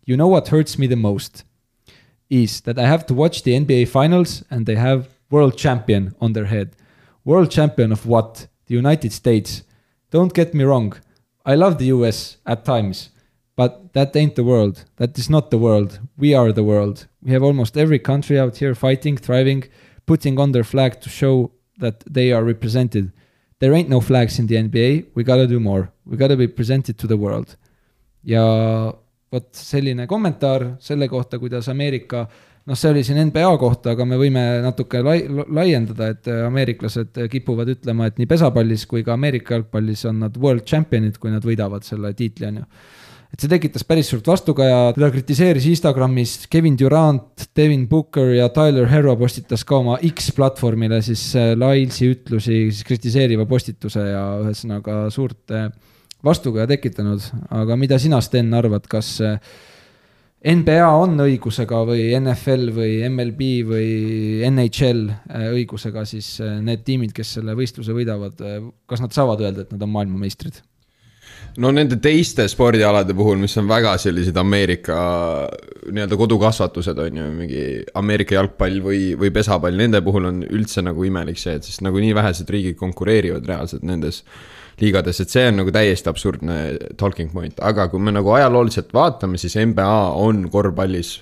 You 0.06 0.16
know 0.16 0.28
what 0.28 0.48
hurts 0.48 0.78
me 0.78 0.86
the 0.86 0.96
most 0.96 1.42
is 2.30 2.60
that 2.60 2.78
I 2.78 2.86
have 2.86 3.06
to 3.06 3.14
watch 3.14 3.42
the 3.42 3.52
NBA 3.58 3.88
finals 3.88 4.44
and 4.50 4.64
they 4.64 4.76
have 4.76 5.08
world 5.30 5.56
champion 5.56 6.14
on 6.20 6.32
their 6.32 6.46
head. 6.46 6.76
World 7.24 7.50
champion 7.50 7.90
of 7.90 8.06
what? 8.06 8.46
The 8.66 8.74
United 8.74 9.12
States. 9.12 9.64
Don't 10.12 10.32
get 10.32 10.54
me 10.54 10.62
wrong. 10.62 10.94
I 11.44 11.56
love 11.56 11.78
the 11.78 11.86
US 11.86 12.36
at 12.46 12.64
times. 12.64 13.10
But 13.56 13.94
that 13.94 14.14
ain't 14.14 14.36
the 14.36 14.44
world. 14.44 14.84
That 14.96 15.18
is 15.18 15.30
not 15.30 15.50
the 15.50 15.58
world. 15.58 16.00
We 16.16 16.34
are 16.34 16.52
the 16.52 16.64
world. 16.64 17.06
We 17.22 17.32
have 17.32 17.42
almost 17.42 17.76
every 17.76 17.98
country 17.98 18.38
out 18.38 18.56
here 18.56 18.74
fighting, 18.74 19.16
thriving, 19.16 19.64
putting 20.04 20.38
on 20.38 20.52
their 20.52 20.64
flag 20.64 21.00
to 21.00 21.08
show 21.08 21.52
that 21.78 22.04
they 22.06 22.32
are 22.32 22.44
represented. 22.44 23.12
There 23.58 23.72
ain't 23.72 23.88
no 23.88 24.00
flags 24.00 24.38
in 24.38 24.46
the 24.46 24.56
NBA. 24.56 25.06
We 25.14 25.24
gotta 25.24 25.46
do 25.46 25.58
more. 25.58 25.90
We 26.04 26.16
gotta 26.18 26.36
be 26.36 26.48
presented 26.48 26.98
to 26.98 27.06
the 27.06 27.16
world. 27.16 27.56
ja 28.26 28.42
vot 29.32 29.48
selline 29.54 30.06
kommentaar 30.10 30.72
selle 30.82 31.08
kohta, 31.08 31.38
kuidas 31.38 31.68
Ameerika, 31.70 32.24
noh, 32.66 32.78
see 32.78 32.90
oli 32.90 33.02
siin 33.06 33.20
NBA 33.28 33.52
kohta, 33.62 33.94
aga 33.94 34.06
me 34.08 34.18
võime 34.20 34.42
natuke 34.64 35.02
lai-, 35.04 35.26
laiendada, 35.28 36.10
et 36.14 36.30
ameeriklased 36.46 37.22
kipuvad 37.32 37.70
ütlema, 37.76 38.10
et 38.10 38.20
nii 38.20 38.30
pesapallis 38.30 38.86
kui 38.90 39.04
ka 39.06 39.14
Ameerika 39.14 39.56
jalgpallis 39.56 40.06
on 40.10 40.24
nad 40.26 40.38
world 40.42 40.66
champion'id, 40.66 41.18
kui 41.22 41.34
nad 41.34 41.46
võidavad 41.46 41.86
selle 41.86 42.12
tiitli, 42.18 42.50
on 42.50 42.62
ju 42.62 42.68
et 43.36 43.44
see 43.44 43.52
tekitas 43.52 43.84
päris 43.84 44.08
suurt 44.08 44.24
vastukaja, 44.30 44.94
teda 44.96 45.10
kritiseeris 45.12 45.66
Instagramis 45.68 46.46
Kevin 46.48 46.76
Durant, 46.80 47.44
Devin 47.56 47.82
Booker 47.90 48.30
ja 48.32 48.46
Tyler 48.48 48.88
Herro 48.88 49.12
postitas 49.20 49.60
ka 49.68 49.76
oma 49.82 49.98
X 50.08 50.30
platvormile 50.32 51.02
siis 51.04 51.28
äh, 51.36 51.50
Lylesi 51.52 52.08
ütlusi 52.14 52.62
siis 52.70 52.80
kritiseeriva 52.88 53.44
postituse 53.48 54.06
ja 54.08 54.22
ühesõnaga 54.40 55.02
suurt 55.12 55.52
äh, 55.52 55.66
vastukaja 56.24 56.64
tekitanud, 56.70 57.26
aga 57.52 57.76
mida 57.76 57.98
sina, 58.00 58.22
Sten, 58.24 58.48
arvad, 58.56 58.88
kas 58.88 59.10
äh, 59.20 59.36
NBA 60.48 60.86
on 60.96 61.20
õigusega 61.26 61.82
või 61.90 62.06
NFL 62.16 62.72
või 62.72 62.94
MLB 63.10 63.50
või 63.68 63.90
NHL 64.48 65.10
õigusega 65.50 66.06
siis 66.08 66.38
need 66.40 66.86
tiimid, 66.88 67.12
kes 67.12 67.34
selle 67.36 67.56
võistluse 67.58 67.92
võidavad, 67.96 68.40
kas 68.88 69.04
nad 69.04 69.12
saavad 69.16 69.44
öelda, 69.44 69.66
et 69.66 69.76
nad 69.76 69.84
on 69.84 69.92
maailmameistrid? 69.92 70.62
No 71.62 71.70
nende 71.72 71.98
teiste 72.02 72.46
spordialade 72.50 73.14
puhul, 73.16 73.38
mis 73.40 73.56
on 73.60 73.68
väga 73.70 73.94
sellised 74.00 74.36
Ameerika 74.40 74.96
nii-öelda 75.86 76.18
kodukasvatused 76.18 76.98
on 77.00 77.20
ju, 77.20 77.28
mingi 77.36 77.62
Ameerika 77.96 78.36
jalgpall 78.36 78.80
või, 78.84 79.00
või 79.18 79.32
pesapall, 79.34 79.78
nende 79.78 80.02
puhul 80.04 80.28
on 80.30 80.42
üldse 80.46 80.84
nagu 80.84 81.06
imelik 81.06 81.40
see, 81.40 81.56
et 81.58 81.66
sest 81.66 81.84
nagu 81.86 82.00
nii 82.02 82.14
vähesed 82.16 82.50
riigid 82.52 82.78
konkureerivad 82.80 83.46
reaalselt 83.48 83.86
nendes 83.86 84.22
liigades, 84.80 85.22
et 85.22 85.32
see 85.32 85.46
on 85.48 85.62
nagu 85.62 85.72
täiesti 85.72 86.10
absurdne 86.12 86.58
talking 87.00 87.32
point, 87.32 87.56
aga 87.64 87.88
kui 87.92 88.02
me 88.02 88.12
nagu 88.12 88.34
ajalooliselt 88.36 88.92
vaatame, 88.94 89.40
siis 89.40 89.56
NBA 89.56 89.96
on 90.20 90.44
korvpallis 90.52 91.16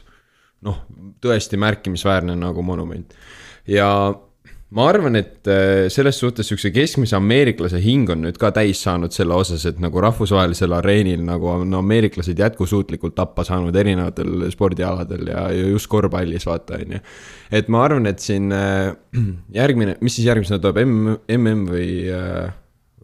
noh, 0.66 0.83
tõesti 1.23 1.61
märkimisväärne 1.61 2.35
nagu 2.40 2.64
monument. 2.66 3.14
Ja 3.70 3.88
ma 4.75 4.89
arvan, 4.91 5.15
et 5.19 5.49
äh, 5.51 5.87
selles 5.93 6.19
suhtes 6.19 6.49
siukse 6.51 6.73
keskmise 6.75 7.17
ameeriklase 7.19 7.79
hing 7.83 8.11
on 8.11 8.25
nüüd 8.25 8.39
ka 8.41 8.51
täis 8.57 8.81
saanud 8.83 9.15
selle 9.15 9.37
osas, 9.39 9.67
et 9.71 9.79
nagu 9.83 10.03
rahvusvahelisel 10.03 10.75
areenil 10.79 11.23
nagu 11.27 11.51
on 11.53 11.79
ameeriklased 11.79 12.43
jätkusuutlikult 12.43 13.15
tappa 13.19 13.47
saanud 13.47 13.77
erinevatel 13.77 14.49
spordialadel 14.55 15.31
ja, 15.31 15.47
ja 15.55 15.71
just 15.71 15.91
korvpallis 15.93 16.49
vaata, 16.51 16.81
on 16.83 16.99
ju. 16.99 17.03
et 17.55 17.71
ma 17.71 17.85
arvan, 17.87 18.11
et 18.11 18.25
siin 18.25 18.51
äh, 18.55 18.91
järgmine, 19.61 19.99
mis 20.03 20.19
siis 20.19 20.29
järgmisena 20.31 20.61
tuleb, 20.63 20.83
M, 20.85 21.17
MM 21.39 21.67
või, 21.71 21.89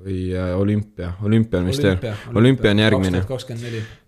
või 0.05 0.31
äh, 0.35 0.53
olümpia, 0.57 1.13
olümpia 1.25 1.61
on 1.61 1.71
vist 1.71 1.85
jah, 1.85 2.27
olümpia 2.35 2.73
on 2.73 2.83
järgmine. 2.83 3.23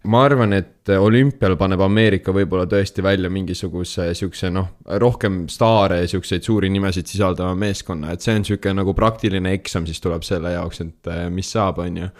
ma 0.08 0.22
arvan, 0.26 0.52
et 0.56 0.92
olümpial 0.98 1.56
paneb 1.60 1.82
Ameerika 1.84 2.34
võib-olla 2.34 2.66
tõesti 2.70 3.04
välja 3.04 3.30
mingisuguse 3.30 4.08
siukse 4.18 4.50
noh, 4.50 4.72
rohkem 5.02 5.44
staare 5.52 6.02
ja 6.02 6.10
siukseid 6.10 6.42
suuri 6.46 6.70
nimesid 6.72 7.10
sisaldava 7.10 7.54
meeskonna, 7.58 8.12
et 8.12 8.24
see 8.24 8.36
on 8.38 8.46
sihuke 8.48 8.72
nagu 8.74 8.94
praktiline 8.98 9.52
eksam 9.58 9.86
siis 9.86 10.00
tuleb 10.02 10.24
selle 10.26 10.56
jaoks, 10.56 10.82
et 10.84 11.12
eh, 11.12 11.26
mis 11.30 11.52
saab, 11.54 11.82
on 11.84 12.00
ju. 12.04 12.12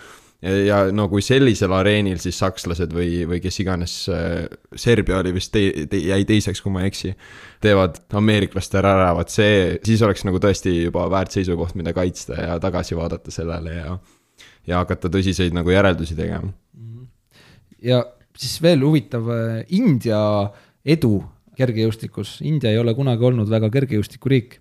Ja, 0.43 0.79
no 0.95 1.09
kui 1.11 1.23
sellisel 1.23 1.73
areenil 1.77 2.19
siis 2.23 2.39
sakslased 2.43 2.95
või, 2.95 3.23
või 3.31 3.41
kes 3.43 3.61
iganes, 3.63 3.97
Serbia 4.77 5.21
oli 5.21 5.35
vist 5.37 5.53
te, 5.55 5.87
te, 5.91 6.01
jäi 6.03 6.25
teiseks, 6.29 6.63
kui 6.65 6.73
ma 6.75 6.83
ei 6.83 6.91
eksi, 6.91 7.13
teevad 7.63 8.01
ameeriklastele 8.19 8.91
ära, 8.91 9.13
vot 9.17 9.31
see, 9.33 9.79
siis 9.87 10.03
oleks 10.03 10.27
nagu 10.29 10.41
tõesti 10.43 10.75
juba 10.89 11.07
väärt 11.13 11.37
seisukoht, 11.37 11.77
mida 11.79 11.95
kaitsta 11.97 12.41
ja 12.41 12.59
tagasi 12.63 12.99
vaadata 12.99 13.35
sellele 13.35 13.79
ja 13.79 13.97
ja 14.67 14.83
hakata 14.83 15.11
tõsiseid 15.11 15.55
nagu 15.55 15.73
järeldusi 15.73 16.15
tegema. 16.19 16.53
Ja 17.83 18.03
siis 18.39 18.61
veel 18.63 18.85
huvitav, 18.87 19.27
India 19.75 20.21
edu 20.85 21.17
kergejõustikus, 21.59 22.37
India 22.47 22.71
ei 22.73 22.79
ole 22.81 22.95
kunagi 22.95 23.27
olnud 23.27 23.51
väga 23.51 23.71
kergejõustikuriik, 23.75 24.57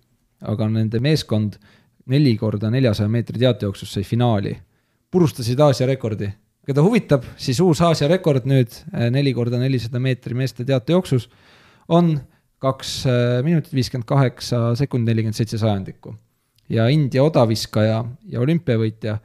aga 0.50 0.68
nende 0.74 1.00
meeskond 1.04 1.60
neli 2.10 2.34
korda 2.38 2.72
neljasaja 2.74 3.10
meetri 3.14 3.40
teatejooksus 3.42 3.94
sai 3.94 4.04
finaali, 4.08 4.56
purustasid 5.12 5.60
Aasia 5.60 5.88
rekordi. 5.88 6.32
keda 6.66 6.84
huvitab, 6.86 7.26
siis 7.42 7.60
uus 7.60 7.82
Aasia 7.82 8.08
rekord 8.08 8.46
nüüd 8.46 8.70
eh, 8.94 9.10
neli 9.12 9.34
korda 9.34 9.60
nelisada 9.60 10.00
meetri 10.00 10.38
meeste 10.38 10.66
teatejooksus 10.66 11.28
on 11.90 12.14
kaks 12.62 12.92
eh, 13.10 13.40
minutit 13.44 13.74
viiskümmend 13.74 14.08
kaheksa 14.08 14.76
sekundit 14.80 15.12
nelikümmend 15.12 15.38
seitse 15.38 15.58
sajandikku. 15.58 16.16
ja 16.70 16.88
India 16.88 17.24
odaviskaja 17.24 18.06
ja 18.30 18.40
olümpiavõitja 18.40 19.18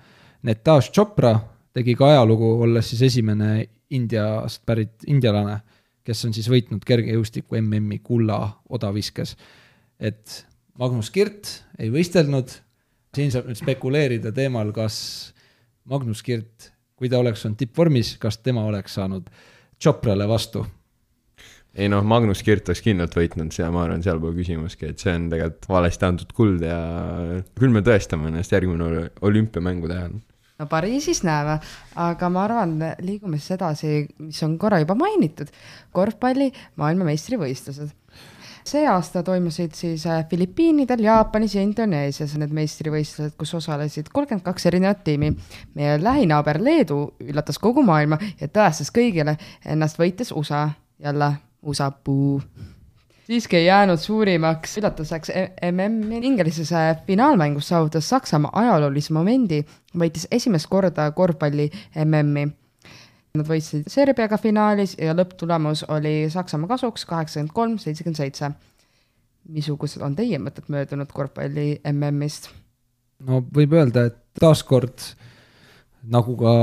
Netaj 0.42 0.90
Chopra 0.92 1.37
tegi 1.77 1.94
ka 1.94 2.11
ajalugu, 2.14 2.57
olles 2.62 2.90
siis 2.90 3.03
esimene 3.03 3.66
Indiast 3.90 4.64
pärit 4.66 5.05
indialane, 5.07 5.61
kes 6.03 6.25
on 6.27 6.33
siis 6.35 6.49
võitnud 6.51 6.83
kergejõustiku 6.87 7.59
MM-i 7.61 8.01
kulla 8.03 8.40
odaviskes. 8.68 9.37
et 10.01 10.46
Magnus 10.79 11.11
Kirt 11.11 11.49
ei 11.79 11.90
võistelnud, 11.90 12.51
siin 13.14 13.31
saab 13.33 13.46
nüüd 13.46 13.61
spekuleerida 13.61 14.33
teemal, 14.35 14.72
kas 14.75 15.33
Magnus 15.90 16.22
Kirt, 16.27 16.70
kui 16.96 17.11
ta 17.12 17.20
oleks 17.20 17.44
olnud 17.46 17.61
tippvormis, 17.61 18.16
kas 18.22 18.40
tema 18.42 18.64
oleks 18.66 18.96
saanud 18.99 19.29
Choprale 19.83 20.27
vastu. 20.29 20.64
ei 21.77 21.90
noh, 21.92 22.05
Magnus 22.09 22.40
Kirt 22.42 22.70
oleks 22.70 22.81
kindlalt 22.85 23.16
võitnud, 23.16 23.53
see, 23.53 23.66
ma 23.70 23.83
arvan, 23.85 24.03
seal 24.03 24.20
pole 24.22 24.38
küsimuski, 24.38 24.92
et 24.92 25.03
see 25.03 25.12
on 25.12 25.29
tegelikult 25.33 25.68
valesti 25.68 26.09
antud 26.09 26.33
kuld 26.37 26.64
ja 26.64 26.79
küll 27.59 27.75
me 27.75 27.85
tõestame 27.85 28.31
ennast 28.33 28.55
järgmine 28.57 29.11
olümpiamängude 29.20 29.99
ajal. 29.99 30.16
no 30.57 30.68
Pariisis 30.72 31.20
näeme, 31.27 31.59
aga 32.01 32.31
ma 32.33 32.46
arvan, 32.49 32.79
liigume 33.05 33.37
siis 33.37 33.59
edasi, 33.59 34.07
mis 34.25 34.40
on 34.46 34.57
korra 34.59 34.81
juba 34.81 34.96
mainitud, 34.96 35.53
korvpalli 35.92 36.49
maailmameistrivõistlused. 36.81 37.92
See 38.70 38.87
aasta 38.90 39.22
toimusid 39.26 39.74
siis 39.74 40.07
äh, 40.07 40.24
Filipiinidel, 40.31 41.05
Jaapanis 41.07 41.55
ja 41.55 41.64
Indoneesias 41.64 42.37
need 42.38 42.55
meistrivõistlused, 42.57 43.37
kus 43.38 43.55
osalesid 43.59 44.11
kolmkümmend 44.12 44.44
kaks 44.46 44.66
erinevat 44.70 45.05
tiimi. 45.05 45.33
meie 45.74 45.98
lähinaaber 46.02 46.61
Leedu 46.62 47.00
üllatas 47.20 47.59
kogu 47.59 47.83
maailma 47.87 48.18
ja 48.40 48.48
tõestas 48.48 48.92
kõigile 48.94 49.37
ennast 49.64 49.98
võites 49.98 50.33
USA, 50.35 50.68
jälle 50.98 51.33
USA 51.62 51.90
puu 51.90 52.40
siiski 53.26 53.57
ei 53.57 53.66
jäänud 53.66 53.98
suurimaks 53.98 54.79
üllatuseks 54.79 55.33
MM-i 55.72 56.20
ingelises 56.26 56.70
finaalmängus 57.07 57.68
saavutas 57.68 58.09
Saksamaa 58.09 58.50
ajaloolise 58.55 59.12
momendi, 59.12 59.64
võitis 59.98 60.29
esimest 60.31 60.70
korda 60.70 61.11
korvpalli 61.11 61.70
MM-i. 62.05 62.48
Nad 63.37 63.49
võitsid 63.49 63.88
Serbiaga 63.90 64.38
finaalis 64.40 64.94
ja 65.01 65.14
lõpptulemus 65.16 65.85
oli 65.92 66.31
Saksamaa 66.33 66.70
kasuks 66.77 67.05
kaheksakümmend 67.09 67.55
kolm, 67.57 67.79
seitsekümmend 67.83 68.20
seitse. 68.22 68.51
missugused 69.46 70.03
on 70.03 70.16
teie 70.18 70.38
mõtted 70.42 70.66
möödunud 70.68 71.12
korvpalli 71.14 71.81
MM-ist? 71.92 72.49
no 73.27 73.40
võib 73.55 73.77
öelda, 73.77 74.09
et 74.11 74.16
taaskord 74.40 75.05
nagu 76.07 76.37
ka 76.38 76.55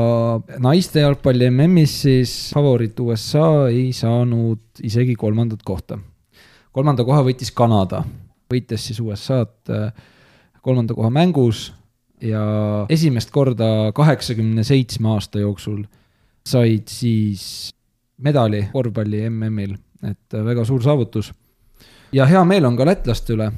naiste 0.63 1.03
jalgpalli 1.03 1.49
MM-is, 1.49 1.93
siis 2.05 2.33
favoriit 2.55 2.99
USA 2.99 3.69
ei 3.69 3.91
saanud 3.95 4.83
isegi 4.83 5.15
kolmandat 5.19 5.63
kohta. 5.63 5.99
kolmanda 6.71 7.03
koha 7.03 7.23
võitis 7.23 7.51
Kanada, 7.51 8.03
võites 8.51 8.87
siis 8.87 8.99
USA-d 8.99 9.71
äh, 9.71 9.91
kolmanda 10.61 10.95
koha 10.95 11.09
mängus 11.11 11.71
ja 12.23 12.43
esimest 12.89 13.31
korda 13.31 13.91
kaheksakümne 13.95 14.63
seitsme 14.63 15.11
aasta 15.15 15.43
jooksul 15.43 15.83
said 16.45 16.89
siis 16.91 17.73
medali 18.23 18.67
korvpalli 18.71 19.23
MM-il, 19.29 19.77
et 20.03 20.35
äh, 20.35 20.45
väga 20.45 20.65
suur 20.65 20.83
saavutus. 20.83 21.31
ja 22.13 22.25
hea 22.29 22.43
meel 22.45 22.65
on 22.65 22.77
ka 22.77 22.85
lätlaste 22.85 23.33
üle, 23.33 23.49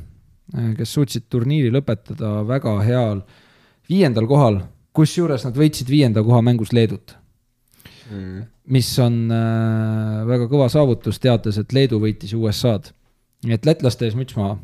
kes 0.78 0.93
suutsid 0.93 1.26
turniiri 1.30 1.71
lõpetada 1.74 2.39
väga 2.48 2.78
heal 2.86 3.21
viiendal 3.89 4.28
kohal, 4.30 4.62
kusjuures 4.95 5.45
nad 5.45 5.58
võitsid 5.58 5.89
viienda 5.89 6.24
koha 6.24 6.41
mängus 6.45 6.71
Leedut, 6.74 7.15
mis 8.71 8.91
on 9.02 9.26
äh, 9.34 10.21
väga 10.30 10.48
kõva 10.52 10.69
saavutus, 10.71 11.19
teades, 11.21 11.58
et 11.62 11.74
Leedu 11.74 12.00
võitis 12.02 12.34
USA-d. 12.38 12.93
nii 13.45 13.54
et 13.54 13.65
lätlaste 13.65 14.08
ees 14.08 14.15
müts 14.17 14.38
maha. 14.38 14.58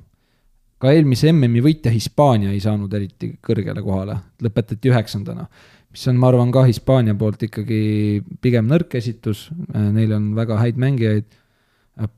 ka 0.81 0.93
eelmise 0.93 1.29
MM-i 1.31 1.61
võitja 1.61 1.91
Hispaania 1.93 2.51
ei 2.51 2.59
saanud 2.59 2.93
eriti 2.93 3.35
kõrgele 3.41 3.83
kohale, 3.85 4.17
lõpetati 4.41 4.89
üheksandana, 4.89 5.45
mis 5.91 6.07
on, 6.07 6.17
ma 6.17 6.31
arvan, 6.31 6.51
ka 6.55 6.63
Hispaania 6.67 7.15
poolt 7.19 7.43
ikkagi 7.43 8.21
pigem 8.41 8.69
nõrk 8.71 8.95
esitus, 8.95 9.49
neil 9.73 10.13
on 10.15 10.31
väga 10.37 10.59
häid 10.61 10.79
mängijaid 10.79 11.27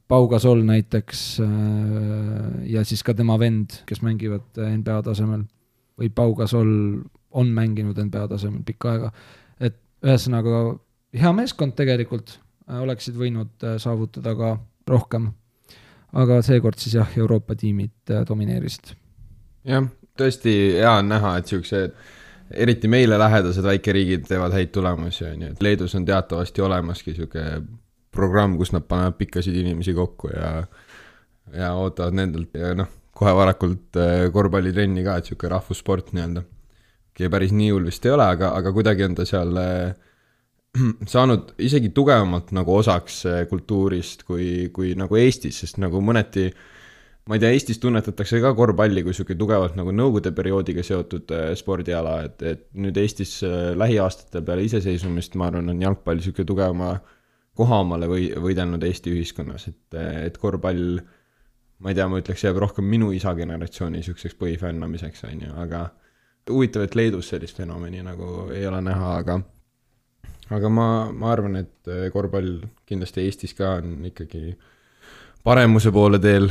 Pau 0.07 0.27
Gasol 0.27 0.61
näiteks 0.63 1.39
äh, 1.41 2.69
ja 2.71 2.83
siis 2.85 3.03
ka 3.03 3.13
tema 3.17 3.39
vend, 3.39 3.81
kes 3.89 4.03
mängivad 4.05 4.45
äh, 4.61 4.71
NBA 4.77 5.01
tasemel 5.03 5.43
või 5.99 6.09
Pau 6.13 6.35
Gasol 6.37 6.69
on 7.33 7.49
mänginud 7.53 7.97
NBA 7.97 8.27
tasemel 8.31 8.63
pikka 8.65 8.91
aega. 8.91 9.11
et 9.59 9.79
ühesõnaga 10.05 10.77
hea 11.17 11.31
meeskond 11.33 11.75
tegelikult, 11.77 12.37
oleksid 12.67 13.17
võinud 13.17 13.65
äh, 13.65 13.77
saavutada 13.81 14.35
ka 14.37 14.57
rohkem. 14.87 15.31
aga 16.13 16.41
seekord 16.45 16.77
siis 16.77 16.95
jah, 16.95 17.09
Euroopa 17.17 17.55
tiimid 17.55 18.13
äh, 18.13 18.23
domineerisid. 18.27 18.93
jah, 19.65 19.89
tõesti 20.17 20.53
hea 20.77 20.99
on 21.01 21.09
näha, 21.09 21.37
et 21.37 21.49
siuksed 21.49 21.97
eriti 22.53 22.89
meile 22.91 23.17
lähedased 23.19 23.65
väikeriigid 23.65 24.27
teevad 24.27 24.53
häid 24.55 24.71
tulemusi, 24.75 25.25
on 25.25 25.41
ju, 25.41 25.51
et 25.53 25.63
Leedus 25.63 25.95
on 25.95 26.05
teatavasti 26.05 26.61
olemaski 26.61 27.15
sihuke 27.17 27.43
programm, 28.13 28.57
kus 28.57 28.73
nad 28.75 28.85
panevad 28.87 29.17
pikkasid 29.17 29.55
inimesi 29.57 29.93
kokku 29.97 30.29
ja 30.33 30.63
ja 31.53 31.73
ootavad 31.75 32.15
nendelt 32.15 32.55
ja 32.57 32.71
noh, 32.77 32.89
kohe 33.13 33.33
varakult 33.35 33.99
äh, 33.99 34.29
korvpallitrenni 34.33 35.03
ka, 35.05 35.17
et 35.19 35.29
sihuke 35.29 35.49
rahvussport 35.51 36.13
nii-öelda. 36.15 36.43
okei, 37.13 37.29
päris 37.29 37.53
nii 37.53 37.69
hull 37.73 37.89
vist 37.89 38.05
ei 38.05 38.13
ole, 38.13 38.25
aga, 38.35 38.53
aga 38.57 38.73
kuidagi 38.73 39.05
on 39.05 39.17
ta 39.17 39.25
seal 39.27 39.57
äh, 39.59 39.93
saanud 41.13 41.53
isegi 41.61 41.91
tugevamalt 41.93 42.53
nagu 42.57 42.77
osaks 42.79 43.19
äh, 43.29 43.41
kultuurist 43.49 44.23
kui, 44.29 44.69
kui 44.73 44.95
nagu 44.99 45.19
Eestis, 45.19 45.61
sest 45.63 45.81
nagu 45.83 46.01
mõneti 46.01 46.47
ma 47.29 47.37
ei 47.37 47.41
tea, 47.43 47.53
Eestis 47.55 47.79
tunnetatakse 47.79 48.41
ka 48.43 48.51
korvpalli 48.57 49.03
kui 49.05 49.15
sihuke 49.15 49.35
tugevalt 49.39 49.77
nagu 49.79 49.93
nõukogude 49.95 50.33
perioodiga 50.35 50.83
seotud 50.83 51.31
äh, 51.35 51.49
spordiala, 51.59 52.17
et, 52.27 52.43
et 52.43 52.63
nüüd 52.75 52.99
Eestis 52.99 53.37
äh, 53.47 53.71
lähiaastatel 53.79 54.43
peale 54.47 54.67
iseseisvumist, 54.67 55.37
ma 55.39 55.47
arvan, 55.51 55.71
on 55.71 55.81
jalgpall 55.81 56.23
sihuke 56.23 56.45
tugevama 56.47 56.97
koha 57.57 57.83
omale 57.85 58.09
või, 58.09 58.29
võidelnud 58.43 58.83
Eesti 58.83 59.13
ühiskonnas, 59.13 59.69
et, 59.69 59.99
et 60.27 60.39
korvpall 60.41 60.99
ma 61.83 61.91
ei 61.91 61.97
tea, 61.97 62.07
ma 62.09 62.19
ütleks, 62.21 62.43
jääb 62.45 62.59
rohkem 62.63 62.87
minu 62.87 63.11
isa 63.15 63.33
generatsiooni 63.37 64.03
siukseks 64.03 64.37
põhifännamiseks, 64.39 65.25
on 65.29 65.47
ju, 65.47 65.55
aga 65.63 65.87
huvitav, 66.49 66.85
et 66.87 66.95
Leedus 66.95 67.31
sellist 67.31 67.59
fenomeni 67.59 68.03
nagu 68.03 68.49
ei 68.53 68.65
ole 68.67 68.81
näha, 68.83 69.15
aga 69.21 69.39
aga 70.53 70.69
ma, 70.69 70.87
ma 71.15 71.31
arvan, 71.31 71.57
et 71.63 71.91
äh, 71.91 72.07
korvpall 72.13 72.63
kindlasti 72.89 73.23
Eestis 73.27 73.55
ka 73.57 73.77
on 73.79 74.09
ikkagi 74.09 74.53
paremuse 75.43 75.91
poole 75.91 76.19
teel, 76.19 76.49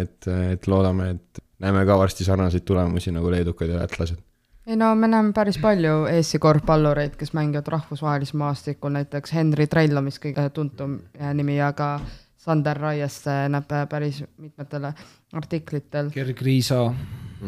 et, 0.00 0.28
et 0.52 0.66
loodame, 0.66 1.10
et 1.10 1.42
näeme 1.62 1.84
ka 1.86 1.98
varsti 1.98 2.24
sarnaseid 2.26 2.66
tulemusi 2.66 3.12
nagu 3.14 3.30
leedukad 3.30 3.70
ja 3.70 3.80
lätlased. 3.80 4.18
ei 4.66 4.76
no 4.76 4.94
me 4.94 5.08
näeme 5.08 5.32
päris 5.32 5.58
palju 5.62 6.04
Eesti 6.10 6.38
korvpallureid, 6.38 7.16
kes 7.16 7.32
mängivad 7.32 7.68
rahvusvahelisel 7.68 8.38
maastikul, 8.38 8.90
näiteks 8.90 9.34
Henri 9.34 9.66
Trello, 9.66 10.02
mis 10.02 10.18
kõige 10.22 10.48
tuntum 10.50 10.98
nimi, 11.34 11.60
aga 11.62 12.00
Sander 12.36 12.78
Raieste 12.78 13.46
näeb 13.50 13.70
päris 13.90 14.24
mitmetel 14.38 14.90
artiklitel 15.32 16.10
Gerg 16.14 16.42
Riisa, 16.42 16.82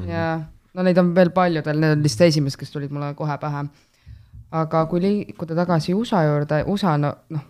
ja 0.07 0.31
no 0.75 0.87
neid 0.87 0.99
on 0.99 1.13
veel 1.15 1.31
paljudel, 1.35 1.79
need 1.81 1.99
on 1.99 2.03
lihtsalt 2.07 2.29
esimesed, 2.29 2.59
kes 2.61 2.75
tulid 2.75 2.95
mulle 2.95 3.13
kohe 3.19 3.39
pähe. 3.39 3.67
aga 4.51 4.87
kui 4.87 5.01
liikuda 5.01 5.55
tagasi 5.55 5.95
USA 5.95 6.23
juurde, 6.25 6.63
USA 6.67 6.97
no 6.99 7.13
noh, 7.35 7.47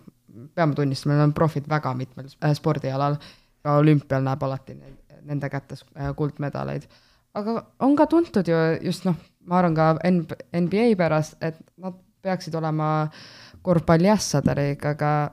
peame 0.55 0.75
tunnistama, 0.77 1.17
nad 1.17 1.29
on 1.29 1.35
profid 1.37 1.67
väga 1.69 1.93
mitmel 1.97 2.29
äh, 2.43 2.53
spordialal. 2.57 3.19
ka 3.59 3.73
olümpial 3.75 4.23
näeb 4.23 4.43
alati 4.43 4.77
nende 5.27 5.49
kätes 5.51 5.83
äh, 5.97 6.13
kuldmedaleid. 6.15 6.87
aga 7.33 7.65
on 7.79 7.95
ka 7.95 8.05
tuntud 8.07 8.47
ju 8.47 8.55
just 8.81 9.05
noh, 9.05 9.15
ma 9.45 9.59
arvan 9.59 9.75
ka 9.75 9.89
NBA 10.53 10.95
pärast, 10.97 11.37
et 11.41 11.59
nad 11.77 11.93
peaksid 12.21 12.55
olema 12.55 13.09
korvpalliässadariga, 13.61 14.89
aga 14.95 15.31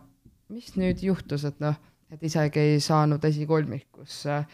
mis 0.48 0.76
nüüd 0.76 1.02
juhtus, 1.02 1.44
et 1.44 1.60
noh, 1.60 1.74
et 2.10 2.22
isegi 2.22 2.60
ei 2.60 2.80
saanud 2.80 3.24
esikolmikusse 3.24 4.44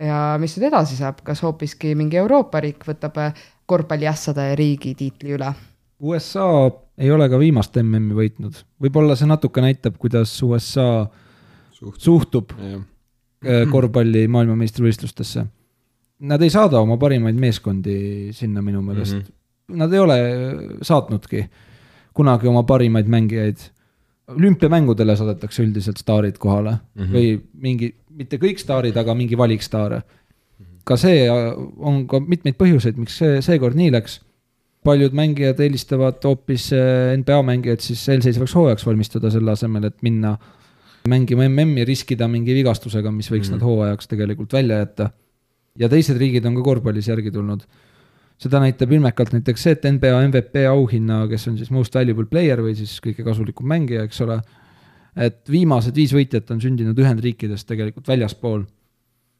ja 0.00 0.20
mis 0.40 0.56
nüüd 0.56 0.68
edasi 0.68 0.98
saab, 0.98 1.22
kas 1.26 1.42
hoopiski 1.42 1.94
mingi 1.98 2.18
Euroopa 2.20 2.60
riik 2.62 2.86
võtab 2.86 3.18
äh, 3.22 3.46
korvpalliässade 3.66 4.54
riigi 4.58 4.94
tiitli 4.98 5.34
üle? 5.38 5.52
USA 6.00 6.70
ei 6.98 7.10
ole 7.10 7.28
ka 7.28 7.38
viimast 7.40 7.76
MM-i 7.82 8.14
võitnud, 8.16 8.58
võib-olla 8.82 9.16
see 9.16 9.28
natuke 9.28 9.60
näitab, 9.64 9.96
kuidas 10.00 10.32
USA 10.42 11.06
suht-, 11.76 12.00
suhtub 12.00 12.52
jah. 12.56 12.80
äh, 13.44 13.62
korvpalli 13.70 14.26
maailmameistrivõistlustesse. 14.32 15.46
Nad 16.26 16.42
ei 16.42 16.50
saada 16.50 16.80
oma 16.80 16.96
parimaid 16.96 17.36
meeskondi 17.36 18.32
sinna 18.32 18.62
minu 18.64 18.82
meelest 18.82 19.14
mm, 19.14 19.18
Mhm. 19.18 19.26
-hmm. 19.72 19.76
nad 19.82 19.92
ei 19.92 19.98
ole 19.98 20.16
saatnudki 20.82 21.48
kunagi 22.14 22.46
oma 22.48 22.62
parimaid 22.62 23.06
mängijaid. 23.06 23.56
olümpiamängudele 24.28 25.16
saadetakse 25.16 25.62
üldiselt 25.62 25.96
staarid 25.98 26.38
kohale 26.38 26.70
mm 26.70 27.02
Mhm. 27.02 27.04
-hmm. 27.04 27.14
või 27.16 27.40
mingi, 27.54 27.94
mitte 28.10 28.36
kõik 28.38 28.58
staarid, 28.58 28.96
aga 28.96 29.14
mingi 29.14 29.36
valik 29.38 29.62
staare. 29.62 30.02
ka 30.84 30.96
see 30.96 31.30
on 31.78 32.06
ka 32.06 32.20
mitmeid 32.20 32.54
põhjuseid, 32.54 32.96
miks 32.96 33.18
see 33.18 33.40
seekord 33.42 33.74
nii 33.74 33.90
läks. 33.92 34.20
Paljud 34.86 35.16
mängijad 35.16 35.60
eelistavad 35.62 36.22
hoopis 36.24 36.68
eh, 36.74 37.14
NBA 37.18 37.40
mängijad 37.46 37.82
siis 37.82 38.04
eelseisvaks 38.12 38.54
hooajaks 38.54 38.86
valmistuda, 38.86 39.30
selle 39.34 39.54
asemel, 39.56 39.88
et 39.88 39.98
minna 40.06 40.36
mängima 41.10 41.46
MM-i, 41.48 41.84
riskida 41.86 42.28
mingi 42.30 42.54
vigastusega, 42.56 43.12
mis 43.14 43.30
võiks 43.30 43.50
mm 43.50 43.56
nad 43.56 43.64
hooajaks 43.66 44.10
tegelikult 44.10 44.52
välja 44.52 44.80
jätta. 44.82 45.10
ja 45.78 45.88
teised 45.92 46.18
riigid 46.18 46.44
on 46.48 46.54
ka 46.56 46.62
korvpallis 46.64 47.08
järgi 47.08 47.30
tulnud. 47.30 47.66
seda 48.38 48.60
näitab 48.60 48.92
ilmekalt 48.92 49.32
näiteks 49.32 49.62
see, 49.62 49.72
et 49.72 49.84
NBA 49.88 50.26
MVP 50.28 50.66
auhinna, 50.68 51.26
kes 51.28 51.48
on 51.48 51.56
siis 51.56 51.70
most 51.70 51.94
valuable 51.94 52.26
player 52.26 52.60
või 52.60 52.74
siis 52.76 52.98
kõige 53.00 53.24
kasulikum 53.24 53.68
mängija, 53.68 54.04
eks 54.04 54.20
ole, 54.20 54.40
et 55.16 55.40
viimased 55.50 55.96
viis 55.96 56.12
võitjat 56.12 56.50
on 56.52 56.60
sündinud 56.60 56.98
Ühendriikidest 56.98 57.66
tegelikult 57.68 58.08
väljaspool. 58.08 58.66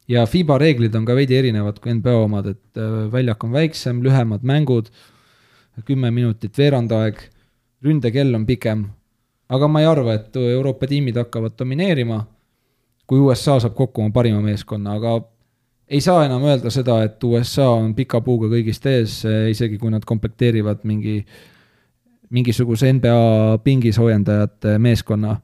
ja 0.08 0.26
FIBA 0.26 0.58
reeglid 0.58 0.94
on 0.94 1.04
ka 1.04 1.14
veidi 1.14 1.36
erinevad 1.36 1.78
kui 1.82 1.92
NBA 1.92 2.16
omad, 2.24 2.46
et 2.46 2.80
äh, 2.80 3.12
väljak 3.12 3.44
on 3.44 3.52
väiksem, 3.52 4.02
lühemad 4.02 4.42
mängud, 4.42 4.88
kümme 5.84 6.10
minutit 6.10 6.58
veerandaeg, 6.58 7.18
ründekell 7.84 8.34
on 8.34 8.46
pikem, 8.46 8.86
aga 9.48 9.68
ma 9.68 9.82
ei 9.82 9.86
arva, 9.86 10.16
et 10.16 10.36
Euroopa 10.36 10.88
tiimid 10.88 11.18
hakkavad 11.20 11.56
domineerima, 11.58 12.22
kui 13.06 13.20
USA 13.22 13.58
saab 13.62 13.76
kokku 13.78 14.02
oma 14.02 14.14
parima 14.14 14.40
meeskonna, 14.42 14.96
aga 14.96 15.18
ei 15.88 16.00
saa 16.02 16.24
enam 16.26 16.44
öelda 16.48 16.70
seda, 16.74 16.98
et 17.06 17.22
USA 17.24 17.68
on 17.76 17.92
pika 17.94 18.20
puuga 18.24 18.50
kõigist 18.50 18.86
ees, 18.90 19.20
isegi 19.52 19.78
kui 19.78 19.92
nad 19.92 20.04
komplekteerivad 20.06 20.82
mingi, 20.88 21.20
mingisuguse 22.34 22.90
NBA 22.96 23.58
pingisoojendajate 23.64 24.78
meeskonna. 24.82 25.40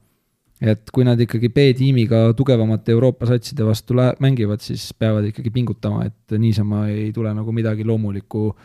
et 0.63 0.87
kui 0.95 1.03
nad 1.03 1.19
ikkagi 1.19 1.49
B-tiimiga 1.51 2.29
tugevamate 2.39 2.93
Euroopa 2.93 3.25
satside 3.27 3.65
vastu 3.67 3.97
lä- 3.97 4.13
mängivad, 4.23 4.61
siis 4.63 4.93
peavad 4.93 5.25
ikkagi 5.27 5.49
pingutama, 5.49 6.05
et 6.05 6.37
niisama 6.39 6.87
ei 6.87 7.11
tule 7.11 7.33
nagu 7.33 7.51
midagi 7.51 7.83
loomulikku 7.83 8.55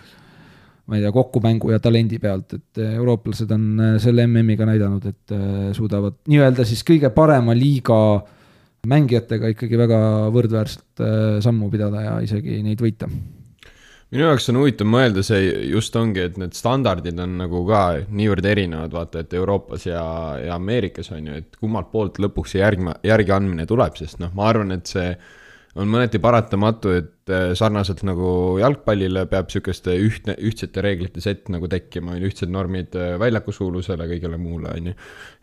ma 0.88 0.96
ei 0.96 1.04
tea, 1.04 1.12
kokkupängu 1.12 1.72
ja 1.74 1.78
talendi 1.84 2.18
pealt, 2.22 2.56
et 2.56 2.82
eurooplased 2.86 3.50
on 3.54 3.64
äh, 3.84 3.94
selle 4.02 4.24
MM-iga 4.28 4.66
näidanud, 4.68 5.04
et 5.10 5.36
äh, 5.36 5.70
suudavad 5.76 6.20
nii-öelda 6.30 6.64
siis 6.68 6.84
kõige 6.86 7.12
parema 7.14 7.56
liiga 7.56 7.98
mängijatega 8.88 9.50
ikkagi 9.52 9.76
väga 9.76 9.98
võrdväärselt 10.32 11.02
sammu 11.44 11.66
pidada 11.72 12.04
ja 12.04 12.12
isegi 12.22 12.60
neid 12.62 12.80
võita. 12.80 13.08
minu 14.14 14.22
jaoks 14.22 14.46
on 14.52 14.60
huvitav 14.62 14.88
mõelda 14.88 15.24
see 15.26 15.50
just 15.72 15.96
ongi, 15.98 16.22
et 16.24 16.38
need 16.40 16.54
standardid 16.56 17.18
on 17.20 17.34
nagu 17.42 17.64
ka 17.68 17.82
niivõrd 18.08 18.46
erinevad, 18.48 18.94
vaata, 18.94 19.24
et 19.26 19.34
Euroopas 19.34 19.84
ja, 19.90 20.04
ja 20.40 20.54
Ameerikas 20.56 21.10
on 21.12 21.26
ju, 21.26 21.42
et 21.42 21.58
kummalt 21.58 21.90
poolt 21.92 22.22
lõpuks 22.22 22.54
see 22.54 22.62
järg, 22.62 22.86
järgi 23.04 23.34
andmine 23.34 23.66
tuleb, 23.68 23.98
sest 23.98 24.22
noh, 24.22 24.30
ma 24.38 24.46
arvan, 24.54 24.72
et 24.78 24.88
see 24.88 25.10
on 25.78 25.90
mõneti 25.90 26.18
paratamatu, 26.22 26.92
et 26.96 27.32
äh, 27.32 27.52
sarnaselt 27.58 28.02
nagu 28.06 28.30
jalgpallile 28.60 29.24
peab 29.30 29.50
sihukeste 29.52 29.94
ühtne, 30.02 30.34
ühtsete 30.48 30.82
reeglite 30.84 31.22
sett 31.24 31.50
nagu 31.52 31.68
tekkima, 31.70 32.14
on 32.14 32.22
ju, 32.22 32.30
ühtsed 32.32 32.52
normid 32.52 32.96
äh, 32.98 33.14
väljaku 33.20 33.54
suurusele, 33.54 34.08
kõigele 34.10 34.40
muule, 34.40 34.72
on 34.74 34.90
ju. 34.90 34.96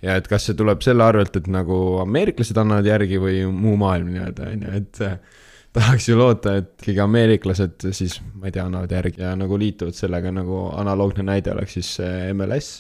ja 0.05 0.17
et 0.19 0.27
kas 0.31 0.47
see 0.49 0.57
tuleb 0.57 0.83
selle 0.85 1.05
arvelt, 1.07 1.37
et 1.39 1.47
nagu 1.51 1.79
ameeriklased 2.03 2.59
annavad 2.61 2.89
järgi 2.89 3.19
või 3.21 3.43
muu 3.51 3.77
maailm 3.81 4.11
nii-öelda, 4.13 4.49
on 4.55 4.65
ju, 4.67 4.73
et 4.81 5.03
äh, 5.05 5.45
tahaks 5.75 6.09
ju 6.09 6.17
loota, 6.19 6.57
et 6.61 6.73
ikkagi 6.81 7.03
ameeriklased 7.05 7.87
siis, 7.95 8.19
ma 8.33 8.49
ei 8.49 8.57
tea, 8.57 8.67
annavad 8.67 8.91
järgi 8.97 9.23
ja 9.23 9.35
nagu 9.39 9.59
liituvad 9.59 9.95
sellega 9.95 10.33
nagu 10.35 10.65
analoogne 10.75 11.25
näide 11.27 11.55
oleks 11.55 11.79
siis 11.79 11.95
MLS, 12.33 12.75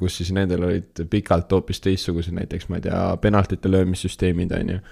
kus 0.00 0.20
siis 0.20 0.32
nendel 0.34 0.64
olid 0.66 1.04
pikalt 1.10 1.52
hoopis 1.52 1.80
teistsugused 1.84 2.34
näiteks, 2.36 2.68
ma 2.68 2.80
ei 2.80 2.86
tea, 2.88 3.02
penaltite 3.22 3.70
löömissüsteemid, 3.70 4.54
on 4.60 4.76
ju 4.76 4.84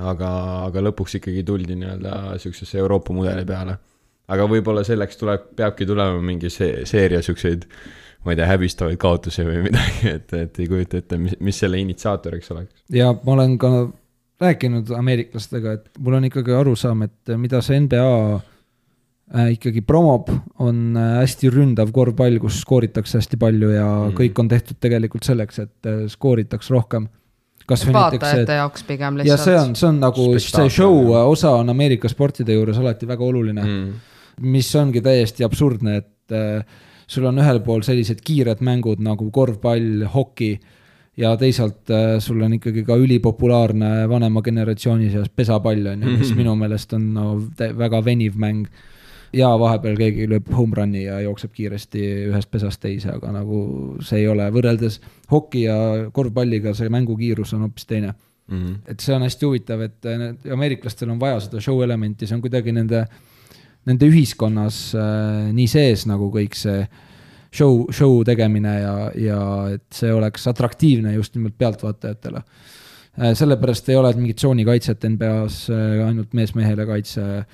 aga, 0.00 0.28
aga 0.68 0.84
lõpuks 0.88 1.18
ikkagi 1.20 1.44
tuldi 1.46 1.76
nii-öelda 1.78 2.36
sihukesesse 2.42 2.78
Euroopa 2.80 3.14
mudeli 3.16 3.44
peale. 3.48 3.78
aga 4.32 4.46
võib-olla 4.48 4.84
selleks 4.86 5.18
tuleb, 5.20 5.50
peabki 5.56 5.86
tulema 5.86 6.20
mingi 6.24 6.50
see 6.50 6.86
seeria 6.88 7.20
siukseid, 7.22 7.66
ma 8.24 8.32
ei 8.32 8.38
tea, 8.38 8.46
häbistavaid 8.48 9.00
kaotusi 9.02 9.44
või 9.44 9.64
midagi, 9.66 10.14
et, 10.16 10.32
et 10.38 10.62
ei 10.62 10.68
kujuta 10.70 11.02
ette, 11.02 11.18
mis, 11.20 11.34
mis 11.40 11.58
selle 11.58 11.80
initsiaatoriks 11.82 12.54
oleks. 12.54 12.86
ja 12.94 13.12
ma 13.12 13.36
olen 13.36 13.58
ka 13.60 13.72
rääkinud 14.42 14.90
ameeriklastega, 14.96 15.76
et 15.78 16.00
mul 16.02 16.18
on 16.18 16.26
ikkagi 16.28 16.54
arusaam, 16.56 17.04
et 17.06 17.34
mida 17.38 17.60
see 17.64 17.78
NBA 17.84 18.08
äh, 18.34 19.52
ikkagi 19.56 19.84
promob, 19.86 20.30
on 20.62 20.96
äh, 20.98 21.16
hästi 21.20 21.50
ründav 21.52 21.92
korvpall, 21.94 22.40
kus 22.42 22.60
skooritakse 22.64 23.20
hästi 23.20 23.38
palju 23.40 23.72
ja 23.74 23.88
mm. 23.88 24.16
kõik 24.18 24.42
on 24.42 24.50
tehtud 24.50 24.80
tegelikult 24.82 25.28
selleks, 25.28 25.62
et 25.66 25.90
äh, 25.90 26.04
skooritaks 26.12 26.72
rohkem. 26.74 27.08
Kas 27.66 27.84
või 27.86 27.94
näiteks 27.96 28.22
see, 28.24 28.30
vaatajate 28.30 28.56
jaoks 28.60 28.82
pigem 28.88 29.18
ja 29.24 29.36
see 29.36 29.54
on, 29.56 29.68
lihtsalt. 29.72 29.80
see 29.80 29.88
on 29.88 30.00
nagu 30.02 30.24
see 30.32 30.40
Spektaakkel, 30.46 30.74
show 30.76 30.96
jah. 31.12 31.28
osa 31.30 31.50
on 31.60 31.70
Ameerika 31.70 32.08
sportide 32.08 32.56
juures 32.56 32.78
alati 32.82 33.06
väga 33.06 33.24
oluline 33.24 33.62
mm., 33.66 33.92
mis 34.52 34.70
ongi 34.80 35.00
täiesti 35.04 35.44
absurdne, 35.44 35.96
et 36.00 36.32
äh, 36.32 36.64
sul 37.06 37.26
on 37.28 37.38
ühel 37.38 37.60
pool 37.64 37.82
sellised 37.84 38.22
kiired 38.24 38.62
mängud 38.64 39.02
nagu 39.04 39.26
korvpall, 39.30 40.06
hoki 40.14 40.54
ja 41.20 41.34
teisalt 41.36 41.90
äh, 41.92 42.16
sul 42.24 42.40
on 42.42 42.54
ikkagi 42.56 42.86
ka 42.88 42.96
ülipopulaarne 42.96 44.08
vanema 44.08 44.40
generatsiooni 44.42 45.10
seas 45.12 45.28
pesapall 45.28 45.86
on 45.92 46.00
ju, 46.02 46.16
mis 46.16 46.30
Mhm. 46.32 46.38
minu 46.38 46.56
meelest 46.56 46.92
on 46.96 47.12
no, 47.14 47.26
väga 47.58 48.00
veniv 48.04 48.34
mäng. 48.40 48.66
Ja 49.32 49.48
vahepeal 49.58 49.96
keegi 49.96 50.26
lööb 50.28 50.50
home 50.52 50.76
run'i 50.76 51.06
ja 51.06 51.20
jookseb 51.24 51.52
kiiresti 51.56 52.02
ühest 52.30 52.50
pesast 52.50 52.80
teise, 52.82 53.14
aga 53.14 53.32
nagu 53.32 53.62
see 54.04 54.22
ei 54.22 54.28
ole 54.28 54.50
võrreldes 54.52 55.00
hoki 55.30 55.66
ja 55.66 55.76
korvpalliga, 56.12 56.74
see 56.76 56.92
mängukiirus 56.92 57.54
on 57.56 57.66
hoopis 57.66 57.88
teine 57.88 58.12
Mm. 58.50 58.80
et 58.90 59.00
see 59.00 59.14
on 59.14 59.22
hästi 59.22 59.46
huvitav, 59.46 59.80
et 59.86 60.06
äh, 60.10 60.18
need 60.18 60.48
ameeriklastel 60.52 61.12
on 61.12 61.20
vaja 61.20 61.38
seda 61.44 61.60
show 61.62 61.78
elementi, 61.84 62.26
see 62.26 62.36
on 62.36 62.42
kuidagi 62.42 62.74
nende, 62.74 63.04
nende 63.88 64.08
ühiskonnas 64.10 64.80
äh, 64.98 65.52
nii 65.54 65.68
sees 65.70 66.04
nagu 66.10 66.26
kõik 66.34 66.58
see 66.58 66.82
show, 67.54 67.86
show 67.94 68.18
tegemine 68.26 68.74
ja, 68.80 68.94
ja 69.16 69.40
et 69.76 69.86
see 69.94 70.10
oleks 70.12 70.44
atraktiivne 70.50 71.14
just 71.14 71.38
nimelt 71.38 71.54
pealtvaatajatele. 71.60 72.42
sellepärast 73.38 73.88
ei 73.92 73.96
ole 74.00 74.10
mingit 74.16 74.38
tsoonikaitset 74.40 75.04
NBA-s, 75.14 75.66
ainult 76.06 76.32
mees 76.32 76.54
mehele 76.56 76.86
kaitse. 76.88 77.22
et 77.22 77.46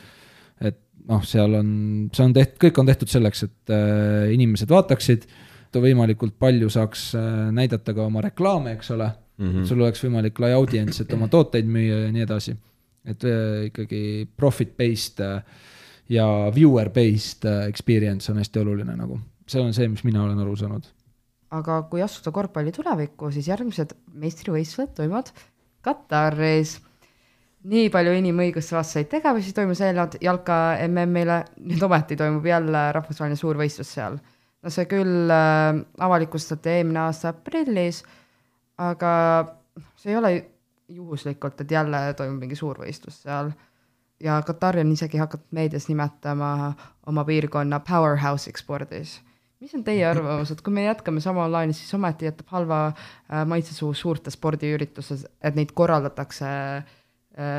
noh, 1.08 1.22
seal 1.24 1.54
on, 1.58 1.68
see 2.14 2.24
on 2.24 2.34
tehtud, 2.36 2.58
kõik 2.66 2.82
on 2.82 2.90
tehtud 2.90 3.12
selleks, 3.12 3.46
et 3.48 3.72
äh, 3.74 4.32
inimesed 4.34 4.70
vaataksid, 4.70 5.28
võimalikult 5.78 6.38
palju 6.40 6.70
saaks 6.72 7.10
äh, 7.18 7.48
näidata 7.54 7.92
ka 7.94 8.06
oma 8.08 8.22
reklaame, 8.24 8.72
eks 8.78 8.94
ole 8.96 9.10
Mm 9.38 9.46
mm., 9.46 9.66
sul 9.70 9.82
oleks 9.84 10.02
võimalik 10.02 10.38
lai 10.42 10.52
audients, 10.56 10.98
et 11.02 11.12
oma 11.14 11.28
tooteid 11.30 11.68
müüa 11.70 12.04
ja 12.06 12.12
nii 12.14 12.24
edasi. 12.26 12.56
et 13.08 13.24
äh, 13.24 13.68
ikkagi 13.70 14.28
profit-based 14.36 15.20
äh, 15.24 15.42
ja 16.12 16.26
viewer-based 16.52 17.46
äh, 17.48 17.68
experience 17.70 18.28
on 18.32 18.40
hästi 18.42 18.60
oluline 18.60 18.96
nagu, 18.98 19.20
see 19.48 19.62
on 19.62 19.72
see, 19.72 19.86
mis 19.88 20.02
mina 20.04 20.24
olen 20.24 20.42
aru 20.42 20.56
saanud. 20.58 20.84
aga 21.54 21.78
kui 21.88 22.02
astuda 22.02 22.34
korvpalli 22.34 22.74
tulevikku, 22.74 23.30
siis 23.32 23.48
järgmised 23.48 23.94
meistrivõistlused 24.12 24.92
toimuvad 24.98 25.30
Kataris. 25.80 26.80
Nii 27.66 27.88
palju 27.90 28.14
inimõigusvastaseid 28.20 29.08
tegevusi 29.10 29.52
toimus 29.54 29.80
eelnevalt 29.82 30.18
jalka 30.22 30.78
MM-ile, 30.86 31.40
nüüd 31.66 31.82
ometi 31.82 32.16
toimub 32.18 32.46
jälle 32.46 32.88
rahvusvaheline 32.94 33.38
suurvõistlus 33.38 33.94
seal. 33.98 34.18
no 34.62 34.70
see 34.74 34.86
küll 34.90 35.30
äh, 35.30 35.80
avalikustati 35.98 36.78
eelmine 36.78 37.00
aasta 37.06 37.32
aprillis, 37.34 38.02
aga 38.78 39.12
see 39.98 40.12
ei 40.12 40.18
ole 40.18 40.32
juhuslikult, 40.88 41.60
et 41.60 41.70
jälle 41.70 42.02
toimub 42.16 42.44
mingi 42.46 42.58
suurvõistlus 42.58 43.22
seal. 43.22 43.50
ja 44.22 44.42
Katari 44.46 44.80
on 44.80 44.92
isegi 44.92 45.18
hakatud 45.18 45.50
meedias 45.50 45.88
nimetama 45.88 46.74
oma 47.06 47.24
piirkonna 47.24 47.80
powerhouse'iks 47.80 48.62
spordis. 48.62 49.20
mis 49.60 49.74
on 49.74 49.82
teie 49.84 50.06
arvamus, 50.06 50.50
et 50.54 50.62
kui 50.62 50.72
me 50.72 50.86
jätkame 50.86 51.20
samal 51.20 51.50
lainil, 51.52 51.74
siis 51.74 51.94
ometi 51.94 52.30
jätab 52.30 52.54
halva 52.54 52.86
äh, 52.86 53.42
maitse 53.46 53.74
suhu 53.74 53.94
suurte 53.94 54.30
spordiürituses, 54.30 55.26
et 55.42 55.58
neid 55.58 55.74
korraldatakse 55.74 56.46
äh, 56.46 56.97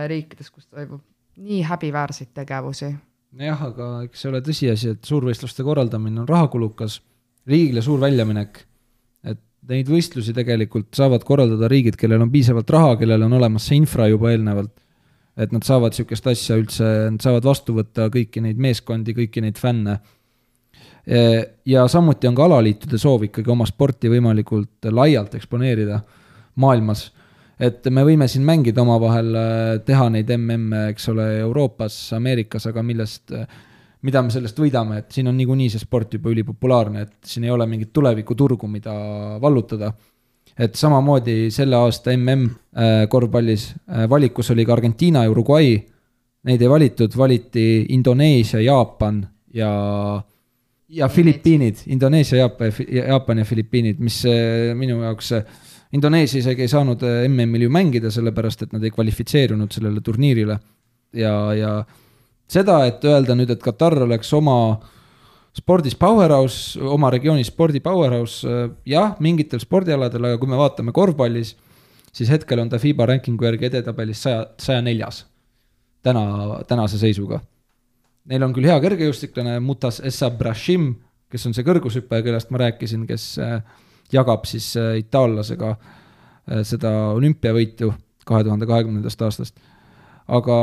riikides, 0.07 0.49
kus 0.51 0.65
toimub 0.67 1.01
nii 1.39 1.61
häbiväärseid 1.63 2.33
tegevusi 2.35 2.89
jah, 3.37 3.61
aga 3.69 3.89
eks 4.07 4.23
see 4.23 4.31
ole 4.31 4.41
tõsiasi, 4.45 4.95
et 4.95 5.05
suurvõistluste 5.05 5.65
korraldamine 5.65 6.23
on 6.23 6.29
rahakulukas, 6.29 6.99
riigile 7.49 7.83
suur 7.85 8.01
väljaminek. 8.01 8.65
et 9.23 9.39
neid 9.69 9.89
võistlusi 9.89 10.33
tegelikult 10.33 10.95
saavad 10.95 11.23
korraldada 11.23 11.67
riigid, 11.67 11.97
kellel 11.99 12.21
on 12.21 12.31
piisavalt 12.31 12.69
raha, 12.69 12.95
kellel 12.97 13.27
on 13.27 13.33
olemas 13.33 13.67
see 13.67 13.77
infra 13.77 14.07
juba 14.07 14.31
eelnevalt. 14.31 14.79
et 15.37 15.51
nad 15.51 15.63
saavad 15.63 15.93
niisugust 15.93 16.27
asja 16.27 16.57
üldse, 16.57 16.85
nad 17.11 17.21
saavad 17.21 17.45
vastu 17.45 17.73
võtta 17.73 18.09
kõiki 18.09 18.41
neid 18.41 18.57
meeskondi, 18.57 19.13
kõiki 19.13 19.41
neid 19.41 19.57
fänne. 19.57 19.99
ja 21.65 21.87
samuti 21.87 22.27
on 22.27 22.35
ka 22.35 22.45
alaliitude 22.45 22.97
soov 22.97 23.23
ikkagi 23.23 23.49
oma 23.49 23.65
sporti 23.65 24.09
võimalikult 24.09 24.89
laialt 24.91 25.35
eksponeerida 25.35 26.01
maailmas 26.55 27.11
et 27.59 27.89
me 27.91 28.05
võime 28.07 28.27
siin 28.31 28.45
mängida 28.47 28.83
omavahel, 28.83 29.33
teha 29.85 30.07
neid 30.13 30.29
MM-e, 30.37 30.85
eks 30.93 31.09
ole, 31.11 31.25
Euroopas, 31.43 31.97
Ameerikas, 32.15 32.69
aga 32.71 32.83
millest, 32.85 33.33
mida 34.07 34.23
me 34.23 34.31
sellest 34.33 34.59
võidame, 34.59 35.01
et 35.01 35.11
siin 35.11 35.27
on 35.31 35.35
niikuinii 35.39 35.69
see 35.73 35.83
sport 35.83 36.15
juba 36.15 36.31
ülipopulaarne, 36.31 37.03
et 37.03 37.33
siin 37.33 37.47
ei 37.47 37.53
ole 37.53 37.67
mingit 37.67 37.91
tulevikuturgu, 37.93 38.69
mida 38.71 38.95
vallutada. 39.41 39.93
et 40.59 40.75
samamoodi 40.75 41.51
selle 41.55 41.75
aasta 41.75 42.11
MM 42.17 42.47
äh, 42.75 43.05
korvpallis 43.07 43.69
äh, 43.71 44.09
valikus 44.09 44.49
oli 44.51 44.65
ka 44.65 44.73
Argentiina 44.73 45.21
ja 45.23 45.31
Uruguay, 45.31 45.77
neid 46.43 46.61
ei 46.61 46.69
valitud, 46.69 47.15
valiti 47.17 47.85
Indoneesia, 47.95 48.59
Jaapan 48.59 49.21
ja 49.53 49.69
ja 50.89 51.07
Filipiinid, 51.07 51.75
Indoneesia, 51.87 52.39
Jaapan, 53.05 53.37
ja 53.37 53.45
Filipiinid, 53.45 53.99
mis 53.99 54.23
äh, 54.25 54.75
minu 54.75 55.01
jaoks 55.03 55.31
äh, 55.31 55.43
Indoneesia 55.93 56.43
isegi 56.43 56.65
ei 56.65 56.69
saanud 56.69 57.01
äh, 57.05 57.23
MM-il 57.29 57.65
ju 57.65 57.73
mängida, 57.73 58.11
sellepärast 58.13 58.67
et 58.67 58.75
nad 58.75 58.83
ei 58.85 58.93
kvalifitseerunud 58.93 59.73
sellele 59.73 60.01
turniirile. 60.05 60.59
ja, 61.17 61.33
ja 61.57 61.71
seda, 62.49 62.83
et 62.85 63.05
öelda 63.05 63.35
nüüd, 63.37 63.49
et 63.53 63.63
Katar 63.63 63.95
oleks 64.03 64.33
oma 64.37 64.57
spordis 65.57 65.95
powerhouse, 65.97 66.79
oma 66.79 67.09
regiooni 67.13 67.43
spordi 67.47 67.81
powerhouse, 67.83 68.47
jah, 68.87 69.15
mingitel 69.23 69.61
spordialadel, 69.61 70.29
aga 70.29 70.39
kui 70.41 70.49
me 70.49 70.59
vaatame 70.59 70.93
korvpallis, 70.95 71.55
siis 72.13 72.29
hetkel 72.31 72.61
on 72.61 72.69
ta 72.69 72.79
FIBA 72.81 73.09
rankingu 73.13 73.47
järgi 73.47 73.69
edetabelis 73.69 74.23
saja, 74.25 74.45
saja 74.61 74.83
neljas. 74.85 75.25
täna, 76.03 76.21
tänase 76.67 76.97
seisuga. 76.97 77.41
Neil 78.29 78.43
on 78.45 78.53
küll 78.55 78.69
hea 78.69 78.77
kergejõustiklane 78.79 79.57
Mutas 79.59 79.97
Essa 80.05 80.29
Brashim, 80.31 80.93
kes 81.31 81.45
on 81.49 81.55
see 81.57 81.65
kõrgushüppaja, 81.67 82.23
kellest 82.23 82.53
ma 82.53 82.61
rääkisin, 82.61 83.03
kes 83.09 83.25
äh, 83.43 83.57
jagab 84.13 84.45
siis 84.49 84.71
äh, 84.79 84.97
itaallasega 85.03 85.73
äh, 85.75 86.61
seda 86.67 86.91
olümpiavõitu 87.15 87.93
kahe 88.29 88.45
tuhande 88.45 88.67
kahekümnendast 88.69 89.21
aastast. 89.25 89.59
aga, 90.27 90.55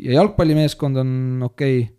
ja 0.00 0.20
jalgpallimeeskond 0.20 0.96
on 1.02 1.10
okei 1.44 1.80
okay,, 1.82 1.94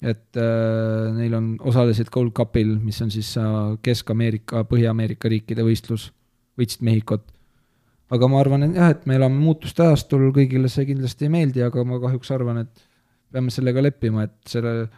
et 0.00 0.38
äh, 0.40 1.10
neil 1.16 1.34
on, 1.36 1.50
osalesid 1.60 2.08
Gold 2.12 2.32
Cupil, 2.36 2.72
mis 2.82 3.00
on 3.04 3.12
siis 3.12 3.34
äh, 3.38 3.58
Kesk-Ameerika, 3.84 4.64
Põhja-Ameerika 4.70 5.28
riikide 5.28 5.66
võistlus, 5.66 6.08
võitsid 6.58 6.84
Mehhikot. 6.86 7.26
aga 8.10 8.26
ma 8.26 8.40
arvan, 8.40 8.64
et 8.66 8.78
jah, 8.80 8.94
et 8.94 9.04
me 9.06 9.14
elame 9.20 9.38
muutuste 9.38 9.84
ajastul, 9.84 10.30
kõigile 10.34 10.70
see 10.72 10.88
kindlasti 10.88 11.28
ei 11.28 11.34
meeldi, 11.36 11.62
aga 11.62 11.84
ma 11.86 12.00
kahjuks 12.02 12.32
arvan, 12.34 12.64
et 12.64 12.88
peame 13.30 13.52
sellega 13.54 13.84
leppima, 13.84 14.24
et 14.26 14.50
selle, 14.50 14.88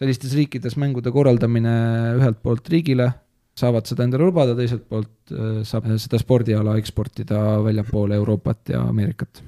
sellistes 0.00 0.34
riikides 0.34 0.74
mängude 0.80 1.12
korraldamine 1.14 1.76
ühelt 2.16 2.40
poolt 2.42 2.72
riigile 2.72 3.12
saavad 3.56 3.88
seda 3.88 4.06
endale 4.06 4.28
lubada, 4.28 4.56
teiselt 4.58 4.86
poolt 4.90 5.34
äh, 5.34 5.60
saab 5.66 5.88
seda 6.02 6.20
spordiala 6.20 6.76
eksportida 6.80 7.60
väljapoole 7.64 8.18
Euroopat 8.18 8.74
ja 8.74 8.82
Ameerikat. 8.86 9.42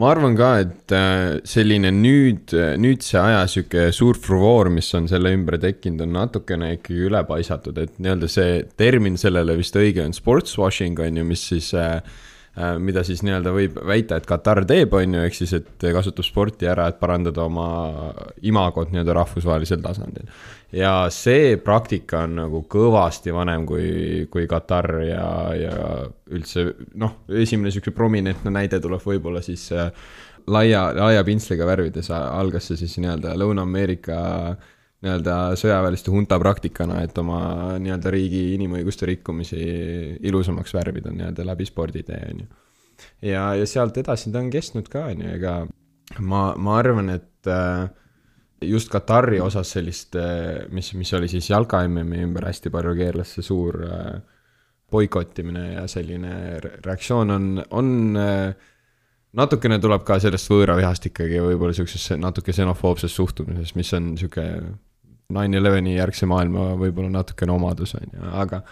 ma 0.00 0.10
arvan 0.14 0.36
ka, 0.38 0.50
et 0.62 0.94
äh, 0.94 1.40
selline 1.44 1.90
nüüd, 1.94 2.54
nüüdse 2.80 3.18
aja 3.20 3.44
sihuke 3.50 3.90
suur 3.94 4.18
fruvoor, 4.18 4.70
mis 4.72 4.88
on 4.94 5.08
selle 5.10 5.34
ümber 5.36 5.58
tekkinud, 5.60 6.06
on 6.06 6.14
natukene 6.18 6.74
ikkagi 6.78 7.06
üle 7.10 7.22
paisatud, 7.28 7.78
et 7.78 7.98
nii-öelda 7.98 8.30
see 8.30 8.58
termin 8.80 9.18
sellele 9.20 9.58
vist 9.58 9.76
õige 9.78 10.04
on 10.06 10.16
sports 10.16 10.58
washing 10.58 10.98
on 11.02 11.22
ju, 11.22 11.26
mis 11.26 11.46
siis 11.52 11.72
äh, 11.74 11.98
äh, 11.98 12.28
mida 12.82 13.04
siis 13.06 13.22
nii-öelda 13.22 13.52
võib 13.54 13.76
väita, 13.86 14.16
et 14.18 14.26
Katar 14.26 14.64
teeb, 14.68 14.94
on 14.98 15.14
ju, 15.14 15.20
ehk 15.26 15.36
siis, 15.36 15.52
et 15.54 15.84
kasutab 15.94 16.26
sporti 16.26 16.66
ära, 16.68 16.88
et 16.90 16.98
parandada 17.00 17.44
oma 17.46 17.66
imagot 18.46 18.90
nii-öelda 18.90 19.14
rahvusvahelisel 19.20 19.82
tasandil. 19.84 20.26
ja 20.72 20.94
see 21.14 21.56
praktika 21.62 22.24
on 22.26 22.34
nagu 22.40 22.64
kõvasti 22.70 23.34
vanem 23.34 23.66
kui, 23.66 24.26
kui 24.30 24.48
Katar 24.50 24.90
ja, 25.06 25.28
ja 25.54 25.76
üldse 26.30 26.66
noh, 26.94 27.20
esimene 27.28 27.70
sihuke 27.70 27.94
prominentne 27.94 28.50
näide 28.50 28.80
tuleb 28.82 29.06
võib-olla 29.06 29.42
siis 29.46 29.70
äh, 29.72 29.94
laia, 30.50 30.90
laia 30.96 31.24
pintsliga 31.24 31.66
värvides 31.68 32.10
algas 32.10 32.70
see 32.70 32.82
siis 32.82 32.98
nii-öelda 32.98 33.34
Lõuna-Ameerika 33.38 34.20
nii-öelda 35.00 35.36
sõjaväeliste 35.56 36.12
hunta 36.12 36.36
praktikana, 36.40 37.00
et 37.04 37.16
oma 37.18 37.40
nii-öelda 37.80 38.12
riigi 38.12 38.42
inimõiguste 38.56 39.08
rikkumisi 39.08 39.60
ilusamaks 40.28 40.74
värvida 40.76 41.12
nii-öelda 41.14 41.46
läbi 41.48 41.68
sporditee, 41.68 42.20
on 42.32 42.42
ju. 42.42 42.48
ja, 43.30 43.46
ja 43.56 43.68
sealt 43.68 43.96
edasi 44.02 44.32
ta 44.32 44.42
on 44.42 44.50
kestnud 44.52 44.90
ka, 44.92 45.06
on 45.14 45.24
ju, 45.24 45.32
ega 45.38 45.54
ma, 46.20 46.42
ma 46.56 46.76
arvan, 46.82 47.08
et 47.16 47.48
äh, 47.48 47.88
just 48.60 48.90
Katari 48.92 49.40
osas 49.40 49.72
sellist, 49.72 50.16
mis, 50.74 50.92
mis 50.94 51.14
oli 51.16 51.30
siis 51.32 51.48
jalka 51.50 51.80
MM-i 51.88 52.26
ümber 52.26 52.44
hästi 52.50 52.72
palju 52.72 52.92
keerles 52.98 53.32
see 53.36 53.46
suur 53.46 53.80
äh, 53.86 54.18
boikottimine 54.90 55.64
ja 55.74 55.86
selline 55.88 56.34
re- 56.60 56.74
reaktsioon 56.84 57.30
on, 57.30 57.48
on 57.70 58.20
äh, 58.20 58.68
natukene 59.38 59.78
tuleb 59.82 60.04
ka 60.06 60.18
sellest 60.22 60.50
võõravihast 60.50 61.08
ikkagi 61.10 61.40
võib-olla 61.44 61.76
siuksest 61.76 62.16
natuke 62.20 62.54
xenofoobsest 62.54 63.16
suhtumisest, 63.16 63.76
mis 63.78 63.92
on 63.96 64.12
sihuke 64.20 64.46
nine 65.36 65.60
eleveni 65.60 65.96
järgse 65.96 66.28
maailma 66.30 66.72
võib-olla 66.80 67.12
natukene 67.20 67.54
omadus 67.54 67.94
on 67.98 68.08
ju, 68.10 68.32
aga 68.42 68.64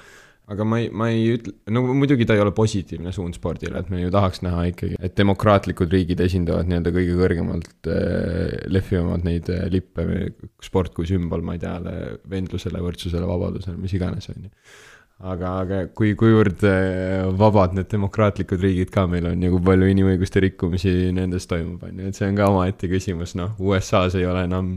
aga 0.48 0.64
ma 0.64 0.80
ei, 0.80 0.88
ma 0.88 1.08
ei 1.12 1.24
ütle, 1.36 1.52
no 1.74 1.82
muidugi 1.92 2.24
ta 2.28 2.36
ei 2.36 2.40
ole 2.40 2.54
positiivne 2.56 3.12
suund 3.12 3.36
spordile, 3.36 3.82
et 3.82 3.90
me 3.92 4.00
ju 4.00 4.12
tahaks 4.12 4.40
näha 4.44 4.64
ikkagi, 4.70 4.98
et 5.04 5.16
demokraatlikud 5.18 5.92
riigid 5.92 6.22
esindavad 6.24 6.68
nii-öelda 6.70 6.92
kõige 6.94 7.16
kõrgemalt 7.18 7.90
äh, 7.92 8.54
lehvivamalt 8.72 9.26
neid 9.28 9.50
äh, 9.52 9.66
lippe, 9.72 10.06
sport 10.64 10.94
kui 10.96 11.08
sümbol, 11.08 11.44
ma 11.44 11.56
ei 11.56 11.64
tea, 11.64 11.96
vendlusele, 12.32 12.80
võrdsusele, 12.84 13.28
vabadusele, 13.28 13.76
mis 13.80 13.96
iganes, 13.98 14.30
on 14.32 14.48
ju. 14.48 14.54
Aga, 15.28 15.50
aga 15.64 15.78
kui, 15.98 16.12
kuivõrd 16.16 16.62
äh, 16.68 17.26
vabad 17.36 17.74
need 17.74 17.90
demokraatlikud 17.90 18.62
riigid 18.62 18.92
ka 18.94 19.04
meil 19.10 19.26
on 19.32 19.42
ja 19.42 19.50
kui 19.50 19.64
palju 19.66 19.90
inimõiguste 19.90 20.40
rikkumisi 20.44 21.10
nendes 21.12 21.50
toimub, 21.50 21.82
on 21.84 22.00
ju, 22.00 22.08
et 22.08 22.16
see 22.16 22.30
on 22.30 22.38
ka 22.38 22.48
omaette 22.54 22.88
küsimus, 22.88 23.34
noh, 23.36 23.58
USA-s 23.58 24.16
ei 24.16 24.24
ole 24.30 24.46
enam 24.48 24.76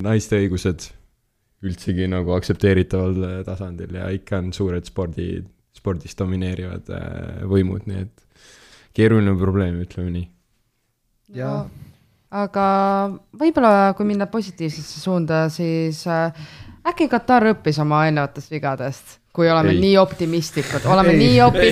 naiste 0.00 0.38
õigused 0.38 0.88
üldsegi 1.66 2.08
nagu 2.08 2.32
aktsepteeritaval 2.36 3.44
tasandil 3.44 3.98
ja 3.98 4.08
ikka 4.14 4.38
on 4.40 4.52
suured 4.56 4.86
spordi, 4.88 5.42
spordis 5.76 6.16
domineerivad 6.18 6.88
äh, 6.96 7.44
võimud, 7.48 7.84
nii 7.88 8.04
et 8.06 8.26
keeruline 8.96 9.36
probleem, 9.38 9.78
ütleme 9.84 10.14
nii. 10.14 10.26
Jaa. 11.36 11.62
aga 12.34 12.64
võib-olla, 13.38 13.92
kui 13.94 14.08
minna 14.08 14.26
positiivsesse 14.30 15.02
suunda, 15.02 15.44
siis 15.52 16.02
äh, 16.10 16.32
äkki 16.90 17.08
Katar 17.12 17.46
õppis 17.52 17.78
oma 17.82 18.04
eelnevatest 18.08 18.50
vigadest, 18.50 19.18
kui 19.34 19.50
oleme 19.50 19.76
Ei. 19.76 19.82
nii 19.84 19.96
optimistlikud, 20.00 20.88
oleme 20.90 21.14
ei. 21.14 21.20
nii 21.20 21.38
opi-, 21.44 21.70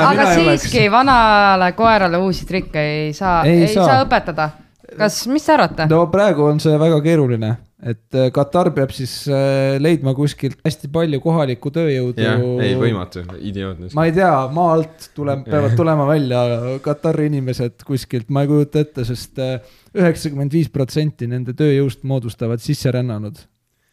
aga 0.00 0.30
siiski 0.32 0.86
vanale 0.92 1.72
koerale 1.76 2.20
uusi 2.22 2.46
trikke 2.48 2.80
ei 2.80 3.12
saa, 3.16 3.42
Ei 3.44 3.66
ei, 3.66 3.74
saa. 3.74 3.90
saa. 3.90 4.06
õpetada. 4.06 4.50
kas, 4.96 5.24
mis 5.28 5.44
te 5.44 5.52
arvate 5.52 5.88
no 5.90 6.06
praegu 6.08 6.46
on 6.46 6.62
see 6.62 6.78
väga 6.80 7.02
keeruline, 7.04 7.56
et 7.82 8.16
äh, 8.16 8.30
Katar 8.32 8.70
peab 8.72 8.94
siis 8.96 9.26
äh, 9.28 9.76
leidma 9.82 10.14
kuskilt 10.16 10.62
hästi 10.64 10.88
palju 10.92 11.20
kohalikku 11.20 11.72
tööjõudu. 11.74 12.28
ei 12.64 12.78
võimatu, 12.80 13.26
idiootne. 13.36 13.90
ma 13.96 14.06
ei 14.08 14.14
tea, 14.16 14.30
maa 14.56 14.70
alt 14.78 15.10
tuleb, 15.16 15.44
peavad 15.44 15.76
tulema 15.76 16.06
välja 16.08 16.40
Katari 16.84 17.28
inimesed 17.28 17.84
kuskilt, 17.84 18.30
ma 18.32 18.46
ei 18.46 18.52
kujuta 18.54 18.80
ette 18.86 19.04
sest, 19.04 19.36
sest 19.36 19.98
üheksakümmend 19.98 20.56
viis 20.56 20.72
protsenti 20.72 21.28
nende 21.28 21.52
tööjõust 21.56 22.06
moodustavad 22.08 22.64
sisserännanud 22.64 23.44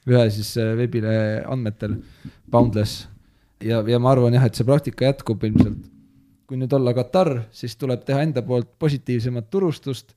ühe 0.10 0.24
siis 0.36 0.52
äh, 0.60 0.74
veebilehe 0.78 1.44
andmetel, 1.50 1.98
Boundless. 2.52 3.08
ja, 3.64 3.82
ja 3.88 4.00
ma 4.00 4.12
arvan 4.12 4.36
jah, 4.36 4.46
et 4.48 4.60
see 4.60 4.68
praktika 4.68 5.08
jätkub 5.08 5.44
ilmselt. 5.48 5.90
kui 6.48 6.60
nüüd 6.60 6.74
olla 6.76 6.92
Katar, 6.96 7.32
siis 7.56 7.78
tuleb 7.80 8.04
teha 8.06 8.22
enda 8.26 8.44
poolt 8.46 8.74
positiivsemat 8.80 9.48
turustust, 9.50 10.12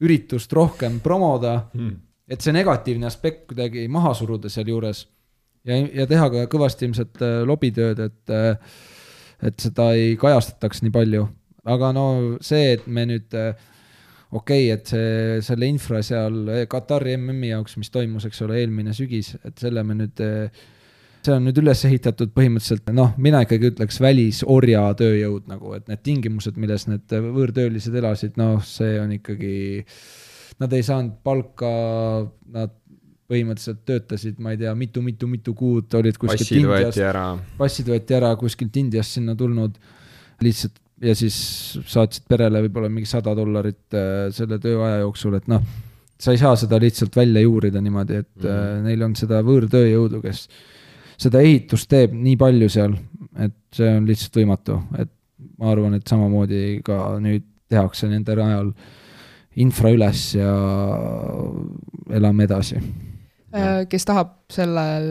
üritust 0.00 0.52
rohkem 0.54 1.00
promoda 1.02 1.64
Hmm. 1.74 1.96
Et 2.28 2.40
see 2.40 2.54
negatiivne 2.56 3.06
aspekt 3.08 3.46
kuidagi 3.50 3.84
maha 3.92 4.14
suruda 4.16 4.48
sealjuures 4.52 5.04
ja, 5.68 5.78
ja 6.00 6.08
teha 6.08 6.30
ka 6.32 6.46
kõvasti 6.52 6.88
ilmselt 6.88 7.22
äh, 7.24 7.40
lobitööd, 7.48 8.00
et, 8.04 8.34
et 9.44 9.60
seda 9.60 9.90
ei 9.98 10.14
kajastataks 10.20 10.84
nii 10.84 10.94
palju. 10.94 11.28
aga 11.64 11.92
no 11.96 12.06
see, 12.44 12.74
et 12.76 12.86
me 12.86 13.06
nüüd 13.08 13.36
äh, 13.38 13.54
okei 14.34 14.68
okay,, 14.68 14.70
et 14.74 14.92
see, 14.92 15.40
selle 15.46 15.68
infra 15.70 16.02
seal 16.04 16.44
äh, 16.50 16.66
Katari 16.70 17.16
MM-i 17.16 17.52
jaoks, 17.54 17.78
mis 17.80 17.92
toimus, 17.94 18.26
eks 18.28 18.42
ole, 18.46 18.60
eelmine 18.62 18.94
sügis, 18.96 19.34
et 19.44 19.58
selle 19.60 19.84
me 19.86 19.96
nüüd, 19.98 20.20
see 21.24 21.32
on 21.32 21.46
nüüd 21.48 21.60
üles 21.62 21.84
ehitatud 21.88 22.34
põhimõtteliselt, 22.36 22.90
noh, 22.96 23.14
mina 23.22 23.44
ikkagi 23.44 23.72
ütleks 23.72 24.00
välisorja 24.04 24.84
tööjõud 25.00 25.48
nagu, 25.50 25.72
et 25.78 25.88
need 25.88 26.04
tingimused, 26.04 26.58
milles 26.60 26.88
need 26.90 27.16
võõrtöölised 27.30 27.96
elasid, 28.00 28.36
noh, 28.40 28.58
see 28.66 28.98
on 29.00 29.14
ikkagi, 29.16 29.56
nad 30.62 30.72
ei 30.76 30.84
saanud 30.86 31.18
palka, 31.26 31.70
nad 32.54 32.72
põhimõtteliselt 33.30 33.82
töötasid, 33.88 34.38
ma 34.44 34.52
ei 34.52 34.60
tea 34.60 34.74
mitu, 34.76 35.02
mitu, 35.02 35.28
mitu 35.30 35.54
kuud, 35.56 35.88
olid 35.96 36.18
kuskilt 36.20 36.44
passid 36.44 36.60
Indiast 36.60 37.56
passid 37.58 37.88
võeti 37.88 38.16
ära 38.16 38.34
kuskilt 38.40 38.76
Indiast 38.76 39.16
sinna 39.16 39.34
tulnud 39.38 39.78
lihtsalt 40.44 40.76
ja 41.04 41.14
siis 41.16 41.36
saatsid 41.90 42.28
perele 42.30 42.62
võib-olla 42.66 42.90
mingi 42.92 43.08
sada 43.08 43.34
dollarit 43.36 43.96
äh, 43.96 44.28
selle 44.34 44.60
tööaja 44.62 45.02
jooksul, 45.02 45.38
et 45.38 45.48
noh, 45.50 45.64
sa 46.20 46.34
ei 46.34 46.40
saa 46.40 46.54
seda 46.58 46.78
lihtsalt 46.82 47.16
välja 47.16 47.42
juurida 47.44 47.82
niimoodi, 47.82 48.20
et 48.22 48.30
mm. 48.36 48.48
-hmm. 48.48 48.86
neil 48.88 49.08
on 49.08 49.16
seda 49.18 49.40
võõrtööjõudu, 49.46 50.20
kes 50.24 50.46
seda 51.20 51.42
ehitust 51.44 51.88
teeb 51.90 52.14
nii 52.16 52.36
palju 52.40 52.70
seal, 52.72 52.96
et 53.40 53.56
see 53.74 53.90
on 53.98 54.06
lihtsalt 54.08 54.40
võimatu, 54.40 54.78
et 54.98 55.10
ma 55.58 55.72
arvan, 55.72 55.96
et 55.98 56.06
samamoodi 56.08 56.80
ka 56.84 57.16
nüüd 57.22 57.46
tehakse 57.70 58.08
nende 58.10 58.36
najal 58.38 58.72
infra 59.60 59.90
üles 59.94 60.34
ja 60.36 60.52
elame 62.14 62.46
edasi. 62.48 62.80
Äh, 63.54 63.84
kes 63.90 64.06
tahab 64.08 64.36
sellel 64.52 65.06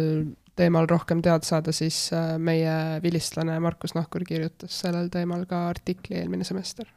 teemal 0.58 0.88
rohkem 0.90 1.22
teada 1.26 1.46
saada, 1.48 1.74
siis 1.76 2.10
äh, 2.14 2.36
meie 2.38 3.00
vilistlane 3.04 3.56
Markus 3.64 3.96
Nahkur 3.98 4.26
kirjutas 4.28 4.82
sellel 4.84 5.08
teemal 5.14 5.46
ka 5.50 5.68
artikli 5.70 6.20
eelmine 6.20 6.44
semester. 6.48 6.90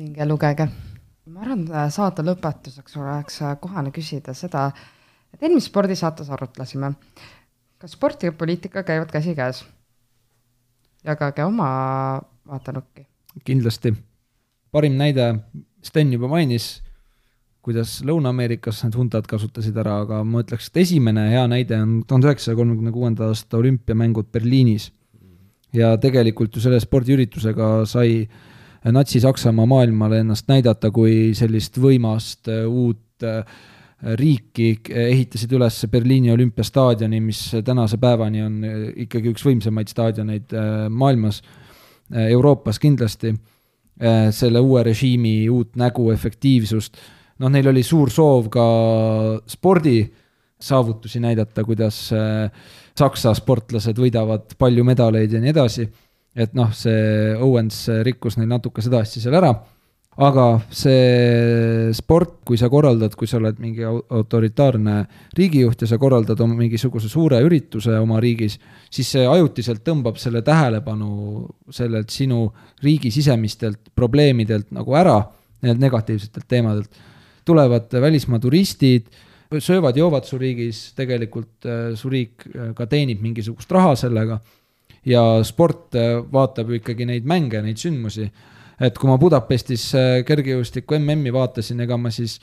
minge 0.00 0.24
lugege. 0.24 0.68
ma 1.30 1.44
arvan, 1.44 1.66
saate 1.92 2.24
lõpetuseks 2.24 2.96
oleks 2.98 3.42
kohane 3.60 3.92
küsida 3.94 4.34
seda, 4.34 4.70
et 5.34 5.42
eelmises 5.42 5.68
spordisaates 5.68 6.30
arutlesime, 6.32 6.94
kas 7.78 7.92
sport 7.94 8.24
ja 8.24 8.32
poliitika 8.32 8.82
käivad 8.82 9.12
käsikäes? 9.12 9.64
jagage 11.04 11.44
oma 11.44 11.68
vaatenurki. 12.48 13.06
kindlasti. 13.44 13.94
parim 14.72 14.96
näide, 14.96 15.34
Sten 15.82 16.12
juba 16.12 16.28
mainis, 16.28 16.82
kuidas 17.64 17.98
Lõuna-Ameerikas 18.04 18.82
need 18.84 18.96
huntad 18.96 19.26
kasutasid 19.28 19.76
ära, 19.80 20.00
aga 20.04 20.22
ma 20.24 20.42
ütleks, 20.44 20.70
et 20.70 20.80
esimene 20.82 21.26
hea 21.32 21.44
näide 21.48 21.78
on 21.80 21.98
tuhande 22.08 22.30
üheksasaja 22.30 22.58
kolmekümne 22.58 22.92
kuuenda 22.92 23.28
aasta 23.28 23.60
olümpiamängud 23.60 24.30
Berliinis. 24.32 24.90
ja 25.72 25.96
tegelikult 26.02 26.56
ju 26.56 26.60
selle 26.60 26.80
spordiüritusega 26.82 27.84
sai 27.86 28.24
Natsi-Saksamaa 28.84 29.66
maailmale 29.66 30.18
ennast 30.24 30.48
näidata 30.48 30.90
kui 30.90 31.30
sellist 31.36 31.76
võimast 31.78 32.48
äh, 32.48 32.64
uut 32.66 33.22
äh, 33.22 33.44
riiki, 34.16 34.80
ehitasid 34.88 35.52
üles 35.52 35.76
Berliini 35.92 36.32
olümpiastaadioni, 36.32 37.20
mis 37.20 37.42
tänase 37.64 37.98
päevani 38.00 38.42
on 38.42 38.60
äh, 38.64 38.78
ikkagi 39.04 39.34
üks 39.34 39.44
võimsamaid 39.44 39.92
staadioneid 39.92 40.54
äh, 40.56 40.86
maailmas, 40.88 41.42
Euroopas 42.10 42.80
kindlasti, 42.82 43.30
selle 44.32 44.60
uue 44.64 44.80
režiimi 44.86 45.34
uut 45.52 45.74
nägu, 45.76 46.06
efektiivsust, 46.14 46.96
noh, 47.40 47.50
neil 47.52 47.68
oli 47.68 47.82
suur 47.84 48.08
soov 48.12 48.48
ka 48.52 48.66
spordi 49.48 49.98
saavutusi 50.60 51.20
näidata, 51.20 51.64
kuidas 51.64 51.98
äh, 52.12 52.50
Saksa 52.98 53.32
sportlased 53.36 53.96
võidavad 53.96 54.56
palju 54.60 54.84
medaleid 54.84 55.32
ja 55.32 55.40
nii 55.40 55.52
edasi, 55.54 55.86
et 56.36 56.52
noh, 56.58 56.72
see 56.76 57.32
Owens 57.40 57.86
rikkus 58.04 58.36
neil 58.36 58.50
natuke 58.50 58.84
seda 58.84 59.00
asja 59.04 59.22
seal 59.22 59.38
ära, 59.40 59.54
aga 60.20 60.44
see 60.68 61.92
sport, 61.96 62.40
kui 62.44 62.58
sa 62.60 62.68
korraldad, 62.68 63.14
kui 63.16 63.28
sa 63.28 63.38
oled 63.38 63.60
mingi 63.62 63.86
au- 63.88 64.02
autoritaarne 64.18 64.96
riigijuht 65.36 65.80
ja 65.80 65.88
sa 65.88 65.98
korraldad 66.00 66.40
oma 66.44 66.58
mingisuguse 66.58 67.08
suure 67.08 67.38
ürituse 67.46 67.94
oma 67.96 68.20
riigis, 68.20 68.58
siis 68.92 69.14
see 69.16 69.24
ajutiselt 69.26 69.80
tõmbab 69.86 70.20
selle 70.20 70.42
tähelepanu 70.44 71.46
sellelt 71.72 72.12
sinu 72.12 72.50
riigi 72.84 73.12
sisemistelt 73.14 73.94
probleemidelt 73.96 74.68
nagu 74.76 74.98
ära, 74.98 75.16
nendelt 75.62 75.86
negatiivsetelt 75.88 76.48
teemadelt. 76.48 77.06
tulevad 77.44 77.88
välismaa 77.90 78.38
turistid, 78.38 79.08
söövad-joovad 79.58 80.24
su 80.24 80.38
riigis, 80.38 80.92
tegelikult 80.94 81.66
äh, 81.66 81.94
su 81.96 82.10
riik 82.12 82.44
äh, 82.46 82.74
ka 82.76 82.86
teenib 82.86 83.22
mingisugust 83.24 83.72
raha 83.72 83.96
sellega 83.96 84.38
ja 85.04 85.42
sport 85.42 85.96
äh, 85.96 86.20
vaatab 86.32 86.70
ju 86.70 86.78
ikkagi 86.78 87.08
neid 87.08 87.26
mänge, 87.26 87.62
neid 87.64 87.80
sündmusi 87.80 88.28
et 88.80 88.96
kui 88.96 89.10
ma 89.10 89.18
Budapestis 89.20 89.90
äh, 89.98 90.20
kergejõustiku 90.26 90.96
MM-i 90.98 91.32
vaatasin, 91.34 91.82
ega 91.84 91.98
ma 92.00 92.12
siis, 92.14 92.38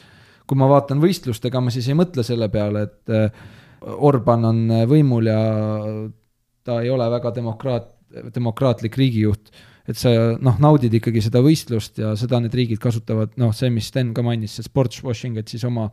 kui 0.47 0.59
ma 0.59 0.69
vaatan 0.69 1.01
võistlust, 1.03 1.45
ega 1.49 1.61
ma 1.63 1.73
siis 1.73 1.89
ei 1.89 1.97
mõtle 1.97 2.25
selle 2.25 2.49
peale, 2.53 2.85
et 2.88 3.13
äh, 3.13 3.47
Orban 3.88 4.45
on 4.49 4.61
äh, 4.73 4.83
võimul 4.89 5.29
ja 5.29 5.39
ta 6.67 6.81
ei 6.83 6.91
ole 6.91 7.07
väga 7.13 7.31
demokraat, 7.35 7.89
demokraatlik 8.35 8.97
riigijuht. 8.99 9.51
et 9.88 9.95
sa 9.95 10.09
noh, 10.43 10.57
naudid 10.59 10.91
ikkagi 10.97 11.21
seda 11.23 11.39
võistlust 11.39 12.01
ja 12.01 12.09
seda 12.19 12.41
need 12.43 12.55
riigid 12.59 12.79
kasutavad, 12.83 13.38
noh, 13.39 13.53
see, 13.55 13.69
mis 13.71 13.88
Sten 13.88 14.09
ka 14.13 14.19
mainis, 14.25 14.57
see 14.57 14.65
sports 14.65 14.99
washing, 15.03 15.38
et 15.39 15.47
siis 15.47 15.63
oma 15.63 15.85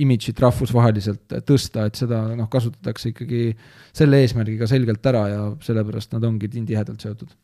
imidžit 0.00 0.40
rahvusvaheliselt 0.40 1.36
tõsta, 1.44 1.84
et 1.84 2.00
seda 2.00 2.22
noh, 2.38 2.48
kasutatakse 2.50 3.12
ikkagi 3.12 3.50
selle 3.92 4.22
eesmärgiga 4.24 4.66
selgelt 4.70 5.04
ära 5.12 5.26
ja 5.28 5.42
sellepärast 5.60 6.16
nad 6.16 6.24
ongi 6.24 6.48
nii 6.54 6.64
tihedalt 6.72 7.04
seotud. 7.04 7.36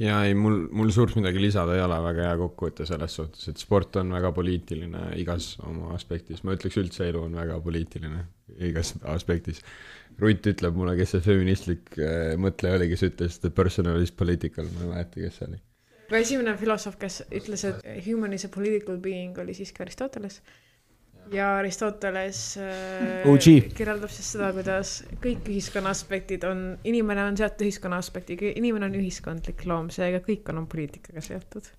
Ja 0.00 0.18
ei, 0.24 0.34
mul, 0.34 0.62
mul 0.72 0.90
suurt 0.94 1.16
midagi 1.18 1.40
lisada 1.42 1.74
ei 1.76 1.82
ole, 1.84 1.98
väga 2.04 2.28
hea 2.28 2.36
kokkuvõte 2.40 2.86
selles 2.88 3.16
suhtes, 3.18 3.48
et 3.52 3.60
sport 3.60 3.98
on 4.00 4.12
väga 4.14 4.32
poliitiline 4.36 5.10
igas 5.20 5.52
oma 5.68 5.92
aspektis, 5.96 6.44
ma 6.44 6.56
ütleks 6.56 6.78
üldse 6.80 7.08
elu 7.10 7.24
on 7.26 7.36
väga 7.36 7.58
poliitiline 7.64 8.24
igas 8.70 8.94
aspektis. 9.12 9.60
Rutt 10.20 10.46
ütleb 10.50 10.76
mulle, 10.76 10.96
kes 10.98 11.14
see 11.14 11.24
feministlik 11.24 11.94
äh, 12.00 12.32
mõtleja 12.40 12.80
oli, 12.80 12.90
kes 12.92 13.04
ütles, 13.08 13.38
et 13.40 13.54
personal 13.56 14.00
is 14.02 14.12
political, 14.12 14.66
ma 14.74 14.86
ei 14.86 14.90
mäleta, 14.94 15.20
kes 15.22 15.38
see 15.40 15.50
oli. 15.50 15.60
esimene 16.20 16.56
filosoof, 16.60 16.98
kes 17.00 17.22
ütles, 17.28 17.64
et 17.68 17.86
human 18.06 18.34
is 18.36 18.44
a 18.44 18.50
political 18.52 18.98
being, 19.00 19.38
oli 19.38 19.54
siiski 19.56 19.84
Aristoteles. 19.84 20.40
Ja 21.32 21.50
Aristoteles 21.58 22.40
äh, 22.58 23.26
OG. 23.28 23.74
kirjeldab 23.76 24.12
siis 24.12 24.32
seda, 24.34 24.50
kuidas 24.56 24.94
kõik 25.22 25.50
ühiskonna 25.50 25.92
aspektid 25.94 26.46
on, 26.48 26.64
inimene 26.88 27.24
on 27.28 27.38
seotud 27.38 27.66
ühiskonna 27.66 28.00
aspektiga, 28.02 28.50
inimene 28.56 28.88
on 28.90 28.98
ühiskondlik 29.00 29.64
loom, 29.70 29.92
seega 29.94 30.22
kõik 30.26 30.50
on, 30.50 30.62
on 30.62 30.66
poliitikaga 30.70 31.22
seotud. 31.24 31.70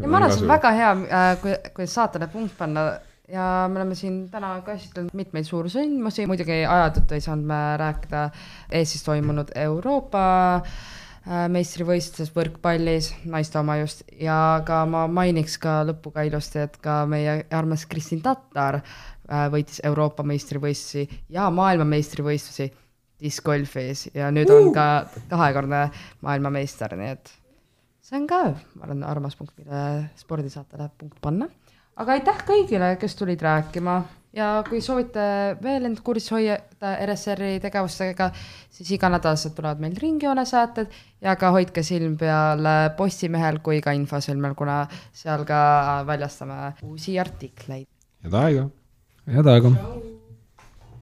ja 0.00 0.08
ma 0.08 0.20
arvan, 0.20 0.32
see 0.32 0.46
on 0.46 0.54
väga 0.54 0.72
hea, 0.78 0.94
kui, 1.42 1.56
kui 1.76 1.90
saatele 1.90 2.30
punkt 2.32 2.56
panna 2.58 2.88
ja 3.28 3.46
me 3.70 3.80
oleme 3.80 3.96
siin 3.98 4.26
täna 4.30 4.56
käsitlenud 4.66 5.16
mitmeid 5.18 5.48
suuri 5.48 5.72
sündmusi, 5.72 6.28
muidugi 6.30 6.62
aja 6.62 6.92
tõttu 6.94 7.16
ei 7.16 7.24
saanud 7.24 7.48
me 7.48 7.62
rääkida 7.82 8.28
Eestis 8.78 9.02
toimunud 9.06 9.50
Euroopa 9.66 10.28
äh, 10.60 10.76
meistrivõistluses 11.26 12.30
võrkpallis, 12.34 13.10
naiste 13.26 13.58
oma 13.58 13.80
just, 13.80 14.04
ja 14.20 14.62
ka 14.66 14.84
ma 14.88 15.06
mainiks 15.10 15.56
ka 15.62 15.80
lõppu 15.88 16.12
ka 16.14 16.26
ilusti, 16.28 16.62
et 16.62 16.76
ka 16.82 17.00
meie 17.10 17.40
armas 17.54 17.86
Kristin 17.90 18.22
Tatar 18.22 18.78
äh, 18.78 19.46
võitis 19.52 19.80
Euroopa 19.86 20.22
meistrivõistlusi 20.26 21.08
ja 21.34 21.48
maailmameistrivõistlusi 21.50 22.68
discgolfis. 23.22 24.06
Ja 24.14 24.30
nüüd 24.34 24.50
on 24.52 24.70
ka 24.76 24.86
kahekordne 25.30 25.88
maailmameister, 26.26 26.94
nii 26.98 27.14
et 27.16 27.32
see 28.06 28.20
on 28.20 28.28
ka, 28.30 28.42
ma 28.76 28.86
arvan, 28.86 29.02
armas 29.10 29.38
punkt, 29.38 29.56
mille 29.58 29.82
spordisaatele 30.20 30.90
punkt 30.98 31.18
panna. 31.24 31.50
aga 31.96 32.18
aitäh 32.20 32.44
kõigile, 32.46 32.94
kes 33.00 33.18
tulid 33.18 33.42
rääkima 33.42 34.02
ja 34.36 34.48
kui 34.68 34.80
soovite 34.84 35.26
veel 35.62 35.88
end 35.88 36.02
kursis 36.04 36.32
hoida 36.34 36.92
RSR-i 37.06 37.60
tegevustega, 37.64 38.30
siis 38.72 38.92
iganädalaselt 38.96 39.56
tulevad 39.56 39.80
meil 39.82 39.96
Ringjoone 40.00 40.44
saated 40.48 40.92
ja 41.24 41.36
ka 41.40 41.52
hoidke 41.56 41.84
silm 41.86 42.18
peal 42.20 42.66
Postimehel 42.98 43.62
kui 43.64 43.80
ka 43.84 43.96
Infosõlmel, 43.96 44.56
kuna 44.58 44.82
seal 45.16 45.46
ka 45.48 46.02
väljastame 46.08 46.74
uusi 46.86 47.18
artikleid. 47.20 47.88
head 48.24 48.38
aega! 48.42 48.68
head 49.38 49.54
aega! 49.54 49.74